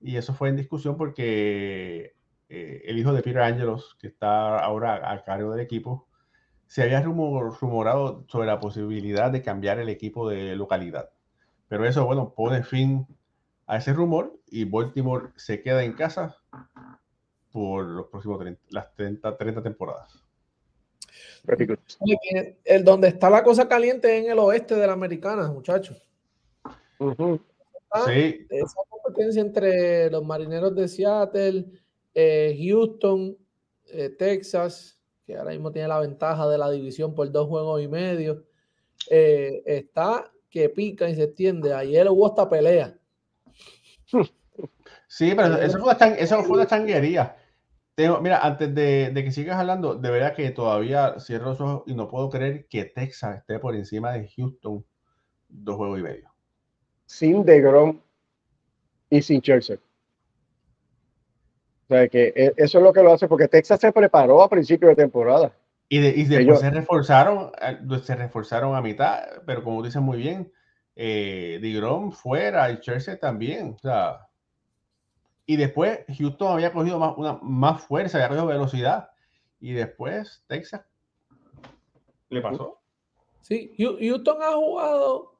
Y 0.00 0.16
eso 0.16 0.32
fue 0.32 0.48
en 0.48 0.56
discusión 0.56 0.96
porque 0.96 2.14
eh, 2.52 2.82
el 2.84 2.98
hijo 2.98 3.12
de 3.12 3.22
Peter 3.22 3.42
Angelos, 3.42 3.96
que 4.00 4.08
está 4.08 4.58
ahora 4.58 5.12
a 5.12 5.22
cargo 5.22 5.52
del 5.52 5.60
equipo, 5.60 6.08
se 6.66 6.82
había 6.82 7.00
rumorado 7.00 8.24
sobre 8.28 8.48
la 8.48 8.58
posibilidad 8.58 9.30
de 9.30 9.40
cambiar 9.40 9.78
el 9.78 9.88
equipo 9.88 10.28
de 10.28 10.56
localidad. 10.56 11.10
Pero 11.68 11.86
eso, 11.86 12.04
bueno, 12.04 12.34
pone 12.34 12.64
fin 12.64 13.06
a 13.66 13.76
ese 13.76 13.92
rumor 13.92 14.36
y 14.48 14.64
Baltimore 14.64 15.28
se 15.36 15.62
queda 15.62 15.84
en 15.84 15.92
casa 15.92 16.36
por 17.52 17.84
los 17.84 18.06
próximos 18.08 18.40
30, 18.40 18.60
las 18.70 18.94
30, 18.94 19.36
30 19.36 19.62
temporadas. 19.62 20.24
El 22.64 22.84
donde 22.84 23.08
está 23.08 23.30
la 23.30 23.44
cosa 23.44 23.68
caliente 23.68 24.18
en 24.18 24.28
el 24.28 24.40
oeste 24.40 24.74
de 24.74 24.86
la 24.88 24.92
americana, 24.92 25.52
muchachos. 25.52 26.04
sí. 26.98 28.46
Esa 28.48 28.80
competencia 28.88 29.40
entre 29.40 30.10
los 30.10 30.24
marineros 30.24 30.74
de 30.74 30.88
Seattle, 30.88 31.64
eh, 32.14 32.58
Houston, 32.58 33.36
eh, 33.86 34.10
Texas, 34.10 34.98
que 35.24 35.36
ahora 35.36 35.50
mismo 35.50 35.70
tiene 35.70 35.88
la 35.88 36.00
ventaja 36.00 36.48
de 36.48 36.58
la 36.58 36.70
división 36.70 37.14
por 37.14 37.30
dos 37.30 37.48
juegos 37.48 37.82
y 37.82 37.88
medio, 37.88 38.44
eh, 39.10 39.62
está 39.66 40.30
que 40.48 40.68
pica 40.68 41.08
y 41.08 41.14
se 41.14 41.24
extiende. 41.24 41.72
Ayer 41.72 42.08
hubo 42.08 42.26
esta 42.28 42.48
pelea. 42.48 42.98
Sí, 45.06 45.32
pero 45.34 45.56
eso 45.56 45.78
fue 45.78 45.94
una, 45.94 46.06
eso 46.16 46.42
fue 46.42 46.56
una 46.56 46.66
changuería. 46.66 47.36
Tengo, 47.94 48.20
mira, 48.20 48.38
antes 48.38 48.74
de, 48.74 49.10
de, 49.10 49.24
que 49.24 49.32
sigas 49.32 49.58
hablando, 49.58 49.94
de 49.94 50.10
verdad 50.10 50.34
que 50.34 50.50
todavía 50.50 51.18
cierro 51.18 51.50
los 51.50 51.60
ojos 51.60 51.82
y 51.86 51.94
no 51.94 52.08
puedo 52.08 52.30
creer 52.30 52.66
que 52.66 52.84
Texas 52.84 53.38
esté 53.38 53.58
por 53.58 53.74
encima 53.74 54.12
de 54.12 54.28
Houston 54.28 54.84
dos 55.48 55.76
juegos 55.76 55.98
y 55.98 56.02
medio. 56.02 56.32
Sin 57.06 57.44
DeGrom 57.44 58.00
y 59.10 59.22
sin 59.22 59.42
Chelsea 61.90 61.92
sea, 61.92 62.08
que 62.08 62.32
e, 62.36 62.52
eso 62.56 62.78
es 62.78 62.84
lo 62.84 62.92
que 62.92 63.02
lo 63.02 63.12
hace, 63.12 63.26
porque 63.26 63.48
Texas 63.48 63.80
se 63.80 63.92
preparó 63.92 64.42
a 64.42 64.48
principio 64.48 64.88
de 64.88 64.94
temporada. 64.94 65.52
Y, 65.88 65.98
y 65.98 66.24
después 66.24 66.60
se 66.60 66.70
reforzaron, 66.70 67.50
se 68.04 68.14
reforzaron 68.14 68.76
a 68.76 68.80
mitad, 68.80 69.24
pero 69.44 69.64
como 69.64 69.82
dicen 69.82 70.04
muy 70.04 70.18
bien, 70.18 70.52
eh, 70.94 71.58
Digrom 71.60 72.12
fuera 72.12 72.70
y 72.70 72.78
Chelsea 72.78 73.18
también. 73.18 73.74
O 73.74 73.78
sea, 73.78 74.28
y 75.46 75.56
después 75.56 76.04
Houston 76.16 76.52
había 76.52 76.72
cogido 76.72 77.00
más, 77.00 77.14
una, 77.16 77.40
más 77.42 77.82
fuerza, 77.82 78.18
había 78.18 78.28
cogido 78.28 78.46
velocidad. 78.46 79.10
Y 79.58 79.72
después 79.72 80.44
Texas 80.46 80.82
le 82.28 82.40
pasó. 82.40 82.78
Sí, 83.40 83.74
Houston 83.76 84.42
ha 84.42 84.52
jugado, 84.52 85.34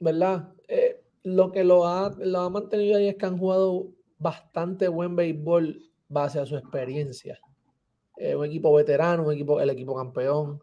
¿verdad? 0.00 0.52
Eh, 0.68 1.02
lo 1.22 1.50
que 1.50 1.64
lo 1.64 1.88
ha, 1.88 2.14
lo 2.18 2.40
ha 2.40 2.50
mantenido 2.50 2.98
ahí 2.98 3.08
es 3.08 3.16
que 3.16 3.24
han 3.24 3.38
jugado 3.38 3.88
bastante 4.18 4.88
buen 4.88 5.16
béisbol 5.16 5.88
base 6.08 6.40
a 6.40 6.46
su 6.46 6.56
experiencia. 6.56 7.38
Eh, 8.16 8.34
un 8.34 8.46
equipo 8.46 8.72
veterano, 8.72 9.24
un 9.24 9.32
equipo, 9.32 9.60
el 9.60 9.70
equipo 9.70 9.94
campeón. 9.94 10.60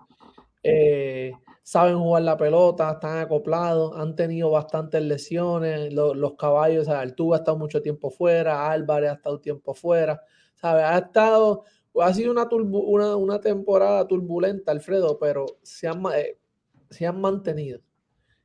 Eh, 0.61 1.31
saben 1.63 1.97
jugar 1.97 2.23
la 2.23 2.37
pelota, 2.37 2.91
están 2.91 3.19
acoplados, 3.19 3.95
han 3.97 4.15
tenido 4.15 4.49
bastantes 4.51 5.01
lesiones. 5.01 5.93
los 5.93 6.33
caballos, 6.35 6.87
Altuve 6.89 7.35
ha 7.35 7.39
estado 7.39 7.57
mucho 7.57 7.81
tiempo 7.81 8.09
fuera, 8.09 8.69
Álvarez 8.69 9.11
ha 9.11 9.13
estado 9.13 9.39
tiempo 9.39 9.73
fuera. 9.73 10.21
¿sabe? 10.55 10.83
Ha 10.83 10.97
estado, 10.97 11.63
ha 12.01 12.13
sido 12.13 12.31
una, 12.31 12.47
una, 12.51 13.15
una, 13.15 13.39
temporada 13.39 14.07
turbulenta, 14.07 14.71
Alfredo, 14.71 15.17
pero 15.19 15.45
se 15.61 15.87
han, 15.87 16.03
eh, 16.15 16.37
se 16.89 17.05
han 17.05 17.21
mantenido. 17.21 17.79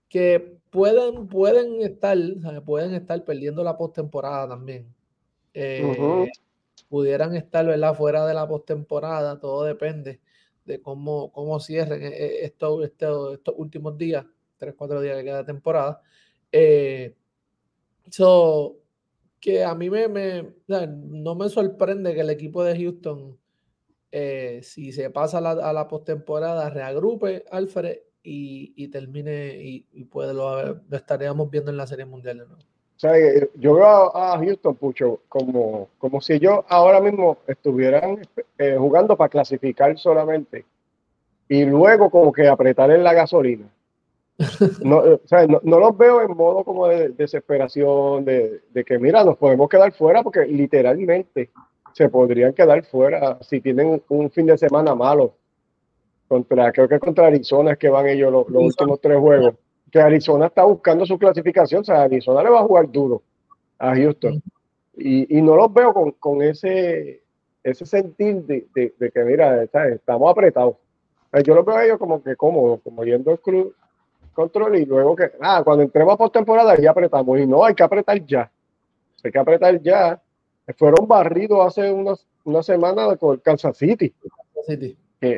Que 0.08 0.58
pueden, 0.70 1.28
pueden, 1.28 1.80
estar, 1.82 2.16
pueden 2.64 2.94
estar 2.94 3.24
perdiendo 3.24 3.62
la 3.64 3.76
postemporada 3.76 4.48
también 4.48 4.94
eh, 5.55 6.28
pudieran 6.88 7.36
estar 7.36 7.64
¿verdad? 7.66 7.94
fuera 7.94 8.26
de 8.26 8.34
la 8.34 8.46
postemporada, 8.46 9.38
todo 9.38 9.64
depende 9.64 10.20
de 10.64 10.80
cómo, 10.80 11.32
cómo 11.32 11.61
cierren 11.61 12.03
eh, 12.03 12.09
eh, 12.09 12.38
estos, 12.44 12.84
estos, 12.84 13.34
estos 13.34 13.55
últimos 13.57 13.96
días, 13.96 14.26
tres, 14.57 14.74
cuatro 14.76 15.01
días 15.01 15.16
que 15.16 15.24
queda 15.24 15.38
de 15.38 15.44
temporada. 15.44 16.03
Eh, 16.53 17.14
que 19.40 19.64
a 19.64 19.74
mí 19.74 19.88
me, 19.88 20.09
me 20.09 20.55
no 20.68 21.34
me 21.34 21.48
sorprende 21.48 22.12
que 22.12 22.20
el 22.20 22.30
equipo 22.30 22.62
de 22.62 22.76
Houston, 22.76 23.38
si 24.62 24.92
se 24.92 25.11
pasa 25.11 25.38
a 25.38 25.40
la, 25.40 25.51
a 25.53 25.72
la 25.72 25.88
postemporada, 25.88 26.68
reagrupe 26.68 27.44
Alfred 27.51 27.98
y, 28.22 28.74
y 28.76 28.88
termine 28.88 29.57
y, 29.62 29.86
y 29.92 30.05
puede 30.05 30.34
lo, 30.34 30.74
lo, 30.74 30.96
estaríamos 30.96 31.48
viendo 31.51 31.70
en 31.70 31.76
la 31.76 31.86
Serie 31.86 32.05
Mundial 32.05 32.38
de 32.38 32.46
nuevo 32.46 32.62
sea, 33.01 33.12
yo 33.55 33.74
veo 33.74 34.14
a, 34.14 34.38
Houston, 34.38 34.74
Pucho, 34.74 35.20
como, 35.28 35.88
como 35.98 36.20
si 36.20 36.34
ellos 36.34 36.61
ahora 36.68 37.01
mismo 37.01 37.38
estuvieran 37.46 38.20
eh, 38.59 38.76
jugando 38.78 39.16
para 39.16 39.30
clasificar 39.30 39.96
solamente 39.98 40.66
y 41.48 41.64
luego 41.64 42.11
como 42.11 42.30
que 42.30 42.46
apretar 42.46 42.90
en 42.90 43.03
la 43.03 43.14
gasolina. 43.14 43.66
No, 44.84 44.98
o 44.98 45.20
sea, 45.24 45.46
no, 45.46 45.78
los 45.78 45.96
veo 45.96 46.22
en 46.22 46.36
modo 46.36 46.62
como 46.64 46.88
de, 46.88 47.11
desesperación, 47.11 48.24
de, 48.24 48.61
de, 48.70 48.84
que 48.84 48.98
mira, 48.98 49.24
nos 49.24 49.36
podemos 49.36 49.68
quedar 49.68 49.92
fuera 49.92 50.22
porque 50.22 50.46
literalmente 50.46 51.51
se 51.94 52.09
podrían 52.09 52.53
quedar 52.53 52.84
fuera 52.84 53.38
si 53.40 53.61
tienen 53.61 54.03
un 54.09 54.30
fin 54.30 54.46
de 54.46 54.59
semana 54.59 54.94
malo. 54.94 55.34
Contra, 56.28 56.70
creo 56.70 56.88
que 56.88 56.98
contra 56.98 57.26
Arizona 57.26 57.72
es 57.72 57.78
que 57.78 57.88
van 57.88 58.07
ellos 58.07 58.30
los 58.30 58.46
últimos 58.51 59.01
tres 59.01 59.18
juegos 59.18 59.55
que 59.91 60.01
Arizona 60.01 60.47
está 60.47 60.64
buscando 60.64 61.05
su 61.05 61.18
clasificación, 61.18 61.82
o 61.82 61.84
sea, 61.84 62.03
Arizona 62.03 62.43
le 62.43 62.51
va 62.51 62.61
a 62.61 62.64
jugar 62.64 62.91
duro 62.91 63.22
a 63.78 63.95
Houston. 63.95 64.43
Y, 64.97 65.38
y 65.38 65.43
no 65.43 65.57
los 65.57 65.72
veo 65.72 65.93
con, 65.93 66.12
con 66.12 66.43
ese, 66.43 67.22
ese 67.62 67.86
sentir 67.86 68.43
de, 68.45 68.66
de, 68.74 69.11
que, 69.11 69.24
mira, 69.24 69.62
estamos 69.62 70.30
apretados. 70.30 70.76
Yo 71.45 71.55
los 71.55 71.64
veo 71.64 71.76
a 71.76 71.84
ellos 71.84 71.99
como 71.99 72.22
que 72.22 72.36
cómodos, 72.36 72.80
como 72.82 73.05
yendo 73.05 73.30
el 73.32 73.41
club 73.41 73.74
control 74.32 74.76
y 74.76 74.84
luego 74.84 75.16
que, 75.16 75.30
ah, 75.41 75.62
cuando 75.64 75.82
entremos 75.82 76.14
a 76.14 76.18
postemporada 76.18 76.76
ya 76.76 76.91
apretamos. 76.91 77.38
Y 77.38 77.47
no, 77.47 77.64
hay 77.64 77.74
que 77.74 77.82
apretar 77.82 78.24
ya. 78.26 78.51
Hay 79.22 79.30
que 79.30 79.38
apretar 79.38 79.80
ya. 79.80 80.20
Fueron 80.76 81.07
barridos 81.07 81.66
hace 81.66 81.93
unas, 81.93 82.26
una 82.45 82.62
semana 82.62 83.16
con 83.16 83.38
Kansas 83.38 83.76
City. 83.76 84.12
Kansas 84.55 84.66
City. 84.66 84.97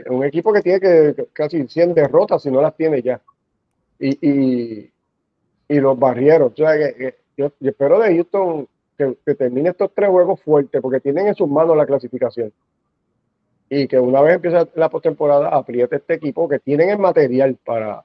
un 0.08 0.24
equipo 0.24 0.52
que 0.52 0.62
tiene 0.62 0.80
que 0.80 1.26
casi 1.32 1.66
100 1.66 1.94
derrotas 1.94 2.42
si 2.42 2.50
no 2.50 2.60
las 2.60 2.74
tiene 2.76 3.02
ya 3.02 3.20
y, 4.02 4.90
y, 5.68 5.80
los 5.80 5.98
barrieron. 5.98 6.52
O 6.52 6.56
sea, 6.56 6.76
que, 6.76 7.16
yo, 7.36 7.52
espero 7.60 8.00
de 8.00 8.14
Houston 8.14 8.68
que, 8.98 9.34
termine 9.34 9.70
estos 9.70 9.90
tres 9.94 10.10
juegos 10.10 10.40
fuertes, 10.42 10.80
porque 10.80 11.00
tienen 11.00 11.28
en 11.28 11.34
sus 11.34 11.48
manos 11.48 11.76
la 11.76 11.86
clasificación. 11.86 12.52
Y 13.68 13.88
que 13.88 13.98
una 13.98 14.20
vez 14.20 14.34
empiece 14.34 14.68
la 14.74 14.90
postemporada, 14.90 15.48
apriete 15.48 15.96
este 15.96 16.14
equipo 16.14 16.48
que 16.48 16.58
tienen 16.58 16.90
el 16.90 16.98
material 16.98 17.56
para, 17.64 18.04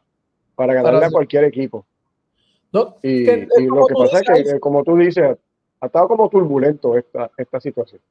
para 0.56 0.74
ganarle 0.76 1.06
a 1.06 1.12
cualquier 1.12 1.44
equipo. 1.44 1.86
y, 3.04 3.26
lo 3.66 3.86
que 3.88 3.94
pasa 3.96 4.20
es 4.20 4.54
que, 4.54 4.60
como 4.60 4.84
tú 4.84 4.96
dices, 4.96 5.38
ha 5.82 5.86
estado 5.86 6.08
como 6.08 6.30
turbulento 6.30 6.98
esta, 6.98 7.32
esta 7.38 7.60
situación. 7.60 8.02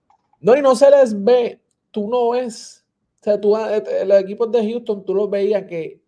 No, 0.41 0.55
y 0.57 0.61
no 0.61 0.74
se 0.74 0.91
les 0.91 1.24
ve, 1.24 1.59
tú 1.91 2.09
no 2.09 2.30
ves, 2.30 2.84
o 3.20 3.24
sea, 3.24 3.41
tú, 3.41 3.57
eh, 3.57 3.82
eh, 3.91 4.05
los 4.05 4.20
equipos 4.20 4.53
de 4.53 4.70
Houston, 4.70 5.05
tú 5.05 5.14
los 5.14 5.30
veías 5.30 5.64
que 5.64 5.99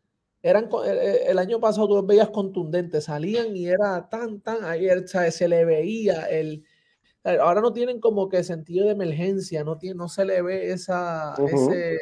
eran, 0.43 0.69
eh, 0.85 1.25
el 1.27 1.39
año 1.39 1.61
pasado 1.61 1.89
tú 1.89 1.95
los 1.97 2.07
veías 2.07 2.31
contundentes, 2.31 3.05
salían 3.05 3.57
y 3.57 3.69
era 3.69 4.09
tan, 4.09 4.41
tan, 4.41 4.65
ahí 4.65 4.89
se 5.31 5.49
le 5.49 5.65
veía 5.65 6.25
el, 6.25 6.65
ahora 7.41 7.61
no 7.61 7.73
tienen 7.73 8.01
como 8.01 8.29
que 8.29 8.45
sentido 8.45 8.87
de 8.87 8.93
emergencia, 8.93 9.65
no, 9.65 9.77
tiene, 9.79 9.97
no 9.97 10.09
se 10.09 10.25
le 10.25 10.41
ve 10.43 10.73
esa, 10.73 11.35
ese, 11.47 11.99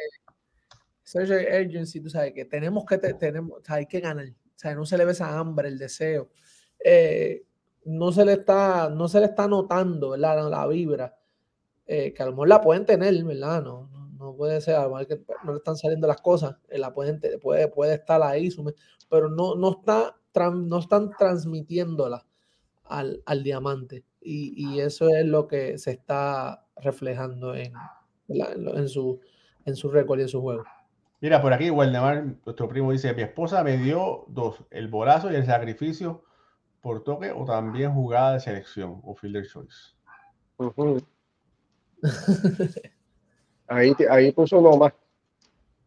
ese 1.03 1.61
urgency, 1.61 1.99
tú 1.99 2.09
sabes, 2.09 2.33
que 2.33 2.45
tenemos 2.45 2.85
que, 2.85 2.97
tenemos, 2.97 3.61
hay 3.67 3.85
que 3.87 3.99
ganar, 3.99 4.27
o 4.27 4.59
sea, 4.59 4.75
no 4.75 4.85
se 4.85 4.97
le 4.97 5.05
ve 5.05 5.11
esa 5.11 5.37
hambre, 5.37 5.67
el 5.67 5.77
deseo, 5.77 6.29
no 7.85 8.11
se 8.11 8.25
le 8.25 8.33
está, 8.33 8.89
no 8.89 9.07
se 9.07 9.19
le 9.19 9.27
está 9.27 9.47
notando, 9.47 10.11
¿verdad? 10.11 10.49
La 10.49 10.67
vibra 10.67 11.17
eh, 11.87 12.13
que 12.13 12.21
a 12.21 12.25
lo 12.25 12.33
mejor 12.33 12.49
la 12.49 12.61
pueden 12.61 12.85
tener, 12.85 13.23
¿verdad? 13.23 13.63
No, 13.63 13.89
puede 14.37 14.61
ser, 14.61 14.75
a 14.75 14.87
lo 14.87 15.05
que 15.05 15.21
no 15.43 15.51
le 15.51 15.57
están 15.57 15.75
saliendo 15.75 16.07
las 16.07 16.21
cosas, 16.21 16.55
eh, 16.69 16.77
la 16.77 16.93
pueden, 16.93 17.19
puede, 17.41 17.67
puede 17.67 17.95
estar 17.95 18.21
ahí, 18.21 18.49
pero 19.09 19.29
no, 19.29 19.55
no, 19.55 19.79
está, 19.79 20.15
no 20.51 20.79
están 20.79 21.11
transmitiéndola 21.17 22.25
al, 22.85 23.21
al 23.25 23.43
diamante. 23.43 24.05
Y, 24.21 24.53
y, 24.55 24.79
eso 24.81 25.09
es 25.09 25.25
lo 25.25 25.47
que 25.47 25.77
se 25.77 25.91
está 25.91 26.65
reflejando 26.75 27.55
en, 27.55 27.73
en, 28.27 28.89
su, 28.89 29.19
en 29.65 29.75
su 29.75 29.89
récord 29.89 30.19
y 30.19 30.23
en 30.23 30.27
su 30.27 30.41
juego. 30.41 30.63
Mira, 31.21 31.41
por 31.41 31.53
aquí 31.53 31.69
Waldemar, 31.69 32.37
nuestro 32.45 32.67
primo, 32.67 32.91
dice, 32.91 33.13
mi 33.13 33.23
esposa 33.23 33.63
me 33.63 33.77
dio 33.77 34.25
dos, 34.27 34.63
el 34.69 34.87
borazo 34.87 35.31
y 35.31 35.35
el 35.35 35.45
sacrificio 35.45 36.23
por 36.81 37.03
toque 37.03 37.31
o 37.31 37.43
también 37.45 37.93
jugada 37.93 38.33
de 38.33 38.39
selección 38.39 39.01
o 39.03 39.15
fielder 39.15 39.47
choice. 39.47 39.95
Ahí, 43.67 43.93
ahí 44.09 44.31
puso 44.31 44.59
uno 44.59 44.77
más. 44.77 44.93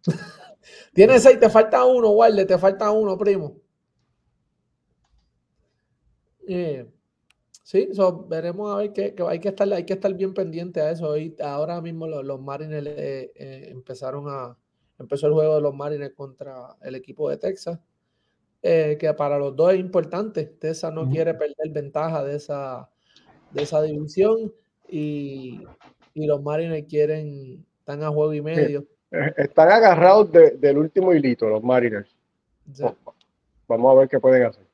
Tienes 0.93 1.23
seis, 1.23 1.39
te 1.39 1.49
falta 1.49 1.85
uno, 1.85 2.11
Walde, 2.11 2.45
te 2.45 2.59
falta 2.59 2.91
uno, 2.91 3.17
primo. 3.17 3.57
Eh, 6.47 6.85
sí, 7.63 7.89
veremos 8.27 8.75
a 8.75 8.79
ver 8.79 8.93
que, 8.93 9.15
hay 9.27 9.39
que 9.39 9.49
estar, 9.49 9.73
hay 9.73 9.85
que 9.85 9.93
estar 9.93 10.13
bien 10.15 10.35
pendiente 10.35 10.81
a 10.81 10.91
eso. 10.91 11.15
ahora 11.43 11.81
mismo 11.81 12.07
los, 12.07 12.41
Marines 12.41 12.85
eh, 12.87 13.33
eh, 13.35 13.69
empezaron 13.71 14.25
a 14.29 14.57
empezó 14.99 15.29
el 15.29 15.33
juego 15.33 15.55
de 15.55 15.61
los 15.63 15.75
Marines 15.75 16.13
contra 16.15 16.77
el 16.83 16.95
equipo 16.95 17.31
de 17.31 17.39
Texas. 17.39 17.79
que 18.61 19.15
para 19.17 19.39
los 19.39 19.57
dos 19.57 19.73
es 19.73 19.81
importante. 19.81 20.45
Texas 20.45 20.93
no 20.93 21.09
quiere 21.09 21.35
perder 21.35 21.71
ventaja 21.71 22.23
de 22.25 22.37
esa, 22.37 22.91
de 23.53 23.63
esa 23.63 23.81
división 23.81 24.53
y, 24.89 25.61
y 26.15 26.27
los 26.27 26.43
Marines 26.43 26.85
quieren, 26.89 27.65
están 27.93 28.05
a 28.05 28.11
juego 28.11 28.33
y 28.35 28.41
medio. 28.41 28.85
Eh, 29.11 29.35
están 29.37 29.71
agarrados 29.71 30.31
del 30.33 30.79
último 30.79 31.13
hilito, 31.13 31.49
los 31.49 31.63
Mariners. 31.63 32.09
Vamos 33.67 33.97
a 33.97 34.01
ver 34.01 34.09
qué 34.09 34.21
pueden 34.21 34.45
hacer. 34.45 34.67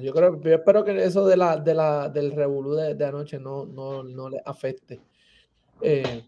yo 0.00 0.12
creo, 0.12 0.40
yo 0.40 0.54
espero 0.54 0.84
que 0.84 1.04
eso 1.04 1.26
de 1.26 1.36
la, 1.36 1.56
de 1.56 1.74
la, 1.74 2.08
del 2.08 2.32
revolú 2.32 2.74
de, 2.74 3.04
anoche 3.04 3.38
no, 3.38 3.66
no, 3.66 4.02
no 4.02 4.28
le 4.28 4.40
afecte. 4.44 5.00
Eh, 5.80 6.24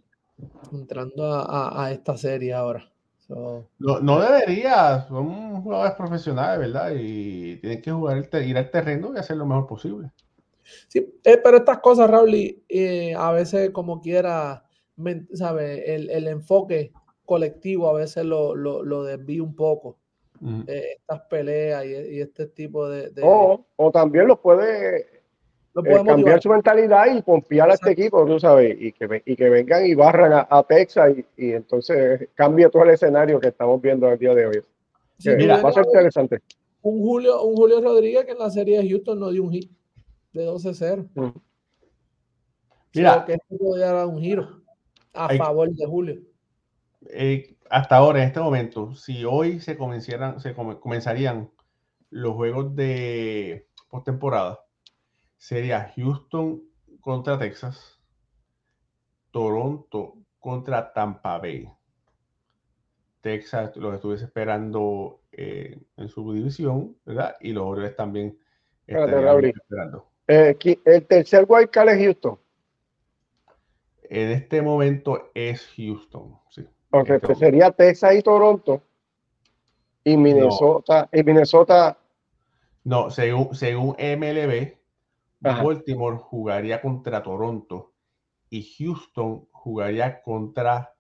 entrando 0.72 1.24
a, 1.26 1.90
esta 1.92 2.16
serie 2.16 2.52
ahora. 2.52 2.88
no, 3.28 4.00
no, 4.00 4.20
debería, 4.20 5.06
son 5.08 5.62
jugadores 5.62 5.94
profesionales, 5.94 6.58
¿verdad? 6.58 6.92
Y 6.96 7.56
tienen 7.56 7.82
que 7.82 7.90
jugar 7.90 8.28
ir 8.44 8.58
al 8.58 8.70
terreno 8.70 9.12
y 9.14 9.18
hacer 9.18 9.36
lo 9.36 9.46
mejor 9.46 9.66
posible. 9.66 10.10
Sí, 10.88 11.20
eh, 11.24 11.36
pero 11.42 11.58
estas 11.58 11.78
cosas, 11.78 12.10
Raúl, 12.10 12.34
eh, 12.68 13.14
a 13.16 13.32
veces 13.32 13.70
como 13.70 14.00
quiera, 14.00 14.64
¿sabe? 15.32 15.94
El, 15.94 16.28
enfoque 16.28 16.92
colectivo 17.24 17.88
a 17.88 17.94
veces 17.94 18.24
lo, 18.24 18.54
lo, 18.54 18.82
lo 18.82 19.04
desvía 19.04 19.42
un 19.42 19.54
poco. 19.54 19.98
Eh, 20.66 20.96
estas 20.98 21.22
peleas 21.22 21.86
y, 21.86 22.20
este 22.20 22.46
tipo 22.46 22.88
de... 22.88 23.10
O, 23.22 23.90
también 23.90 24.26
lo 24.26 24.40
puede 24.40 25.22
cambiar 26.04 26.42
su 26.42 26.50
mentalidad 26.50 27.06
y 27.14 27.22
confiar 27.22 27.70
a 27.70 27.74
este 27.74 27.92
equipo, 27.92 28.26
tú 28.26 28.38
sabes, 28.38 28.76
y 28.78 28.92
que, 28.92 29.22
y 29.24 29.36
que 29.36 29.48
vengan 29.48 29.86
y 29.86 29.94
barran 29.94 30.46
a, 30.48 30.62
Texas 30.64 31.12
y, 31.36 31.52
entonces 31.52 32.28
cambie 32.34 32.68
todo 32.68 32.82
el 32.82 32.90
escenario 32.90 33.40
que 33.40 33.48
estamos 33.48 33.80
viendo 33.80 34.08
el 34.08 34.18
día 34.18 34.34
de 34.34 34.46
hoy. 34.46 34.62
va 35.48 35.68
a 35.68 35.72
ser 35.72 35.86
interesante. 35.86 36.40
Un 36.82 37.00
Julio, 37.00 37.42
un 37.42 37.56
Julio 37.56 37.80
Rodríguez 37.80 38.26
que 38.26 38.32
en 38.32 38.38
la 38.38 38.50
serie 38.50 38.82
de 38.82 38.88
Houston 38.88 39.18
no 39.18 39.30
dio 39.30 39.44
un 39.44 39.52
hit 39.52 39.70
de 40.34 40.46
12-0. 40.46 41.32
Mira, 42.94 43.24
que 43.24 43.32
esto 43.32 43.56
podría 43.56 43.92
dar 43.92 44.06
un 44.06 44.20
giro 44.20 44.63
a 45.14 45.28
favor 45.36 45.70
de 45.70 45.86
Julio. 45.86 46.22
Eh, 47.10 47.56
hasta 47.70 47.96
ahora, 47.96 48.20
en 48.20 48.28
este 48.28 48.40
momento, 48.40 48.94
si 48.94 49.24
hoy 49.24 49.60
se 49.60 49.76
comenzaran, 49.76 50.40
se 50.40 50.54
comenzarían 50.54 51.50
los 52.10 52.34
juegos 52.34 52.74
de 52.76 53.68
postemporada, 53.88 54.60
sería 55.36 55.92
Houston 55.96 56.62
contra 57.00 57.38
Texas, 57.38 58.00
Toronto 59.30 60.14
contra 60.38 60.92
Tampa 60.92 61.38
Bay. 61.38 61.68
Texas 63.20 63.74
los 63.76 63.94
estuve 63.94 64.16
esperando 64.16 65.22
eh, 65.32 65.80
en 65.96 66.08
su 66.08 66.32
división, 66.32 66.96
¿verdad? 67.04 67.36
Y 67.40 67.52
los 67.52 67.64
Orioles 67.64 67.96
también 67.96 68.38
estarían 68.86 69.44
esperando. 69.46 70.06
Eh, 70.28 70.56
el 70.84 71.06
tercer 71.06 71.46
wildcard 71.48 71.88
es 71.88 72.04
Houston. 72.04 72.38
En 74.14 74.30
este 74.30 74.62
momento 74.62 75.32
es 75.34 75.66
Houston, 75.76 76.38
sí. 76.48 76.64
Ok, 76.90 77.10
pues 77.20 77.36
sería 77.36 77.72
Texas 77.72 78.14
y 78.14 78.22
Toronto. 78.22 78.80
Y 80.04 80.16
Minnesota. 80.16 81.08
No. 81.12 81.18
Y 81.20 81.24
Minnesota. 81.24 81.98
No, 82.84 83.10
según, 83.10 83.56
según 83.56 83.96
MLB, 83.98 84.76
Baltimore 85.40 86.16
jugaría 86.18 86.80
contra 86.80 87.24
Toronto 87.24 87.92
y 88.50 88.62
Houston 88.76 89.48
jugaría 89.50 90.22
contra 90.22 90.94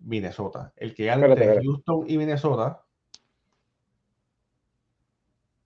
Minnesota. 0.00 0.72
El 0.74 0.96
que 0.96 1.04
gane 1.04 1.26
entre 1.26 1.62
Houston 1.62 2.06
y 2.08 2.18
Minnesota. 2.18 2.82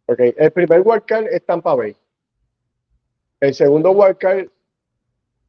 Ok, 0.05 0.19
el 0.37 0.53
primer 0.53 0.83
wildcard 0.85 1.29
es 1.29 1.43
Tampa 1.47 1.75
Bay. 1.75 1.97
El 3.41 3.55
segundo 3.55 3.93
wildcard 3.93 4.49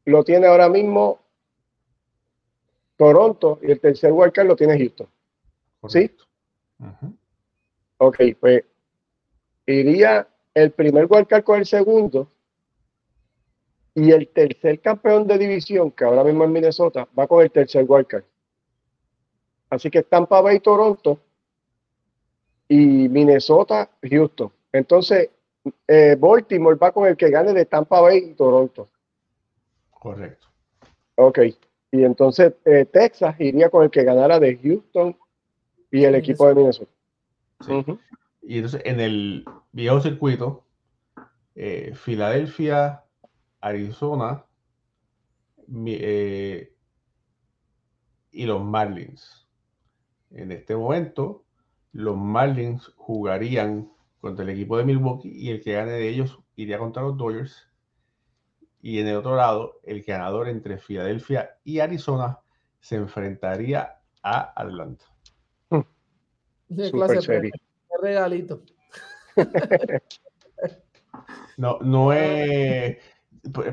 lo 0.05 0.23
tiene 0.23 0.47
ahora 0.47 0.69
mismo 0.69 1.22
Toronto 2.97 3.59
y 3.61 3.71
el 3.71 3.79
tercer 3.79 4.11
wildcard 4.11 4.47
lo 4.47 4.55
tiene 4.55 4.77
Houston. 4.77 5.07
¿Sí? 5.87 6.11
Ok, 7.97 8.17
pues 8.39 8.63
iría 9.65 10.27
el 10.53 10.71
primer 10.71 11.07
wildcard 11.09 11.43
con 11.43 11.59
el 11.59 11.65
segundo 11.65 12.29
y 13.95 14.11
el 14.11 14.27
tercer 14.29 14.79
campeón 14.81 15.27
de 15.27 15.37
división, 15.37 15.91
que 15.91 16.03
ahora 16.03 16.23
mismo 16.23 16.43
es 16.43 16.49
Minnesota, 16.49 17.07
va 17.17 17.27
con 17.27 17.41
el 17.43 17.51
tercer 17.51 17.85
wildcard. 17.87 18.23
Así 19.69 19.89
que 19.89 20.03
Tampa 20.03 20.41
Bay, 20.41 20.59
Toronto 20.59 21.19
y 22.67 23.09
Minnesota, 23.09 23.89
Houston. 24.01 24.51
Entonces, 24.71 25.29
eh, 25.87 26.15
Baltimore 26.19 26.75
va 26.75 26.91
con 26.91 27.07
el 27.07 27.17
que 27.17 27.29
gane 27.29 27.53
de 27.53 27.65
Tampa 27.65 28.01
Bay 28.01 28.17
y 28.17 28.33
Toronto. 28.33 28.89
Correcto. 29.91 30.47
Ok. 31.15 31.39
Y 31.93 32.03
entonces 32.03 32.55
eh, 32.65 32.85
Texas 32.85 33.35
iría 33.39 33.69
con 33.69 33.83
el 33.83 33.91
que 33.91 34.03
ganara 34.03 34.39
de 34.39 34.57
Houston 34.57 35.15
y 35.91 36.03
el 36.03 36.15
equipo 36.15 36.47
de 36.47 36.55
Minnesota. 36.55 36.91
Y 38.41 38.55
entonces 38.55 38.81
en 38.83 38.99
el 38.99 39.45
viejo 39.71 40.01
circuito, 40.01 40.65
eh, 41.53 41.93
Filadelfia, 41.93 43.03
Arizona 43.61 44.43
y 45.67 46.65
los 48.31 48.63
Marlins. 48.63 49.47
En 50.31 50.51
este 50.51 50.75
momento, 50.75 51.45
los 51.91 52.17
Marlins 52.17 52.91
jugarían 52.95 53.87
contra 54.19 54.43
el 54.43 54.49
equipo 54.49 54.77
de 54.77 54.85
Milwaukee 54.85 55.29
y 55.29 55.51
el 55.51 55.61
que 55.61 55.73
gane 55.73 55.91
de 55.91 56.09
ellos 56.09 56.39
iría 56.55 56.79
contra 56.79 57.03
los 57.03 57.17
Dodgers. 57.17 57.67
Y 58.83 58.99
en 58.99 59.07
el 59.07 59.15
otro 59.15 59.37
lado, 59.37 59.79
el 59.83 60.03
ganador 60.03 60.49
entre 60.49 60.77
Filadelfia 60.77 61.57
y 61.63 61.79
Arizona 61.79 62.39
se 62.81 62.97
enfrentaría 62.97 63.97
a 64.21 64.61
Atlanta. 64.61 65.05
De 66.67 66.91
clase 66.91 67.53
regalito. 68.01 68.61
no, 71.57 71.79
no 71.79 72.11
es. 72.11 72.97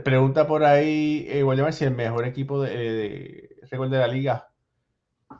Pregunta 0.05 0.47
por 0.47 0.63
ahí, 0.63 1.27
eh, 1.29 1.73
si 1.73 1.85
el 1.85 1.95
mejor 1.95 2.25
equipo 2.25 2.63
de, 2.63 2.71
de 2.71 3.57
récord 3.69 3.91
de 3.91 3.99
la 3.99 4.07
liga 4.07 4.49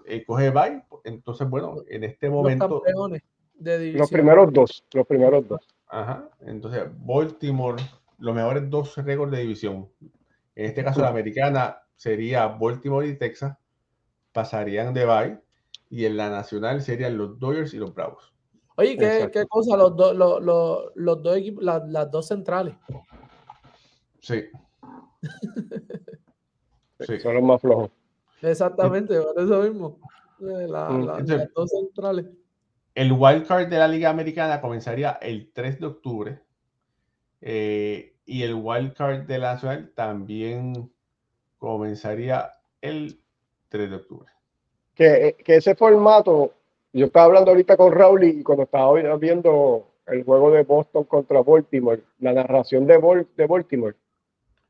eh, 0.05 0.25
coge 0.25 0.51
bye. 0.51 0.83
Entonces, 1.05 1.49
bueno, 1.49 1.77
en 1.89 2.03
este 2.03 2.29
momento. 2.29 2.83
Los, 3.61 4.11
primeros 4.11 4.53
dos. 4.53 4.85
Los 4.93 5.07
primeros 5.07 5.47
dos. 5.47 5.61
Ajá. 5.87 6.29
Entonces, 6.41 6.89
Baltimore, 7.05 7.81
los 8.21 8.35
mejores 8.35 8.71
dos 8.71 8.97
récords 8.97 9.33
de 9.33 9.41
división. 9.41 9.89
En 10.55 10.67
este 10.67 10.85
caso, 10.85 11.01
la 11.01 11.09
americana 11.09 11.83
sería 11.97 12.47
Baltimore 12.47 13.07
y 13.09 13.17
Texas. 13.17 13.57
Pasarían 14.33 14.95
de 14.95 15.05
bye. 15.05 15.41
Y 15.89 16.05
en 16.05 16.17
la 16.17 16.31
nacional 16.31 16.83
serían 16.83 17.19
los 17.19 17.39
Dodgers 17.39 17.75
y 17.75 17.79
los 17.79 17.93
Bravos. 17.95 18.33
Oye, 18.77 18.97
¿qué, 18.97 19.29
qué 19.33 19.47
cosa? 19.47 19.77
Los, 19.77 19.97
dos 19.97 20.15
los, 20.15 20.43
los, 20.43 20.93
los 20.95 21.23
dos 21.23 21.37
equipos, 21.37 21.65
las, 21.65 22.11
dos 22.11 22.29
centrales. 22.29 22.75
Sí. 24.21 24.45
sí. 27.01 27.21
Son 27.21 27.35
los 27.35 27.43
más 27.43 27.61
flojos. 27.61 27.91
Exactamente, 28.41 29.21
por 29.21 29.43
eso 29.43 29.63
mismo. 29.63 29.99
Eh, 30.41 30.67
mm, 30.67 31.05
las 31.05 31.53
dos 31.55 31.71
centrales. 31.71 32.27
El 32.95 33.13
wildcard 33.13 33.69
de 33.69 33.79
la 33.79 33.89
Liga 33.89 34.11
Americana 34.11 34.61
comenzaría 34.61 35.13
el 35.21 35.53
3 35.53 35.81
de 35.81 35.87
octubre. 35.87 36.43
Eh, 37.41 38.10
y 38.31 38.45
el 38.45 38.55
wildcard 38.55 39.27
de 39.27 39.39
la 39.39 39.55
Nacional 39.55 39.91
también 39.97 40.89
comenzaría 41.59 42.53
el 42.81 43.19
3 43.71 43.91
de 43.91 43.97
octubre. 43.97 44.29
Que, 44.95 45.35
que, 45.45 45.57
ese 45.57 45.75
formato, 45.75 46.55
yo 46.93 47.07
estaba 47.07 47.27
hablando 47.27 47.51
ahorita 47.51 47.77
con 47.77 47.93
Raúl 47.93 48.23
y 48.23 48.45
cuando 48.45 48.63
estaba 48.63 49.17
viendo 49.17 49.85
el 50.07 50.23
juego 50.23 50.53
de 50.53 50.63
Boston 50.63 51.05
contra 51.05 51.43
Baltimore, 51.43 52.05
la 52.21 52.33
narración 52.33 52.87
de, 52.87 53.27
de 53.37 53.47
Baltimore, 53.49 53.97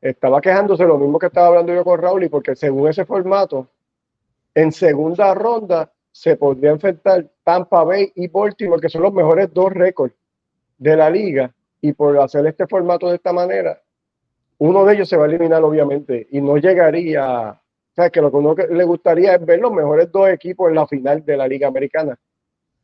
estaba 0.00 0.40
quejándose 0.40 0.86
lo 0.86 0.96
mismo 0.96 1.18
que 1.18 1.26
estaba 1.26 1.48
hablando 1.48 1.74
yo 1.74 1.84
con 1.84 2.00
Raúl, 2.00 2.30
porque 2.30 2.56
según 2.56 2.88
ese 2.88 3.04
formato, 3.04 3.68
en 4.54 4.72
segunda 4.72 5.34
ronda 5.34 5.92
se 6.10 6.34
podría 6.34 6.70
enfrentar 6.70 7.28
Tampa 7.44 7.84
Bay 7.84 8.10
y 8.14 8.26
Baltimore, 8.26 8.80
que 8.80 8.88
son 8.88 9.02
los 9.02 9.12
mejores 9.12 9.52
dos 9.52 9.70
récords 9.70 10.14
de 10.78 10.96
la 10.96 11.10
liga, 11.10 11.52
y 11.80 11.92
por 11.92 12.18
hacer 12.18 12.46
este 12.46 12.66
formato 12.66 13.08
de 13.08 13.16
esta 13.16 13.32
manera, 13.32 13.80
uno 14.58 14.84
de 14.84 14.94
ellos 14.94 15.08
se 15.08 15.16
va 15.16 15.24
a 15.24 15.28
eliminar 15.28 15.62
obviamente 15.64 16.26
y 16.30 16.40
no 16.40 16.58
llegaría, 16.58 17.50
o 17.50 17.94
sea, 17.94 18.10
que 18.10 18.20
lo 18.20 18.30
que 18.30 18.36
uno 18.36 18.54
le 18.54 18.84
gustaría 18.84 19.34
es 19.34 19.44
ver 19.44 19.60
los 19.60 19.72
mejores 19.72 20.10
dos 20.12 20.28
equipos 20.28 20.68
en 20.68 20.74
la 20.74 20.86
final 20.86 21.24
de 21.24 21.36
la 21.36 21.48
liga 21.48 21.68
americana. 21.68 22.18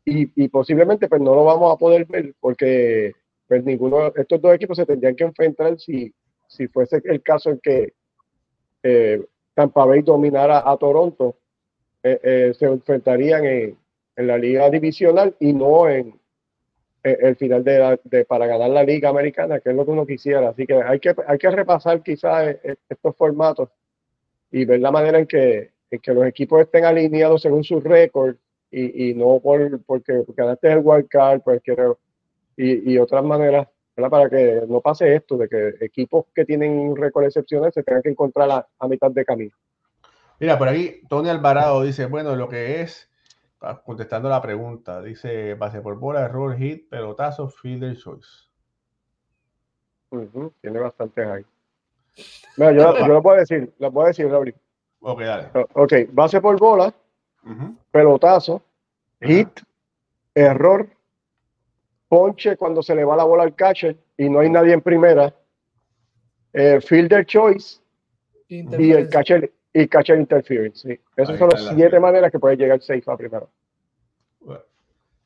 Y, 0.05 0.31
y 0.43 0.49
posiblemente 0.49 1.09
pues 1.09 1.21
no 1.21 1.35
lo 1.35 1.45
vamos 1.45 1.75
a 1.75 1.77
poder 1.77 2.07
ver 2.07 2.33
porque 2.41 3.13
pues 3.49 3.65
ninguno 3.65 4.13
estos 4.15 4.41
dos 4.41 4.55
equipos 4.55 4.77
se 4.77 4.87
tendrían 4.87 5.17
que 5.17 5.25
enfrentar 5.25 5.79
si, 5.79 6.13
si 6.49 6.69
fuese 6.69 7.03
el 7.05 7.23
caso 7.23 7.51
en 7.51 7.61
que 7.61 7.93
eh, 8.83 9.21
Tampa 9.55 9.85
Bay 9.85 10.03
dominara 10.03 10.63
a 10.65 10.77
Toronto, 10.77 11.39
eh, 12.03 12.21
eh, 12.23 12.55
se 12.57 12.67
enfrentarían 12.67 13.45
en, 13.45 13.79
en, 14.17 14.27
la 14.27 14.39
liga 14.39 14.71
divisional 14.71 15.35
y 15.41 15.53
no 15.53 15.89
en, 15.89 16.21
el 17.13 17.37
final 17.37 17.63
de, 17.65 18.01
de, 18.05 18.25
para 18.25 18.47
ganar 18.47 18.71
la 18.71 18.83
liga 18.83 19.09
americana, 19.09 19.61
que 19.61 19.71
es 19.71 19.77
lo 19.77 19.85
que 19.85 19.91
uno 19.91 20.07
quisiera. 20.07 20.49
Así 20.49 20.67
que 20.67 20.75
hay 20.75 20.99
que, 21.01 21.15
hay 21.27 21.39
que 21.39 21.51
repasar 21.51 22.03
quizás 22.03 22.57
estos 22.89 23.17
formatos 23.17 23.69
y 24.51 24.65
ver 24.65 24.81
la 24.81 24.91
manera 24.91 25.19
en 25.19 25.27
que, 25.27 25.71
en 25.91 26.01
que 26.01 26.15
los 26.15 26.27
equipos 26.27 26.61
estén 26.61 26.85
alineados 26.85 27.43
según 27.43 27.65
su 27.65 27.81
récord 27.81 28.37
y, 28.71 29.11
y, 29.11 29.15
no 29.15 29.41
por, 29.41 29.81
porque 29.85 30.23
ganaste 30.37 30.73
el 30.73 30.81
wild 30.83 31.09
card, 31.09 31.41
pues 31.43 31.61
quiero, 31.63 31.99
y, 32.57 32.93
y 32.93 32.99
otras 32.99 33.25
maneras 33.25 33.69
para 34.11 34.29
que 34.29 34.63
no 34.69 34.81
pase 34.81 35.15
esto, 35.15 35.37
de 35.39 35.49
que 35.49 35.85
equipos 35.85 36.27
que 36.35 36.45
tienen 36.45 36.73
un 36.73 36.97
récord 36.97 37.25
excepcional 37.25 37.73
se 37.73 37.83
tengan 37.83 38.03
que 38.03 38.11
encontrar 38.11 38.67
a, 38.79 38.89
mitad 38.89 39.11
de 39.11 39.25
camino. 39.25 39.55
Mira, 40.39 40.59
por 40.59 40.69
aquí 40.69 41.01
Tony 41.09 41.31
Alvarado 41.31 41.83
dice, 41.83 42.07
bueno, 42.07 42.37
lo 42.37 42.49
que 42.49 42.83
es, 42.83 43.09
contestando 43.85 44.29
la 44.29 44.41
pregunta, 44.41 45.03
dice, 45.03 45.55
base 45.55 45.81
por 45.81 45.99
bola, 45.99 46.23
error, 46.23 46.57
hit, 46.57 46.89
pelotazo, 46.89 47.49
fielder 47.49 47.97
choice. 47.97 48.49
tiene 50.61 50.79
bastantes 50.79 51.27
ahí. 51.27 51.45
Mira, 52.57 52.73
yo, 52.73 53.07
lo 53.07 53.23
puedo 53.23 53.39
decir, 53.39 53.73
lo 53.79 53.93
puedo 53.93 54.09
decir, 54.09 54.29
Raúl. 54.29 54.55
Ok, 55.01 55.21
dale. 55.21 55.51
Ok, 55.75 55.93
base 56.11 56.41
por 56.41 56.59
bola, 56.59 56.93
pelotazo, 57.91 58.63
hit, 59.21 59.61
error, 60.35 60.89
ponche 62.09 62.57
cuando 62.57 62.83
se 62.83 62.95
le 62.95 63.05
va 63.05 63.17
la 63.17 63.25
bola 63.25 63.43
al 63.43 63.55
catcher 63.55 63.97
y 64.17 64.29
no 64.29 64.41
hay 64.41 64.51
nadie 64.51 64.73
en 64.73 64.81
primera, 64.81 65.35
eh, 66.53 66.81
fielder 66.81 67.27
choice 67.27 67.81
y 68.49 68.93
el 68.93 69.09
catcher, 69.09 69.53
y 69.77 69.89
catcher 69.89 70.19
interference. 70.19 70.89
Sí. 70.89 71.01
Esas 71.17 71.39
son 71.39 71.51
las 71.51 71.69
siete 71.75 72.01
maneras 72.01 72.33
que 72.33 72.39
puede 72.39 72.57
llegar 72.57 72.81
safe 72.81 73.03
a 73.07 73.17
primero. 73.17 73.51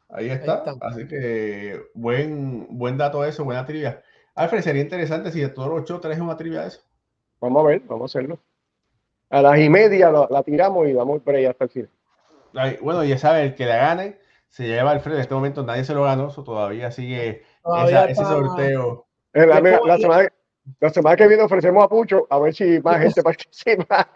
ahí, 0.08 0.28
está. 0.30 0.64
Así 0.80 1.06
que 1.06 1.80
buen, 1.94 2.66
buen 2.76 2.98
dato 2.98 3.24
eso, 3.24 3.44
buena 3.44 3.64
trivia. 3.64 4.02
Alfred, 4.34 4.62
sería 4.62 4.82
interesante 4.82 5.30
si 5.30 5.40
de 5.40 5.50
todos 5.50 5.68
los 5.68 5.82
ocho 5.82 6.00
traes 6.00 6.18
una 6.18 6.36
trivia 6.36 6.62
de 6.62 6.68
eso. 6.68 6.80
Vamos 7.40 7.64
a 7.64 7.68
ver, 7.68 7.82
vamos 7.86 8.14
a 8.14 8.18
hacerlo. 8.18 8.40
A 9.28 9.40
las 9.40 9.60
y 9.60 9.68
media 9.68 10.10
la, 10.10 10.42
tiramos 10.42 10.88
y 10.88 10.94
damos 10.94 11.22
el 11.24 11.46
hasta 11.46 11.64
el 11.64 11.70
final. 11.70 11.90
bueno, 12.82 13.04
ya 13.04 13.18
sabe, 13.18 13.44
el 13.44 13.54
que 13.54 13.66
la 13.66 13.76
gane 13.76 14.18
se 14.48 14.66
lleva 14.66 14.90
Alfredo. 14.90 15.16
En 15.16 15.22
este 15.22 15.34
momento 15.34 15.62
nadie 15.62 15.84
se 15.84 15.94
lo 15.94 16.02
ganó, 16.02 16.28
todavía 16.28 16.90
sigue 16.90 17.44
ese 18.08 18.14
sorteo. 18.16 19.06
La, 19.32 19.96
semana, 19.98 20.28
que 21.16 21.28
viene 21.28 21.42
ofrecemos 21.42 21.84
a 21.84 21.88
Pucho 21.88 22.26
a 22.30 22.38
ver 22.38 22.54
si 22.54 22.80
más 22.80 22.98
gente 23.02 23.22
participa. 23.22 24.08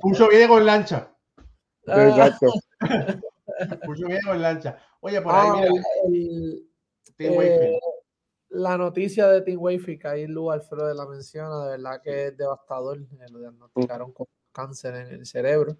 Pucho 0.00 0.28
viene 0.28 0.48
con 0.48 0.64
lancha. 0.64 1.10
Exacto. 1.86 2.52
Pucho 3.84 4.06
viene 4.06 4.22
con 4.24 4.40
lancha. 4.40 4.78
Oye, 5.00 5.20
por 5.20 5.34
ahí, 5.34 5.48
ah, 5.48 6.08
mira. 6.08 6.60
Eh, 7.18 7.78
la 8.50 8.76
noticia 8.78 9.28
de 9.28 9.42
Tim 9.42 9.60
Wayfield, 9.60 10.06
ahí 10.06 10.26
Lu 10.26 10.50
Alfredo 10.50 10.86
de 10.88 10.94
la 10.94 11.06
menciona, 11.06 11.64
de 11.64 11.70
verdad 11.72 12.00
que 12.02 12.26
es 12.26 12.36
devastador. 12.36 12.98
Eh, 12.98 13.26
lo 13.30 13.38
diagnosticaron 13.40 14.12
con 14.12 14.26
cáncer 14.52 14.94
en 14.96 15.08
el 15.08 15.26
cerebro. 15.26 15.76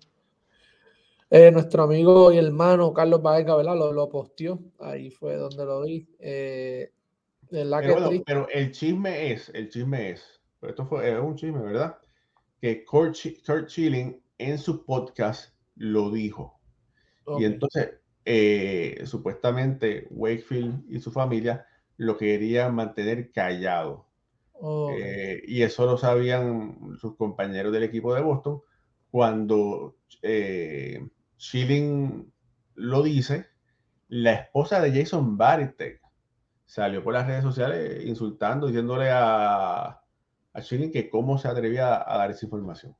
Eh, 1.33 1.51
nuestro 1.53 1.85
amigo 1.85 2.33
y 2.33 2.39
hermano 2.39 2.93
Carlos 2.93 3.23
Baega, 3.23 3.55
¿verdad? 3.55 3.77
Lo, 3.77 3.93
lo 3.93 4.09
posteó. 4.09 4.59
Ahí 4.81 5.11
fue 5.11 5.37
donde 5.37 5.65
lo 5.65 5.83
vi. 5.83 6.09
Eh, 6.19 6.93
pero, 7.51 8.49
el 8.49 8.71
chisme 8.71 9.33
es, 9.33 9.51
el 9.51 9.69
chisme 9.69 10.11
es, 10.11 10.41
esto 10.63 10.87
fue 10.87 11.19
un 11.21 11.37
chisme, 11.37 11.61
¿verdad? 11.61 11.99
Que 12.61 12.85
Kurt, 12.85 13.17
Chilling 13.67 14.23
en 14.39 14.59
su 14.59 14.85
podcast 14.85 15.55
lo 15.77 16.11
dijo. 16.11 16.61
Y 17.39 17.45
entonces, 17.45 17.91
eh, 18.25 19.03
supuestamente, 19.05 20.07
Wakefield 20.11 20.85
y 20.89 21.01
su 21.01 21.11
familia 21.11 21.67
lo 21.97 22.17
querían 22.17 22.75
mantener 22.75 23.31
callado. 23.33 24.07
y 25.47 25.63
eso 25.63 25.87
lo 25.87 25.97
sabían 25.97 26.97
sus 26.99 27.17
compañeros 27.17 27.73
del 27.73 27.85
equipo 27.85 28.15
de 28.15 28.21
Boston 28.21 28.61
cuando 29.11 29.97
Schilling 31.39 32.31
lo 32.75 33.03
dice, 33.03 33.47
la 34.09 34.33
esposa 34.33 34.81
de 34.81 34.93
Jason 34.93 35.37
Bartek 35.37 36.00
salió 36.71 37.03
por 37.03 37.13
las 37.13 37.27
redes 37.27 37.43
sociales 37.43 38.05
insultando, 38.05 38.69
diciéndole 38.69 39.11
a, 39.11 40.01
a 40.53 40.63
Schilling 40.63 40.93
que 40.93 41.11
cómo 41.11 41.37
se 41.37 41.49
atrevía 41.49 41.97
a, 41.97 42.17
dar 42.17 42.31
esa 42.31 42.47
información. 42.47 42.95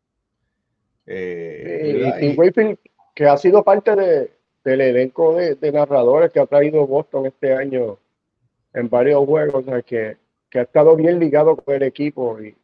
Eh, 1.07 2.13
y, 2.21 2.79
que 3.15 3.27
ha 3.27 3.37
sido 3.37 3.63
parte 3.63 3.95
de, 3.95 4.33
del 4.65 4.81
elenco 4.81 5.37
de, 5.37 5.73
narradores 5.73 6.33
que 6.33 6.41
ha 6.41 6.47
traído 6.47 6.85
Boston 6.85 7.27
este 7.27 7.55
año 7.55 7.97
en 8.75 8.89
varios 8.89 9.25
juegos, 9.25 9.65
que, 9.87 10.17
que, 10.51 10.59
ha 10.59 10.63
estado 10.63 10.97
bien 10.97 11.21
ligado 11.21 11.55
con 11.55 11.73
el 11.73 11.85
equipo 11.85 12.41
y 12.41 12.57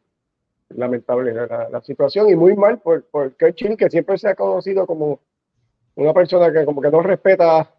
lamentable 0.69 1.33
la, 1.33 1.81
situación 1.83 2.29
y 2.29 2.35
muy 2.35 2.53
mal 2.57 2.79
por, 2.79 3.05
por 3.05 3.33
Chilling, 3.55 3.77
que 3.77 3.89
siempre 3.89 4.17
se 4.17 4.27
ha 4.27 4.35
conocido 4.35 4.85
como 4.85 5.21
una 5.95 6.13
persona 6.13 6.51
que 6.51 6.65
como 6.65 6.81
que 6.81 6.91
no 6.91 7.01
respeta 7.01 7.71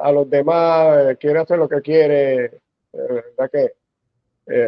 a 0.00 0.12
los 0.12 0.28
demás, 0.28 0.98
eh, 0.98 1.16
quiere 1.18 1.40
hacer 1.40 1.58
lo 1.58 1.68
que 1.68 1.80
quiere, 1.80 2.44
eh, 2.44 2.60
verdad 2.92 3.50
que 3.50 3.72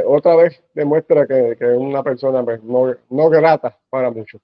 otra 0.07 0.37
vez 0.37 0.63
demuestra 0.73 1.27
que, 1.27 1.53
es 1.53 1.77
una 1.77 2.03
persona 2.03 2.45
pues, 2.45 2.63
no, 2.63 3.31
grata 3.31 3.77
para 3.91 4.11
muchos. 4.11 4.41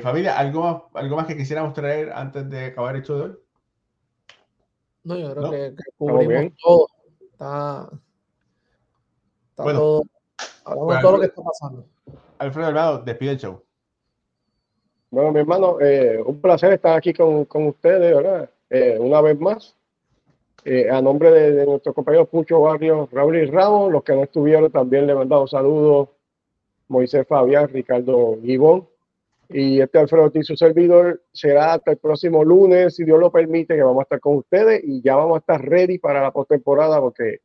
familia, 0.00 0.38
¿algo 0.38 0.62
más, 0.62 0.82
¿algo 0.94 1.16
más 1.16 1.26
que 1.26 1.36
quisiéramos 1.36 1.74
traer 1.74 2.12
antes 2.12 2.48
de 2.48 2.66
acabar 2.66 2.94
el 2.94 3.02
hecho 3.02 3.16
de 3.16 3.22
hoy? 3.22 3.38
No, 5.02 5.16
yo 5.18 5.34
creo 5.34 5.50
que, 5.50 5.74
cubrimos 5.98 6.52
todo. 6.62 6.86
Está, 7.32 7.90
todo. 9.56 10.02
Hablamos 10.64 11.00
todo 11.00 11.12
lo 11.12 11.20
que 11.20 11.26
está 11.26 11.42
pasando. 11.42 11.86
Alfredo 12.38 12.68
Alvado, 12.68 12.98
despide 13.02 13.32
el 13.32 13.38
show. 13.38 13.64
Bueno, 15.14 15.30
mi 15.30 15.38
hermano, 15.38 15.80
eh, 15.80 16.20
un 16.26 16.40
placer 16.40 16.72
estar 16.72 16.96
aquí 16.96 17.12
con, 17.12 17.44
con 17.44 17.68
ustedes, 17.68 18.16
¿verdad? 18.16 18.50
Eh, 18.68 18.96
una 18.98 19.20
vez 19.20 19.38
más. 19.38 19.76
Eh, 20.64 20.90
a 20.90 21.00
nombre 21.00 21.30
de, 21.30 21.52
de 21.52 21.66
nuestros 21.66 21.94
compañeros 21.94 22.28
Pucho 22.28 22.60
Barrio, 22.60 23.08
Raúl 23.12 23.36
y 23.36 23.46
Ramos, 23.46 23.92
los 23.92 24.02
que 24.02 24.12
no 24.12 24.24
estuvieron 24.24 24.72
también 24.72 25.06
le 25.06 25.14
mandado 25.14 25.46
saludos, 25.46 26.08
Moisés 26.88 27.28
Fabián, 27.28 27.68
Ricardo 27.68 28.38
Gibón 28.42 28.88
y 29.50 29.80
este 29.80 29.98
Alfredo 29.98 30.24
Ortiz, 30.24 30.46
su 30.46 30.56
servidor, 30.56 31.22
será 31.30 31.74
hasta 31.74 31.92
el 31.92 31.98
próximo 31.98 32.42
lunes, 32.42 32.96
si 32.96 33.04
Dios 33.04 33.20
lo 33.20 33.30
permite, 33.30 33.76
que 33.76 33.82
vamos 33.84 34.00
a 34.00 34.02
estar 34.02 34.18
con 34.18 34.38
ustedes 34.38 34.82
y 34.82 35.00
ya 35.00 35.14
vamos 35.14 35.36
a 35.36 35.38
estar 35.38 35.64
ready 35.64 35.98
para 35.98 36.22
la 36.22 36.32
postemporada 36.32 37.00
porque 37.00 37.38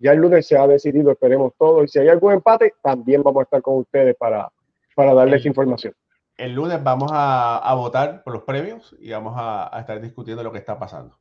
ya 0.00 0.12
el 0.12 0.18
lunes 0.18 0.48
se 0.48 0.58
ha 0.58 0.66
decidido, 0.66 1.12
esperemos 1.12 1.52
todo, 1.56 1.84
y 1.84 1.88
si 1.88 2.00
hay 2.00 2.08
algún 2.08 2.32
empate, 2.32 2.74
también 2.82 3.22
vamos 3.22 3.42
a 3.42 3.44
estar 3.44 3.62
con 3.62 3.76
ustedes 3.76 4.16
para, 4.16 4.50
para 4.96 5.14
darles 5.14 5.46
información. 5.46 5.94
El 6.36 6.52
lunes 6.52 6.82
vamos 6.82 7.10
a, 7.12 7.58
a 7.58 7.74
votar 7.74 8.22
por 8.24 8.32
los 8.32 8.42
premios 8.42 8.94
y 8.98 9.10
vamos 9.10 9.34
a, 9.36 9.74
a 9.76 9.80
estar 9.80 10.00
discutiendo 10.00 10.42
lo 10.42 10.50
que 10.52 10.58
está 10.58 10.78
pasando. 10.78 11.16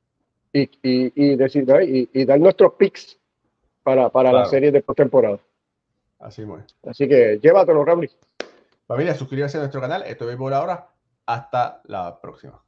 Y, 0.51 0.64
y, 0.82 1.11
y, 1.16 1.36
decir, 1.36 1.68
¿no? 1.68 1.82
y, 1.82 2.09
y 2.14 2.26
dar 2.26 2.39
nuestros 2.39 2.74
picks 2.74 3.18
para, 3.84 4.09
para 4.09 4.32
la 4.32 4.39
Claro. 4.39 4.49
serie 4.49 4.72
de 4.72 4.82
postemporada. 4.82 5.39
Así 6.20 6.41
es. 6.43 6.76
Así 6.88 7.07
que 7.07 7.39
llévatelo, 7.41 7.84
Raúl. 7.84 8.09
Familia, 8.88 9.14
suscríbase 9.16 9.57
a 9.57 9.61
nuestro 9.61 9.82
canal. 9.82 10.03
Esto 10.03 10.30
es 10.30 10.38
por 10.38 10.53
ahora. 10.53 10.88
Hasta 11.26 11.82
la 11.86 12.20
próxima. 12.22 12.61